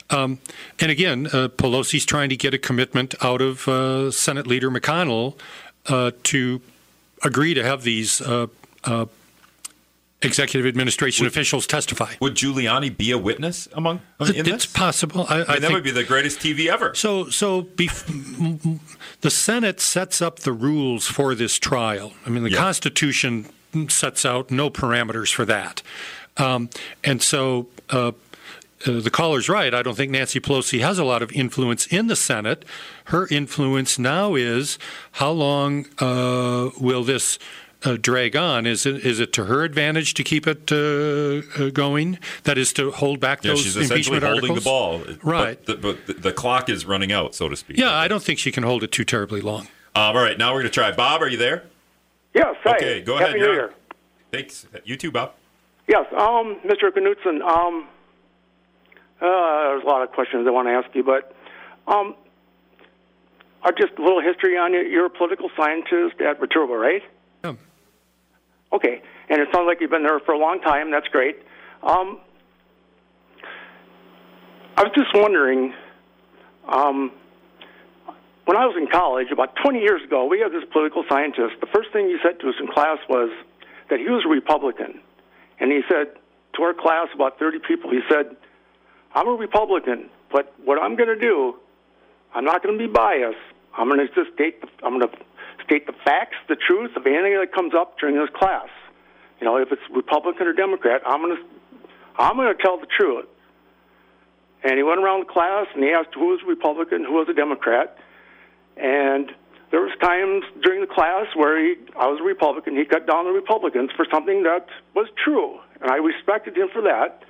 Um, 0.09 0.39
and 0.79 0.91
again, 0.91 1.27
uh, 1.27 1.49
Pelosi's 1.49 2.05
trying 2.05 2.29
to 2.29 2.37
get 2.37 2.53
a 2.53 2.57
commitment 2.57 3.15
out 3.21 3.41
of 3.41 3.67
uh, 3.67 4.11
Senate 4.11 4.47
Leader 4.47 4.69
McConnell 4.69 5.37
uh, 5.87 6.11
to 6.23 6.61
agree 7.23 7.53
to 7.53 7.63
have 7.63 7.83
these 7.83 8.21
executive 10.21 10.67
administration 10.67 11.25
would, 11.25 11.31
officials 11.31 11.67
testify. 11.67 12.13
Would 12.19 12.35
Giuliani 12.35 12.95
be 12.95 13.11
a 13.11 13.17
witness 13.17 13.67
among? 13.73 14.01
it's 14.19 14.47
this? 14.47 14.65
possible. 14.65 15.25
I, 15.29 15.39
I, 15.39 15.43
I 15.43 15.53
mean, 15.53 15.61
that 15.61 15.71
would 15.71 15.83
be 15.83 15.91
the 15.91 16.03
greatest 16.03 16.39
TV 16.39 16.67
ever. 16.67 16.93
So, 16.95 17.29
so 17.29 17.63
bef- 17.63 18.79
the 19.21 19.31
Senate 19.31 19.79
sets 19.79 20.21
up 20.21 20.39
the 20.39 20.53
rules 20.53 21.07
for 21.07 21.35
this 21.35 21.57
trial. 21.57 22.13
I 22.25 22.29
mean, 22.29 22.43
the 22.43 22.51
yeah. 22.51 22.57
Constitution 22.57 23.47
sets 23.87 24.25
out 24.25 24.51
no 24.51 24.69
parameters 24.69 25.33
for 25.33 25.45
that. 25.45 25.81
Um, 26.37 26.69
and 27.03 27.21
so 27.21 27.67
uh, 27.89 28.11
uh, 28.85 28.99
the 28.99 29.11
caller's 29.11 29.49
right. 29.49 29.73
I 29.73 29.81
don't 29.81 29.95
think 29.95 30.11
Nancy 30.11 30.39
Pelosi 30.39 30.81
has 30.81 30.97
a 30.97 31.03
lot 31.03 31.21
of 31.21 31.31
influence 31.31 31.87
in 31.87 32.07
the 32.07 32.15
Senate. 32.15 32.65
Her 33.05 33.27
influence 33.29 33.99
now 33.99 34.35
is 34.35 34.77
how 35.13 35.31
long 35.31 35.85
uh, 35.99 36.69
will 36.79 37.03
this 37.03 37.37
uh, 37.83 37.97
drag 37.99 38.35
on? 38.35 38.65
Is 38.65 38.85
it 38.85 39.05
is 39.05 39.19
it 39.19 39.33
to 39.33 39.45
her 39.45 39.63
advantage 39.63 40.13
to 40.15 40.23
keep 40.23 40.47
it 40.47 40.71
uh, 40.71 41.41
uh, 41.61 41.69
going? 41.69 42.19
That 42.43 42.57
is 42.57 42.73
to 42.73 42.91
hold 42.91 43.19
back 43.19 43.43
yeah, 43.43 43.51
those 43.51 43.61
she's 43.61 43.75
essentially 43.75 44.17
impeachment 44.17 44.23
holding 44.23 44.51
articles? 44.51 44.63
the 44.63 44.69
ball, 44.69 45.03
right? 45.23 45.59
But 45.65 45.81
the, 45.81 45.97
but 46.05 46.21
the, 46.21 46.31
clock 46.31 46.69
is 46.69 46.85
running 46.85 47.11
out, 47.11 47.35
so 47.35 47.49
to 47.49 47.55
speak. 47.55 47.77
Yeah, 47.77 47.93
I 47.93 48.07
don't 48.07 48.23
think 48.23 48.39
she 48.39 48.51
can 48.51 48.63
hold 48.63 48.83
it 48.83 48.91
too 48.91 49.03
terribly 49.03 49.41
long. 49.41 49.67
all 49.95 50.13
right, 50.13 50.37
now 50.37 50.53
we're 50.53 50.61
going 50.61 50.71
to 50.71 50.73
try. 50.73 50.91
Bob, 50.91 51.21
are 51.21 51.27
you 51.27 51.37
there? 51.37 51.63
Yes. 52.33 52.55
Hi. 52.63 52.75
Okay, 52.75 53.01
go 53.01 53.17
Happy 53.17 53.31
ahead. 53.31 53.39
New 53.39 53.53
Year. 53.53 53.73
Thanks. 54.31 54.65
You 54.85 54.95
too, 54.95 55.11
Bob. 55.11 55.33
Yes, 55.87 56.05
um, 56.13 56.57
Mr. 56.65 56.89
Knutson. 56.89 57.41
Um, 57.41 57.87
uh, 59.19 59.25
there's 59.69 59.83
a 59.83 59.87
lot 59.87 60.01
of 60.01 60.11
questions 60.11 60.47
I 60.47 60.51
want 60.51 60.67
to 60.67 60.71
ask 60.71 60.95
you, 60.95 61.03
but 61.03 61.35
um, 61.87 62.15
uh, 63.63 63.71
just 63.77 63.93
a 63.99 64.01
little 64.01 64.21
history 64.21 64.57
on 64.57 64.73
you. 64.73 64.79
You're 64.79 65.07
a 65.07 65.09
political 65.09 65.49
scientist 65.55 66.21
at 66.21 66.39
Viterbo, 66.39 66.73
right? 66.73 67.03
Yeah. 67.43 67.55
Okay, 68.73 69.01
and 69.29 69.41
it 69.41 69.49
sounds 69.53 69.67
like 69.67 69.81
you've 69.81 69.91
been 69.91 70.03
there 70.03 70.19
for 70.19 70.33
a 70.33 70.39
long 70.39 70.61
time. 70.61 70.91
That's 70.91 71.07
great. 71.07 71.37
Um, 71.83 72.19
I 74.77 74.83
was 74.83 74.91
just 74.95 75.13
wondering. 75.13 75.73
Um, 76.67 77.11
when 78.45 78.57
I 78.57 78.65
was 78.65 78.75
in 78.75 78.87
college, 78.87 79.31
about 79.31 79.55
20 79.63 79.79
years 79.79 80.03
ago, 80.03 80.25
we 80.25 80.39
had 80.39 80.51
this 80.51 80.63
political 80.71 81.03
scientist. 81.07 81.61
The 81.61 81.67
first 81.67 81.93
thing 81.93 82.07
he 82.07 82.17
said 82.23 82.39
to 82.41 82.49
us 82.49 82.55
in 82.59 82.67
class 82.67 82.97
was 83.07 83.29
that 83.89 83.99
he 83.99 84.09
was 84.09 84.23
a 84.25 84.29
Republican. 84.29 84.99
And 85.59 85.71
he 85.71 85.81
said 85.87 86.17
to 86.55 86.63
our 86.63 86.73
class, 86.73 87.07
about 87.13 87.37
30 87.37 87.59
people, 87.59 87.91
he 87.91 88.01
said, 88.09 88.35
I'm 89.13 89.27
a 89.27 89.31
Republican, 89.31 90.09
but 90.31 90.53
what 90.65 90.81
I'm 90.81 90.95
going 90.95 91.09
to 91.09 91.19
do, 91.19 91.55
I'm 92.33 92.45
not 92.45 92.63
going 92.63 92.77
to 92.77 92.87
be 92.87 92.91
biased. 92.91 93.37
I'm 93.77 93.87
going 93.87 94.05
to 94.05 94.13
just 94.13 94.33
state 94.33 94.59
the, 94.61 94.67
I'm 94.83 94.99
going 94.99 95.09
to 95.09 95.17
state 95.71 95.87
the 95.87 95.95
facts, 96.03 96.35
the 96.49 96.57
truth 96.57 96.91
of 96.97 97.07
anything 97.07 97.39
that 97.39 97.53
comes 97.55 97.73
up 97.73 97.97
during 97.97 98.15
this 98.19 98.29
class. 98.35 98.67
You 99.39 99.45
know, 99.45 99.55
if 99.55 99.71
it's 99.71 99.81
Republican 99.95 100.47
or 100.47 100.53
Democrat, 100.53 101.01
I'm 101.05 101.21
going 101.21 101.37
to 101.37 101.43
I'm 102.19 102.35
going 102.35 102.53
to 102.55 102.61
tell 102.61 102.77
the 102.77 102.87
truth. 102.87 103.25
And 104.63 104.75
he 104.75 104.83
went 104.83 104.99
around 104.99 105.25
the 105.25 105.31
class 105.31 105.67
and 105.73 105.81
he 105.81 105.91
asked 105.91 106.09
who 106.13 106.27
was 106.27 106.41
a 106.43 106.45
Republican, 106.45 107.05
who 107.05 107.13
was 107.13 107.27
a 107.29 107.33
Democrat, 107.33 107.97
and 108.75 109.31
there 109.71 109.79
was 109.79 109.95
times 110.03 110.43
during 110.61 110.81
the 110.81 110.91
class 110.93 111.25
where 111.35 111.57
he, 111.57 111.79
I 111.97 112.05
was 112.07 112.19
a 112.19 112.23
Republican. 112.23 112.75
He 112.75 112.83
cut 112.83 113.07
down 113.07 113.23
the 113.23 113.31
Republicans 113.31 113.89
for 113.95 114.05
something 114.11 114.43
that 114.43 114.67
was 114.93 115.07
true, 115.23 115.57
and 115.79 115.89
I 115.89 115.95
respected 115.95 116.57
him 116.57 116.67
for 116.73 116.81
that. 116.83 117.23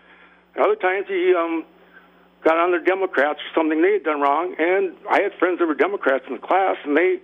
And 0.55 0.65
other 0.65 0.75
times 0.75 1.05
he 1.07 1.33
um, 1.37 1.63
got 2.43 2.57
on 2.57 2.71
the 2.71 2.83
Democrats 2.83 3.39
for 3.39 3.61
something 3.61 3.81
they 3.81 3.93
had 3.93 4.03
done 4.03 4.19
wrong, 4.19 4.55
and 4.57 4.97
I 5.07 5.21
had 5.21 5.31
friends 5.37 5.59
that 5.59 5.67
were 5.67 5.75
Democrats 5.75 6.25
in 6.27 6.33
the 6.33 6.41
class, 6.41 6.75
and 6.83 6.97
they 6.97 7.21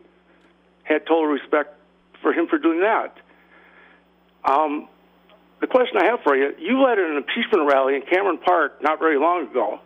had 0.87 1.05
total 1.05 1.25
respect 1.27 1.75
for 2.21 2.33
him 2.33 2.47
for 2.47 2.57
doing 2.57 2.79
that. 2.81 3.17
Um, 4.45 4.87
the 5.59 5.67
question 5.67 5.97
I 5.97 6.05
have 6.05 6.21
for 6.21 6.35
you: 6.35 6.53
You 6.59 6.83
led 6.83 6.97
an 6.97 7.17
impeachment 7.17 7.67
rally 7.67 7.95
in 7.95 8.01
Cameron 8.03 8.37
Park 8.37 8.81
not 8.81 8.99
very 8.99 9.17
long 9.17 9.47
ago. 9.47 9.79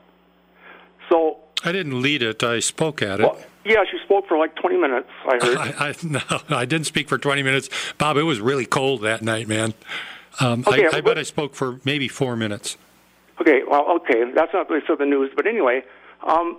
So 1.10 1.38
I 1.64 1.72
didn't 1.72 2.02
lead 2.02 2.22
it; 2.22 2.44
I 2.44 2.60
spoke 2.60 3.02
at 3.02 3.20
it. 3.20 3.24
Well, 3.24 3.40
yeah, 3.64 3.84
she 3.90 3.98
spoke 4.04 4.28
for 4.28 4.38
like 4.38 4.56
20 4.56 4.78
minutes, 4.78 5.10
I 5.26 5.46
heard. 5.46 5.58
I, 5.58 5.90
I, 5.90 5.96
no, 6.04 6.58
I 6.58 6.66
didn't 6.66 6.88
speak 6.88 7.08
for 7.08 7.18
20 7.18 7.44
minutes. 7.44 7.70
Bob, 7.98 8.18
it 8.18 8.24
was 8.24 8.40
really 8.40 8.66
cold 8.66 9.02
that 9.02 9.22
night, 9.22 9.48
man. 9.48 9.74
Um, 10.40 10.64
okay, 10.68 10.88
I, 10.92 10.98
I 10.98 11.02
bet 11.02 11.18
I 11.18 11.24
spoke 11.24 11.54
for 11.54 11.80
maybe 11.86 12.08
four 12.08 12.36
minutes. 12.36 12.78
Okay, 13.40 13.62
well, 13.68 13.98
okay, 13.98 14.32
that's 14.34 14.54
not 14.54 14.70
really 14.70 14.84
so 14.88 14.96
the 14.96 15.06
news. 15.06 15.32
But 15.36 15.46
anyway, 15.46 15.84
um, 16.26 16.58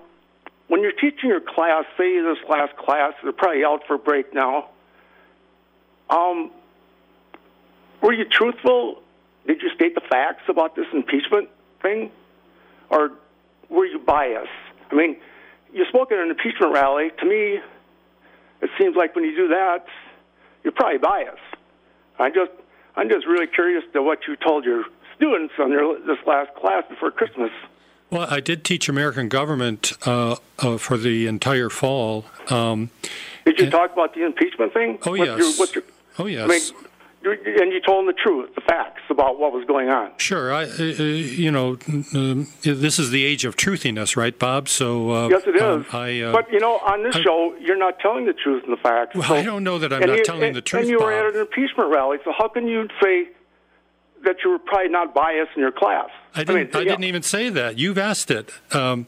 when 0.73 0.81
you're 0.81 0.93
teaching 0.93 1.29
your 1.29 1.43
class, 1.43 1.85
say 1.99 2.19
this 2.23 2.39
last 2.49 2.75
class, 2.79 3.13
they're 3.23 3.31
probably 3.31 3.63
out 3.63 3.83
for 3.87 3.99
break 3.99 4.33
now. 4.33 4.71
Um, 6.09 6.51
were 8.01 8.15
you 8.15 8.25
truthful? 8.25 9.03
Did 9.47 9.61
you 9.61 9.69
state 9.75 9.95
the 9.95 10.01
facts 10.01 10.45
about 10.49 10.75
this 10.75 10.87
impeachment 10.95 11.51
thing? 11.83 12.11
Or 12.89 13.11
were 13.69 13.85
you 13.85 13.99
biased? 13.99 14.49
I 14.91 14.95
mean, 14.95 15.19
you 15.75 15.85
spoke 15.91 16.11
at 16.11 16.19
an 16.19 16.31
impeachment 16.31 16.73
rally. 16.73 17.11
To 17.21 17.27
me, 17.27 17.61
it 18.63 18.71
seems 18.79 18.97
like 18.97 19.15
when 19.15 19.27
you 19.27 19.37
do 19.37 19.49
that, 19.49 19.85
you're 20.65 20.73
probably 20.73 20.97
biased. 20.97 21.37
I 22.19 22.31
just, 22.31 22.53
I'm 22.97 23.11
just 23.11 23.27
really 23.27 23.47
curious 23.47 23.85
to 23.93 24.03
what 24.03 24.21
you 24.27 24.37
told 24.37 24.65
your 24.65 24.85
students 25.17 25.53
on 25.59 25.71
your 25.71 26.01
this 26.01 26.17
last 26.27 26.55
class 26.55 26.85
before 26.89 27.11
Christmas. 27.11 27.51
Well, 28.13 28.27
I 28.29 28.41
did 28.41 28.63
teach 28.63 28.91
American 28.91 29.31
government 29.31 29.95
uh, 30.07 30.37
uh, 30.59 30.77
for 30.77 30.99
the 30.99 31.27
entire 31.27 31.71
fall. 31.71 32.27
Um, 32.51 32.91
did 33.47 33.57
you 33.59 33.65
and, 33.65 33.73
talk 33.73 33.91
about 33.91 34.15
the 34.15 34.27
impeachment 34.27 34.75
thing? 34.75 34.99
Oh 35.07 35.15
yes. 35.15 35.59
Your, 35.59 35.67
your, 35.69 35.85
oh 36.19 36.27
yes. 36.27 36.45
I 36.45 36.47
mean, 36.47 37.39
and 37.61 37.73
you 37.73 37.81
told 37.81 38.01
them 38.01 38.15
the 38.15 38.21
truth, 38.21 38.55
the 38.55 38.61
facts 38.61 39.01
about 39.09 39.39
what 39.39 39.53
was 39.53 39.65
going 39.65 39.89
on. 39.89 40.11
Sure, 40.19 40.53
I, 40.53 40.65
uh, 40.65 40.83
you 40.83 41.51
know, 41.51 41.79
um, 42.15 42.49
this 42.63 42.99
is 42.99 43.11
the 43.11 43.25
age 43.25 43.47
of 43.47 43.57
truthiness, 43.57 44.15
right, 44.15 44.39
Bob? 44.39 44.69
So 44.69 45.11
uh, 45.11 45.29
yes, 45.29 45.43
it 45.47 45.57
is. 45.57 45.63
Um, 45.63 45.87
I, 45.93 46.21
uh, 46.21 46.33
but 46.33 46.53
you 46.53 46.61
know, 46.61 46.81
on 46.81 47.05
this 47.05 47.17
I, 47.17 47.23
show, 47.23 47.55
you're 47.61 47.79
not 47.79 47.99
telling 48.01 48.27
the 48.27 48.35
truth 48.35 48.65
and 48.65 48.73
the 48.73 48.83
facts. 48.83 49.15
Well, 49.15 49.27
so, 49.27 49.37
I 49.37 49.43
don't 49.43 49.65
know 49.65 49.79
that 49.79 49.91
I'm 49.91 50.01
not 50.01 50.19
you, 50.19 50.25
telling 50.25 50.43
and, 50.43 50.57
the 50.57 50.61
truth. 50.61 50.83
And 50.83 50.91
you 50.91 50.99
Bob. 50.99 51.07
were 51.07 51.13
at 51.13 51.35
an 51.35 51.41
impeachment 51.41 51.91
rally, 51.91 52.19
so 52.25 52.33
how 52.37 52.49
can 52.49 52.67
you 52.67 52.89
say 53.01 53.29
that 54.25 54.37
you 54.45 54.51
were 54.51 54.59
probably 54.59 54.91
not 54.91 55.15
biased 55.15 55.53
in 55.57 55.63
your 55.63 55.73
class? 55.73 56.11
I 56.35 56.45
didn't. 56.45 56.75
I, 56.75 56.79
mean, 56.81 56.89
I 56.89 56.91
didn't 56.91 57.05
even 57.05 57.23
say 57.23 57.49
that. 57.51 57.79
You've 57.79 57.99
asked 57.99 58.31
it. 58.31 58.51
Um, 58.75 59.07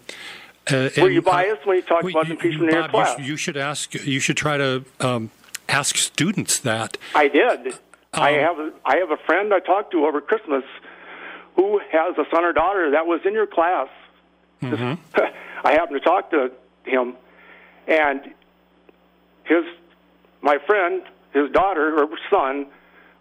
Uh, 0.67 0.89
Were 0.97 1.11
you 1.11 1.19
uh, 1.21 1.23
biased 1.23 1.67
when 1.67 1.77
you 1.77 1.83
talked 1.83 2.09
about 2.09 2.31
impeachment 2.31 2.71
in 2.71 2.75
your 2.77 2.89
class? 2.89 3.19
You, 3.19 3.25
you 3.27 3.37
should 3.37 3.57
ask. 3.59 3.93
You 3.95 4.19
should 4.19 4.37
try 4.39 4.57
to 4.57 4.83
um, 5.01 5.31
ask 5.69 5.97
students 5.99 6.59
that. 6.61 6.97
I 7.15 7.29
did. 7.29 7.75
I 8.15 8.39
Um, 8.39 8.41
have 8.41 8.59
a, 8.59 8.73
I 8.87 8.97
have 8.97 9.11
a 9.11 9.19
friend 9.27 9.53
I 9.53 9.61
talked 9.61 9.91
to 9.93 10.07
over 10.07 10.21
Christmas 10.23 10.65
who 11.57 11.81
has 11.93 12.17
a 12.17 12.25
son 12.31 12.45
or 12.45 12.53
daughter 12.55 12.91
that 12.93 13.07
was 13.07 13.21
in 13.27 13.35
your 13.35 13.47
class. 13.47 13.89
Mm-hmm. 14.63 14.95
I 15.67 15.73
happened 15.73 16.01
to 16.01 16.05
talk 16.05 16.31
to 16.31 16.51
him, 16.85 17.15
and 17.87 18.21
his 19.45 19.65
my 20.41 20.57
friend, 20.67 21.03
his 21.35 21.51
daughter 21.51 22.03
or 22.03 22.09
son, 22.31 22.67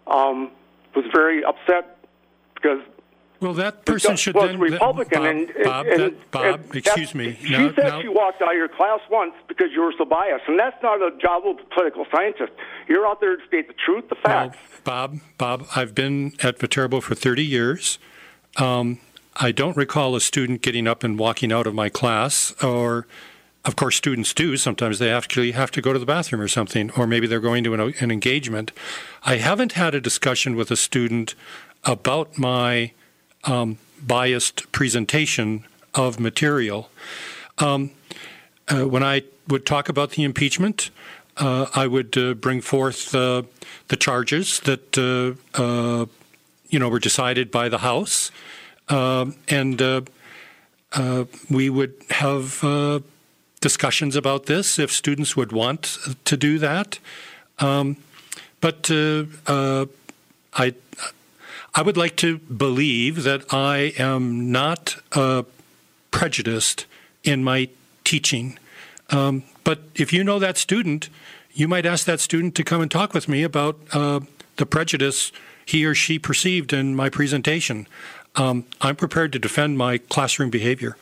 um, 0.06 0.50
was 0.94 1.04
very 1.12 1.44
upset 1.44 1.98
because 2.54 2.80
Well, 3.40 3.54
that 3.54 3.84
person 3.84 4.16
should 4.16 4.34
was 4.36 4.50
then. 4.50 4.58
Republican, 4.60 5.22
Bob, 5.22 5.26
and, 5.26 5.50
and, 5.50 5.64
Bob, 5.64 5.86
and- 5.86 6.00
that- 6.00 6.30
Bob, 6.30 6.44
and 6.44 6.76
excuse 6.76 7.14
me. 7.14 7.36
She 7.42 7.50
No, 7.52 7.72
said 7.74 7.88
no. 7.92 8.00
she 8.02 8.08
walked 8.08 8.40
out 8.40 8.50
of 8.52 8.56
your 8.56 8.68
class 8.68 9.00
once 9.10 9.34
because 9.48 9.70
you 9.72 9.82
were 9.82 9.92
so 9.98 10.04
biased, 10.04 10.44
and 10.48 10.58
that's 10.58 10.80
not 10.82 11.02
a 11.02 11.10
job 11.18 11.44
of 11.46 11.58
a 11.58 11.74
political 11.74 12.06
scientist. 12.14 12.52
You're 12.88 13.06
out 13.06 13.20
there 13.20 13.36
to 13.36 13.46
state 13.46 13.68
the 13.68 13.74
truth, 13.74 14.08
the 14.08 14.14
facts. 14.14 14.56
Bob, 14.84 15.18
Bob, 15.36 15.66
I've 15.76 15.94
been 15.94 16.32
at 16.42 16.58
Viterbo 16.58 17.00
for 17.00 17.14
30 17.14 17.44
years. 17.44 17.98
Um, 18.56 18.98
I 19.36 19.50
don't 19.52 19.76
recall 19.76 20.14
a 20.14 20.20
student 20.20 20.62
getting 20.62 20.86
up 20.86 21.02
and 21.02 21.18
walking 21.18 21.52
out 21.52 21.66
of 21.66 21.74
my 21.74 21.88
class, 21.88 22.54
or, 22.62 23.06
of 23.64 23.74
course, 23.76 23.96
students 23.96 24.32
do. 24.32 24.56
Sometimes 24.56 24.98
they 25.00 25.10
actually 25.10 25.50
have 25.52 25.70
to 25.72 25.82
go 25.82 25.92
to 25.92 25.98
the 25.98 26.06
bathroom 26.06 26.40
or 26.40 26.48
something, 26.48 26.90
or 26.92 27.06
maybe 27.06 27.26
they're 27.26 27.40
going 27.40 27.64
to 27.64 27.74
an, 27.74 27.94
an 28.00 28.10
engagement. 28.10 28.70
I 29.24 29.36
haven't 29.36 29.72
had 29.72 29.94
a 29.94 30.00
discussion 30.00 30.54
with 30.54 30.70
a 30.70 30.76
student 30.76 31.34
about 31.82 32.38
my 32.38 32.92
um, 33.44 33.78
biased 34.06 34.70
presentation 34.72 35.64
of 35.94 36.18
material. 36.18 36.90
Um, 37.58 37.90
uh, 38.68 38.82
when 38.88 39.02
I 39.02 39.22
would 39.48 39.66
talk 39.66 39.88
about 39.88 40.10
the 40.10 40.24
impeachment, 40.24 40.90
uh, 41.36 41.66
I 41.74 41.86
would 41.86 42.16
uh, 42.16 42.34
bring 42.34 42.60
forth 42.60 43.14
uh, 43.14 43.42
the 43.88 43.96
charges 43.96 44.60
that 44.60 44.96
uh, 44.96 45.60
uh, 45.60 46.06
you 46.68 46.78
know 46.78 46.88
were 46.88 47.00
decided 47.00 47.50
by 47.50 47.68
the 47.68 47.78
House, 47.78 48.30
Um 48.88 49.34
and 49.48 49.80
we 51.50 51.70
would 51.70 51.94
have 52.10 53.02
discussions 53.60 54.16
about 54.16 54.46
this 54.46 54.78
if 54.78 54.92
students 54.92 55.36
would 55.36 55.52
want 55.52 55.98
to 56.24 56.36
do 56.36 56.58
that. 56.58 56.98
Um, 57.58 57.96
but 58.60 58.90
I, 60.56 60.74
I 61.76 61.82
would 61.82 61.96
like 61.96 62.14
to 62.16 62.38
believe 62.38 63.24
that 63.24 63.52
I 63.52 63.94
am 63.98 64.52
not 64.52 64.94
uh, 65.10 65.42
prejudiced 66.12 66.86
in 67.24 67.42
my 67.42 67.68
teaching. 68.04 68.60
Um, 69.10 69.42
but 69.64 69.80
if 69.96 70.12
you 70.12 70.22
know 70.22 70.38
that 70.38 70.56
student, 70.56 71.08
you 71.52 71.66
might 71.66 71.84
ask 71.84 72.06
that 72.06 72.20
student 72.20 72.54
to 72.54 72.62
come 72.62 72.80
and 72.80 72.88
talk 72.88 73.12
with 73.12 73.28
me 73.28 73.42
about 73.42 73.76
uh, 73.92 74.20
the 74.56 74.66
prejudice 74.66 75.32
he 75.66 75.84
or 75.84 75.96
she 75.96 76.16
perceived 76.16 76.72
in 76.72 76.94
my 76.94 77.08
presentation. 77.10 77.88
Um, 78.36 78.66
I'm 78.80 78.94
prepared 78.94 79.32
to 79.32 79.40
defend 79.40 79.76
my 79.76 79.98
classroom 79.98 80.50
behavior. 80.50 80.96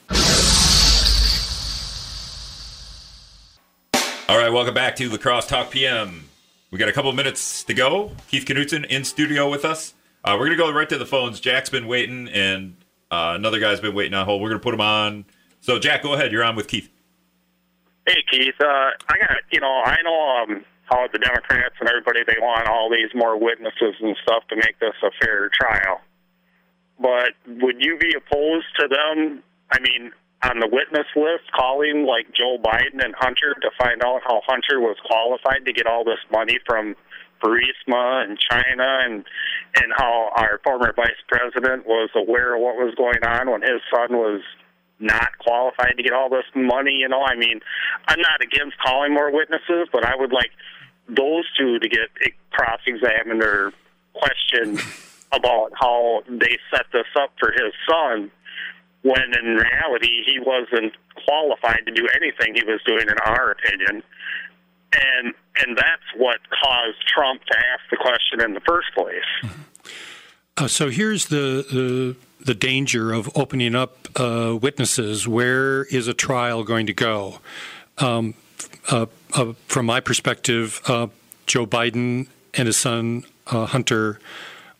All 4.26 4.38
right, 4.38 4.50
welcome 4.50 4.72
back 4.72 4.96
to 4.96 5.10
La 5.10 5.18
Crosse 5.18 5.48
Talk 5.48 5.70
PM. 5.70 6.30
We 6.70 6.78
got 6.78 6.88
a 6.88 6.92
couple 6.92 7.12
minutes 7.12 7.62
to 7.64 7.74
go. 7.74 8.12
Keith 8.28 8.46
Knutson 8.46 8.86
in 8.86 9.04
studio 9.04 9.50
with 9.50 9.66
us. 9.66 9.92
Uh, 10.24 10.36
we're 10.38 10.48
to 10.48 10.56
go 10.56 10.70
right 10.72 10.88
to 10.88 10.98
the 10.98 11.06
phones. 11.06 11.40
Jack's 11.40 11.68
been 11.68 11.86
waiting, 11.86 12.28
and 12.28 12.76
uh, 13.10 13.32
another 13.34 13.58
guy's 13.58 13.80
been 13.80 13.94
waiting 13.94 14.14
on 14.14 14.24
hold. 14.24 14.40
We're 14.40 14.52
to 14.52 14.58
put 14.58 14.74
him 14.74 14.80
on. 14.80 15.24
So, 15.60 15.78
Jack, 15.78 16.02
go 16.02 16.14
ahead. 16.14 16.32
You're 16.32 16.44
on 16.44 16.56
with 16.56 16.68
Keith. 16.68 16.90
Hey 18.04 18.24
Keith, 18.28 18.58
uh, 18.60 18.90
I 19.08 19.14
got 19.20 19.38
you 19.52 19.60
know 19.60 19.80
I 19.84 19.96
know 20.02 20.42
um, 20.42 20.64
how 20.90 21.06
the 21.12 21.20
Democrats 21.20 21.76
and 21.78 21.88
everybody 21.88 22.24
they 22.26 22.36
want 22.40 22.66
all 22.66 22.90
these 22.90 23.14
more 23.14 23.38
witnesses 23.38 23.94
and 24.00 24.16
stuff 24.24 24.42
to 24.48 24.56
make 24.56 24.76
this 24.80 24.94
a 25.04 25.10
fair 25.24 25.48
trial. 25.54 26.00
But 26.98 27.34
would 27.46 27.76
you 27.78 27.98
be 27.98 28.12
opposed 28.14 28.66
to 28.80 28.88
them? 28.88 29.42
I 29.70 29.78
mean, 29.78 30.10
on 30.42 30.58
the 30.58 30.66
witness 30.66 31.06
list, 31.14 31.52
calling 31.54 32.04
like 32.04 32.26
Joe 32.34 32.58
Biden 32.58 33.04
and 33.04 33.14
Hunter 33.16 33.54
to 33.62 33.70
find 33.78 34.02
out 34.02 34.22
how 34.26 34.42
Hunter 34.46 34.80
was 34.80 34.96
qualified 35.06 35.64
to 35.66 35.72
get 35.72 35.86
all 35.86 36.02
this 36.02 36.18
money 36.32 36.58
from 36.66 36.96
Burisma 37.42 38.24
and 38.24 38.38
China, 38.38 38.98
and 39.04 39.24
and 39.76 39.92
how 39.96 40.30
our 40.36 40.60
former 40.64 40.92
vice 40.94 41.10
president 41.28 41.86
was 41.86 42.10
aware 42.14 42.54
of 42.54 42.60
what 42.60 42.76
was 42.76 42.94
going 42.94 43.24
on 43.24 43.50
when 43.50 43.62
his 43.62 43.80
son 43.90 44.16
was 44.16 44.42
not 44.98 45.36
qualified 45.38 45.94
to 45.96 46.02
get 46.02 46.12
all 46.12 46.30
this 46.30 46.44
money. 46.54 46.92
You 46.92 47.08
know, 47.08 47.22
I 47.22 47.34
mean, 47.34 47.60
I'm 48.06 48.20
not 48.20 48.40
against 48.40 48.78
calling 48.78 49.12
more 49.12 49.32
witnesses, 49.32 49.88
but 49.92 50.04
I 50.04 50.14
would 50.16 50.32
like 50.32 50.50
those 51.08 51.44
two 51.58 51.78
to 51.78 51.88
get 51.88 52.08
cross-examined 52.50 53.42
or 53.42 53.72
questioned 54.14 54.80
about 55.32 55.72
how 55.74 56.22
they 56.28 56.58
set 56.70 56.86
this 56.92 57.06
up 57.18 57.32
for 57.38 57.50
his 57.52 57.72
son, 57.88 58.30
when 59.02 59.34
in 59.34 59.56
reality 59.56 60.22
he 60.24 60.38
wasn't 60.38 60.94
qualified 61.26 61.80
to 61.86 61.92
do 61.92 62.06
anything 62.14 62.54
he 62.54 62.64
was 62.64 62.80
doing, 62.86 63.08
in 63.08 63.18
our 63.24 63.50
opinion. 63.52 64.02
And 64.92 65.34
and 65.60 65.76
that's 65.76 66.02
what 66.16 66.38
caused 66.50 67.06
Trump 67.06 67.44
to 67.44 67.58
ask 67.58 67.82
the 67.90 67.96
question 67.96 68.40
in 68.40 68.54
the 68.54 68.60
first 68.60 68.88
place. 68.94 69.52
Uh, 70.56 70.66
so 70.68 70.88
here's 70.88 71.26
the, 71.26 71.64
the 71.70 72.16
the 72.44 72.54
danger 72.54 73.12
of 73.12 73.30
opening 73.36 73.74
up 73.74 74.08
uh, 74.16 74.56
witnesses. 74.60 75.28
Where 75.28 75.84
is 75.84 76.08
a 76.08 76.14
trial 76.14 76.64
going 76.64 76.86
to 76.86 76.92
go? 76.92 77.38
Um, 77.98 78.34
uh, 78.90 79.06
uh, 79.34 79.52
from 79.66 79.86
my 79.86 80.00
perspective, 80.00 80.80
uh, 80.86 81.08
Joe 81.46 81.66
Biden 81.66 82.26
and 82.54 82.66
his 82.66 82.76
son 82.76 83.24
uh, 83.46 83.66
Hunter 83.66 84.18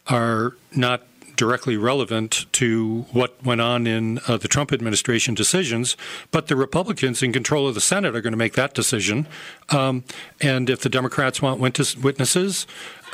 are 0.08 0.54
not 0.74 1.02
directly 1.42 1.76
relevant 1.76 2.46
to 2.52 3.04
what 3.10 3.30
went 3.44 3.60
on 3.60 3.84
in 3.84 4.20
uh, 4.28 4.36
the 4.36 4.46
Trump 4.46 4.72
administration 4.72 5.34
decisions, 5.34 5.96
but 6.30 6.46
the 6.46 6.54
Republicans 6.54 7.20
in 7.20 7.32
control 7.32 7.66
of 7.66 7.74
the 7.74 7.80
Senate 7.80 8.14
are 8.14 8.20
going 8.20 8.32
to 8.32 8.38
make 8.38 8.52
that 8.52 8.74
decision. 8.74 9.26
Um, 9.70 10.04
and 10.40 10.70
if 10.70 10.82
the 10.82 10.88
Democrats 10.88 11.42
want 11.42 11.58
witness- 11.58 11.96
witnesses, 11.96 12.64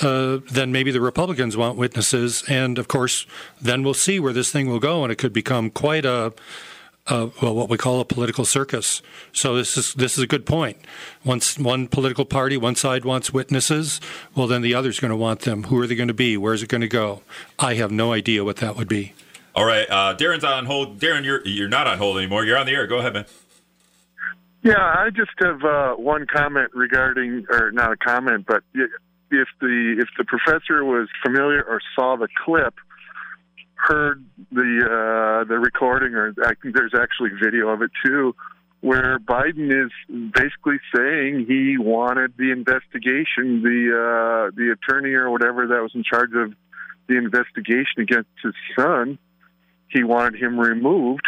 uh, 0.02 0.40
then 0.50 0.70
maybe 0.70 0.90
the 0.90 1.00
Republicans 1.00 1.56
want 1.56 1.78
witnesses. 1.78 2.44
And 2.48 2.76
of 2.76 2.86
course, 2.86 3.24
then 3.62 3.82
we'll 3.82 3.94
see 3.94 4.20
where 4.20 4.34
this 4.34 4.52
thing 4.52 4.68
will 4.68 4.78
go, 4.78 5.04
and 5.04 5.10
it 5.10 5.16
could 5.16 5.32
become 5.32 5.70
quite 5.70 6.04
a 6.04 6.34
uh, 7.08 7.28
well, 7.40 7.54
what 7.54 7.68
we 7.68 7.76
call 7.76 8.00
a 8.00 8.04
political 8.04 8.44
circus. 8.44 9.02
So 9.32 9.56
this 9.56 9.76
is 9.76 9.94
this 9.94 10.16
is 10.18 10.24
a 10.24 10.26
good 10.26 10.46
point. 10.46 10.78
Once 11.24 11.58
one 11.58 11.88
political 11.88 12.24
party, 12.24 12.56
one 12.56 12.74
side 12.74 13.04
wants 13.04 13.32
witnesses, 13.32 14.00
well, 14.34 14.46
then 14.46 14.62
the 14.62 14.74
other's 14.74 15.00
going 15.00 15.10
to 15.10 15.16
want 15.16 15.40
them. 15.40 15.64
Who 15.64 15.78
are 15.80 15.86
they 15.86 15.94
going 15.94 16.08
to 16.08 16.14
be? 16.14 16.36
Where's 16.36 16.62
it 16.62 16.68
going 16.68 16.82
to 16.82 16.88
go? 16.88 17.22
I 17.58 17.74
have 17.74 17.90
no 17.90 18.12
idea 18.12 18.44
what 18.44 18.56
that 18.58 18.76
would 18.76 18.88
be. 18.88 19.14
All 19.54 19.64
right, 19.64 19.88
uh, 19.90 20.14
Darren's 20.16 20.44
on 20.44 20.66
hold. 20.66 21.00
Darren, 21.00 21.24
you're 21.24 21.44
you're 21.46 21.68
not 21.68 21.86
on 21.86 21.98
hold 21.98 22.18
anymore. 22.18 22.44
You're 22.44 22.58
on 22.58 22.66
the 22.66 22.72
air. 22.72 22.86
Go 22.86 22.98
ahead, 22.98 23.14
man. 23.14 23.24
Yeah, 24.62 24.78
I 24.78 25.10
just 25.10 25.30
have 25.38 25.62
uh, 25.64 25.94
one 25.94 26.26
comment 26.26 26.70
regarding, 26.74 27.46
or 27.48 27.70
not 27.70 27.92
a 27.92 27.96
comment, 27.96 28.44
but 28.46 28.62
if 28.74 29.48
the 29.60 29.96
if 29.98 30.08
the 30.16 30.24
professor 30.24 30.84
was 30.84 31.08
familiar 31.24 31.62
or 31.62 31.80
saw 31.94 32.16
the 32.16 32.28
clip, 32.44 32.74
heard 33.88 34.24
the 34.52 34.70
uh, 34.84 35.44
the 35.48 35.58
recording, 35.58 36.14
or 36.14 36.34
I 36.44 36.52
think 36.60 36.76
there's 36.76 36.94
actually 36.94 37.30
video 37.42 37.68
of 37.70 37.82
it 37.82 37.90
too, 38.04 38.34
where 38.80 39.18
Biden 39.18 39.70
is 39.72 39.90
basically 40.08 40.78
saying 40.94 41.46
he 41.48 41.76
wanted 41.78 42.34
the 42.36 42.52
investigation, 42.52 43.62
the 43.62 43.80
uh, 43.90 44.50
the 44.54 44.76
attorney 44.76 45.14
or 45.14 45.30
whatever 45.30 45.66
that 45.66 45.82
was 45.82 45.92
in 45.94 46.04
charge 46.04 46.30
of 46.34 46.52
the 47.08 47.16
investigation 47.16 47.98
against 47.98 48.30
his 48.42 48.54
son, 48.78 49.18
he 49.88 50.04
wanted 50.04 50.40
him 50.40 50.60
removed, 50.60 51.26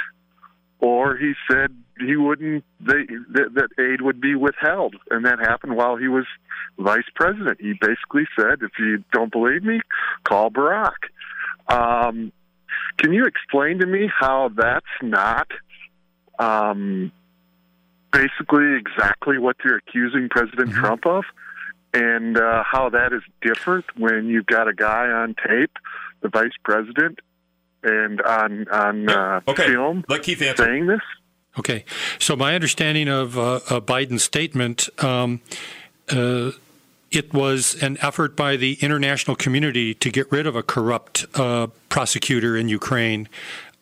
or 0.78 1.16
he 1.16 1.32
said 1.50 1.74
he 1.98 2.16
wouldn't 2.16 2.64
they, 2.80 3.06
that, 3.32 3.54
that 3.54 3.68
aid 3.82 4.00
would 4.02 4.20
be 4.20 4.34
withheld, 4.34 4.94
and 5.10 5.24
that 5.24 5.38
happened 5.38 5.76
while 5.76 5.96
he 5.96 6.08
was 6.08 6.26
vice 6.78 7.08
president. 7.14 7.58
He 7.60 7.72
basically 7.80 8.26
said, 8.38 8.58
"If 8.62 8.72
you 8.78 9.02
don't 9.12 9.32
believe 9.32 9.64
me, 9.64 9.80
call 10.24 10.50
Barack." 10.50 11.08
Um, 11.68 12.32
can 13.00 13.12
you 13.12 13.24
explain 13.24 13.78
to 13.78 13.86
me 13.86 14.10
how 14.14 14.50
that's 14.54 14.84
not 15.02 15.48
um, 16.38 17.10
basically 18.12 18.76
exactly 18.76 19.38
what 19.38 19.56
you're 19.64 19.76
accusing 19.78 20.28
President 20.28 20.72
Trump 20.72 21.06
of, 21.06 21.24
and 21.94 22.36
uh, 22.36 22.62
how 22.64 22.90
that 22.90 23.12
is 23.12 23.22
different 23.42 23.84
when 23.96 24.26
you've 24.26 24.46
got 24.46 24.68
a 24.68 24.74
guy 24.74 25.08
on 25.08 25.34
tape, 25.34 25.72
the 26.20 26.28
vice 26.28 26.52
president, 26.62 27.20
and 27.82 28.20
on 28.22 28.68
on 28.68 29.08
uh, 29.08 29.40
Okay, 29.48 29.68
film 29.68 30.04
let 30.08 30.22
Keith 30.22 30.42
answer. 30.42 30.64
saying 30.64 30.86
this? 30.86 31.00
Okay. 31.58 31.84
So 32.18 32.36
my 32.36 32.54
understanding 32.54 33.08
of 33.08 33.36
uh, 33.36 33.54
uh, 33.54 33.80
Biden's 33.80 34.22
statement, 34.22 34.88
um, 35.02 35.40
uh, 36.10 36.52
it 37.10 37.32
was 37.32 37.80
an 37.82 37.98
effort 38.00 38.36
by 38.36 38.56
the 38.56 38.74
international 38.80 39.36
community 39.36 39.94
to 39.94 40.10
get 40.10 40.30
rid 40.30 40.46
of 40.46 40.54
a 40.54 40.62
corrupt 40.62 41.26
uh, 41.34 41.68
prosecutor 41.88 42.56
in 42.56 42.68
Ukraine. 42.68 43.28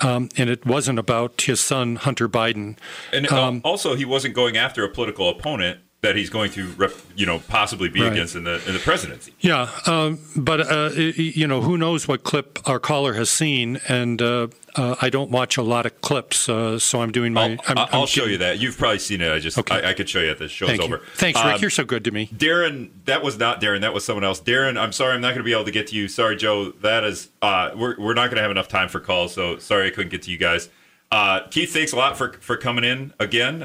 um, 0.00 0.28
and 0.36 0.48
it 0.48 0.64
wasn't 0.64 0.98
about 0.98 1.42
his 1.42 1.60
son 1.60 1.96
Hunter 1.96 2.28
Biden. 2.28 2.76
And 3.12 3.30
um, 3.32 3.60
also, 3.64 3.96
he 3.96 4.04
wasn't 4.04 4.34
going 4.34 4.56
after 4.56 4.84
a 4.84 4.88
political 4.88 5.28
opponent 5.28 5.80
that 6.00 6.14
he's 6.14 6.30
going 6.30 6.50
to, 6.52 6.68
rep, 6.72 6.92
you 7.16 7.26
know, 7.26 7.40
possibly 7.40 7.88
be 7.88 8.00
right. 8.00 8.12
against 8.12 8.36
in 8.36 8.44
the 8.44 8.62
in 8.68 8.74
the 8.74 8.78
presidency. 8.78 9.32
Yeah, 9.40 9.68
um, 9.86 10.20
but 10.36 10.60
uh, 10.60 10.90
you 10.94 11.46
know, 11.46 11.60
who 11.60 11.76
knows 11.76 12.06
what 12.06 12.22
clip 12.22 12.60
our 12.68 12.78
caller 12.78 13.14
has 13.14 13.28
seen, 13.28 13.80
and 13.88 14.22
uh, 14.22 14.46
uh, 14.76 14.94
I 15.02 15.10
don't 15.10 15.30
watch 15.30 15.56
a 15.56 15.62
lot 15.62 15.86
of 15.86 16.00
clips, 16.00 16.48
uh, 16.48 16.78
so 16.78 17.02
I'm 17.02 17.10
doing 17.10 17.32
my. 17.32 17.42
I'll, 17.42 17.58
I'm, 17.66 17.78
I'll 17.78 18.00
I'm 18.02 18.06
show 18.06 18.26
you 18.26 18.38
that. 18.38 18.60
You've 18.60 18.78
probably 18.78 19.00
seen 19.00 19.20
it. 19.20 19.32
I 19.32 19.40
just 19.40 19.58
okay. 19.58 19.82
I, 19.82 19.90
I, 19.90 19.94
could 19.94 20.08
show 20.08 20.20
you 20.20 20.30
at 20.30 20.38
the 20.38 20.48
show's 20.48 20.68
Thank 20.68 20.82
over. 20.82 20.98
You. 20.98 21.02
Thanks, 21.16 21.42
Rick. 21.44 21.54
Um, 21.54 21.60
You're 21.60 21.70
so 21.70 21.84
good 21.84 22.04
to 22.04 22.12
me. 22.12 22.28
Darren, 22.28 22.90
that 23.06 23.24
was 23.24 23.36
not 23.36 23.60
Darren. 23.60 23.80
That 23.80 23.92
was 23.92 24.04
someone 24.04 24.24
else. 24.24 24.40
Darren, 24.40 24.80
I'm 24.80 24.92
sorry, 24.92 25.14
I'm 25.14 25.20
not 25.20 25.30
going 25.30 25.38
to 25.38 25.44
be 25.44 25.52
able 25.52 25.64
to 25.64 25.72
get 25.72 25.88
to 25.88 25.96
you. 25.96 26.06
Sorry, 26.06 26.36
Joe. 26.36 26.70
That 26.70 27.02
is, 27.02 27.28
uh, 27.42 27.70
we're 27.74 27.98
we're 27.98 28.14
not 28.14 28.26
going 28.26 28.36
to 28.36 28.42
have 28.42 28.52
enough 28.52 28.68
time 28.68 28.88
for 28.88 29.00
calls, 29.00 29.34
so 29.34 29.58
sorry 29.58 29.88
I 29.88 29.90
couldn't 29.90 30.10
get 30.10 30.22
to 30.22 30.30
you 30.30 30.38
guys. 30.38 30.68
Uh, 31.10 31.40
Keith, 31.50 31.72
thanks 31.72 31.92
a 31.92 31.96
lot 31.96 32.16
for 32.16 32.34
for 32.34 32.56
coming 32.56 32.84
in 32.84 33.14
again 33.18 33.64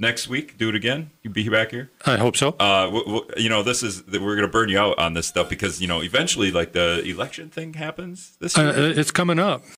next 0.00 0.26
week? 0.28 0.58
Do 0.58 0.68
it 0.70 0.74
again? 0.74 1.10
You 1.22 1.30
be 1.30 1.48
back 1.48 1.70
here? 1.70 1.90
I 2.06 2.16
hope 2.16 2.36
so. 2.36 2.56
Uh, 2.58 2.86
w- 2.86 3.04
w- 3.04 3.24
you 3.36 3.48
know, 3.48 3.62
this 3.62 3.82
is 3.82 4.02
we're 4.06 4.18
going 4.34 4.40
to 4.40 4.48
burn 4.48 4.68
you 4.68 4.78
out 4.78 4.98
on 4.98 5.14
this 5.14 5.26
stuff 5.28 5.48
because 5.48 5.80
you 5.80 5.86
know 5.86 6.02
eventually, 6.02 6.50
like 6.50 6.72
the 6.72 7.02
election 7.04 7.50
thing 7.50 7.74
happens 7.74 8.36
this 8.40 8.56
year. 8.56 8.68
Uh, 8.68 8.72
it's 8.96 9.10
coming 9.10 9.38
up. 9.38 9.62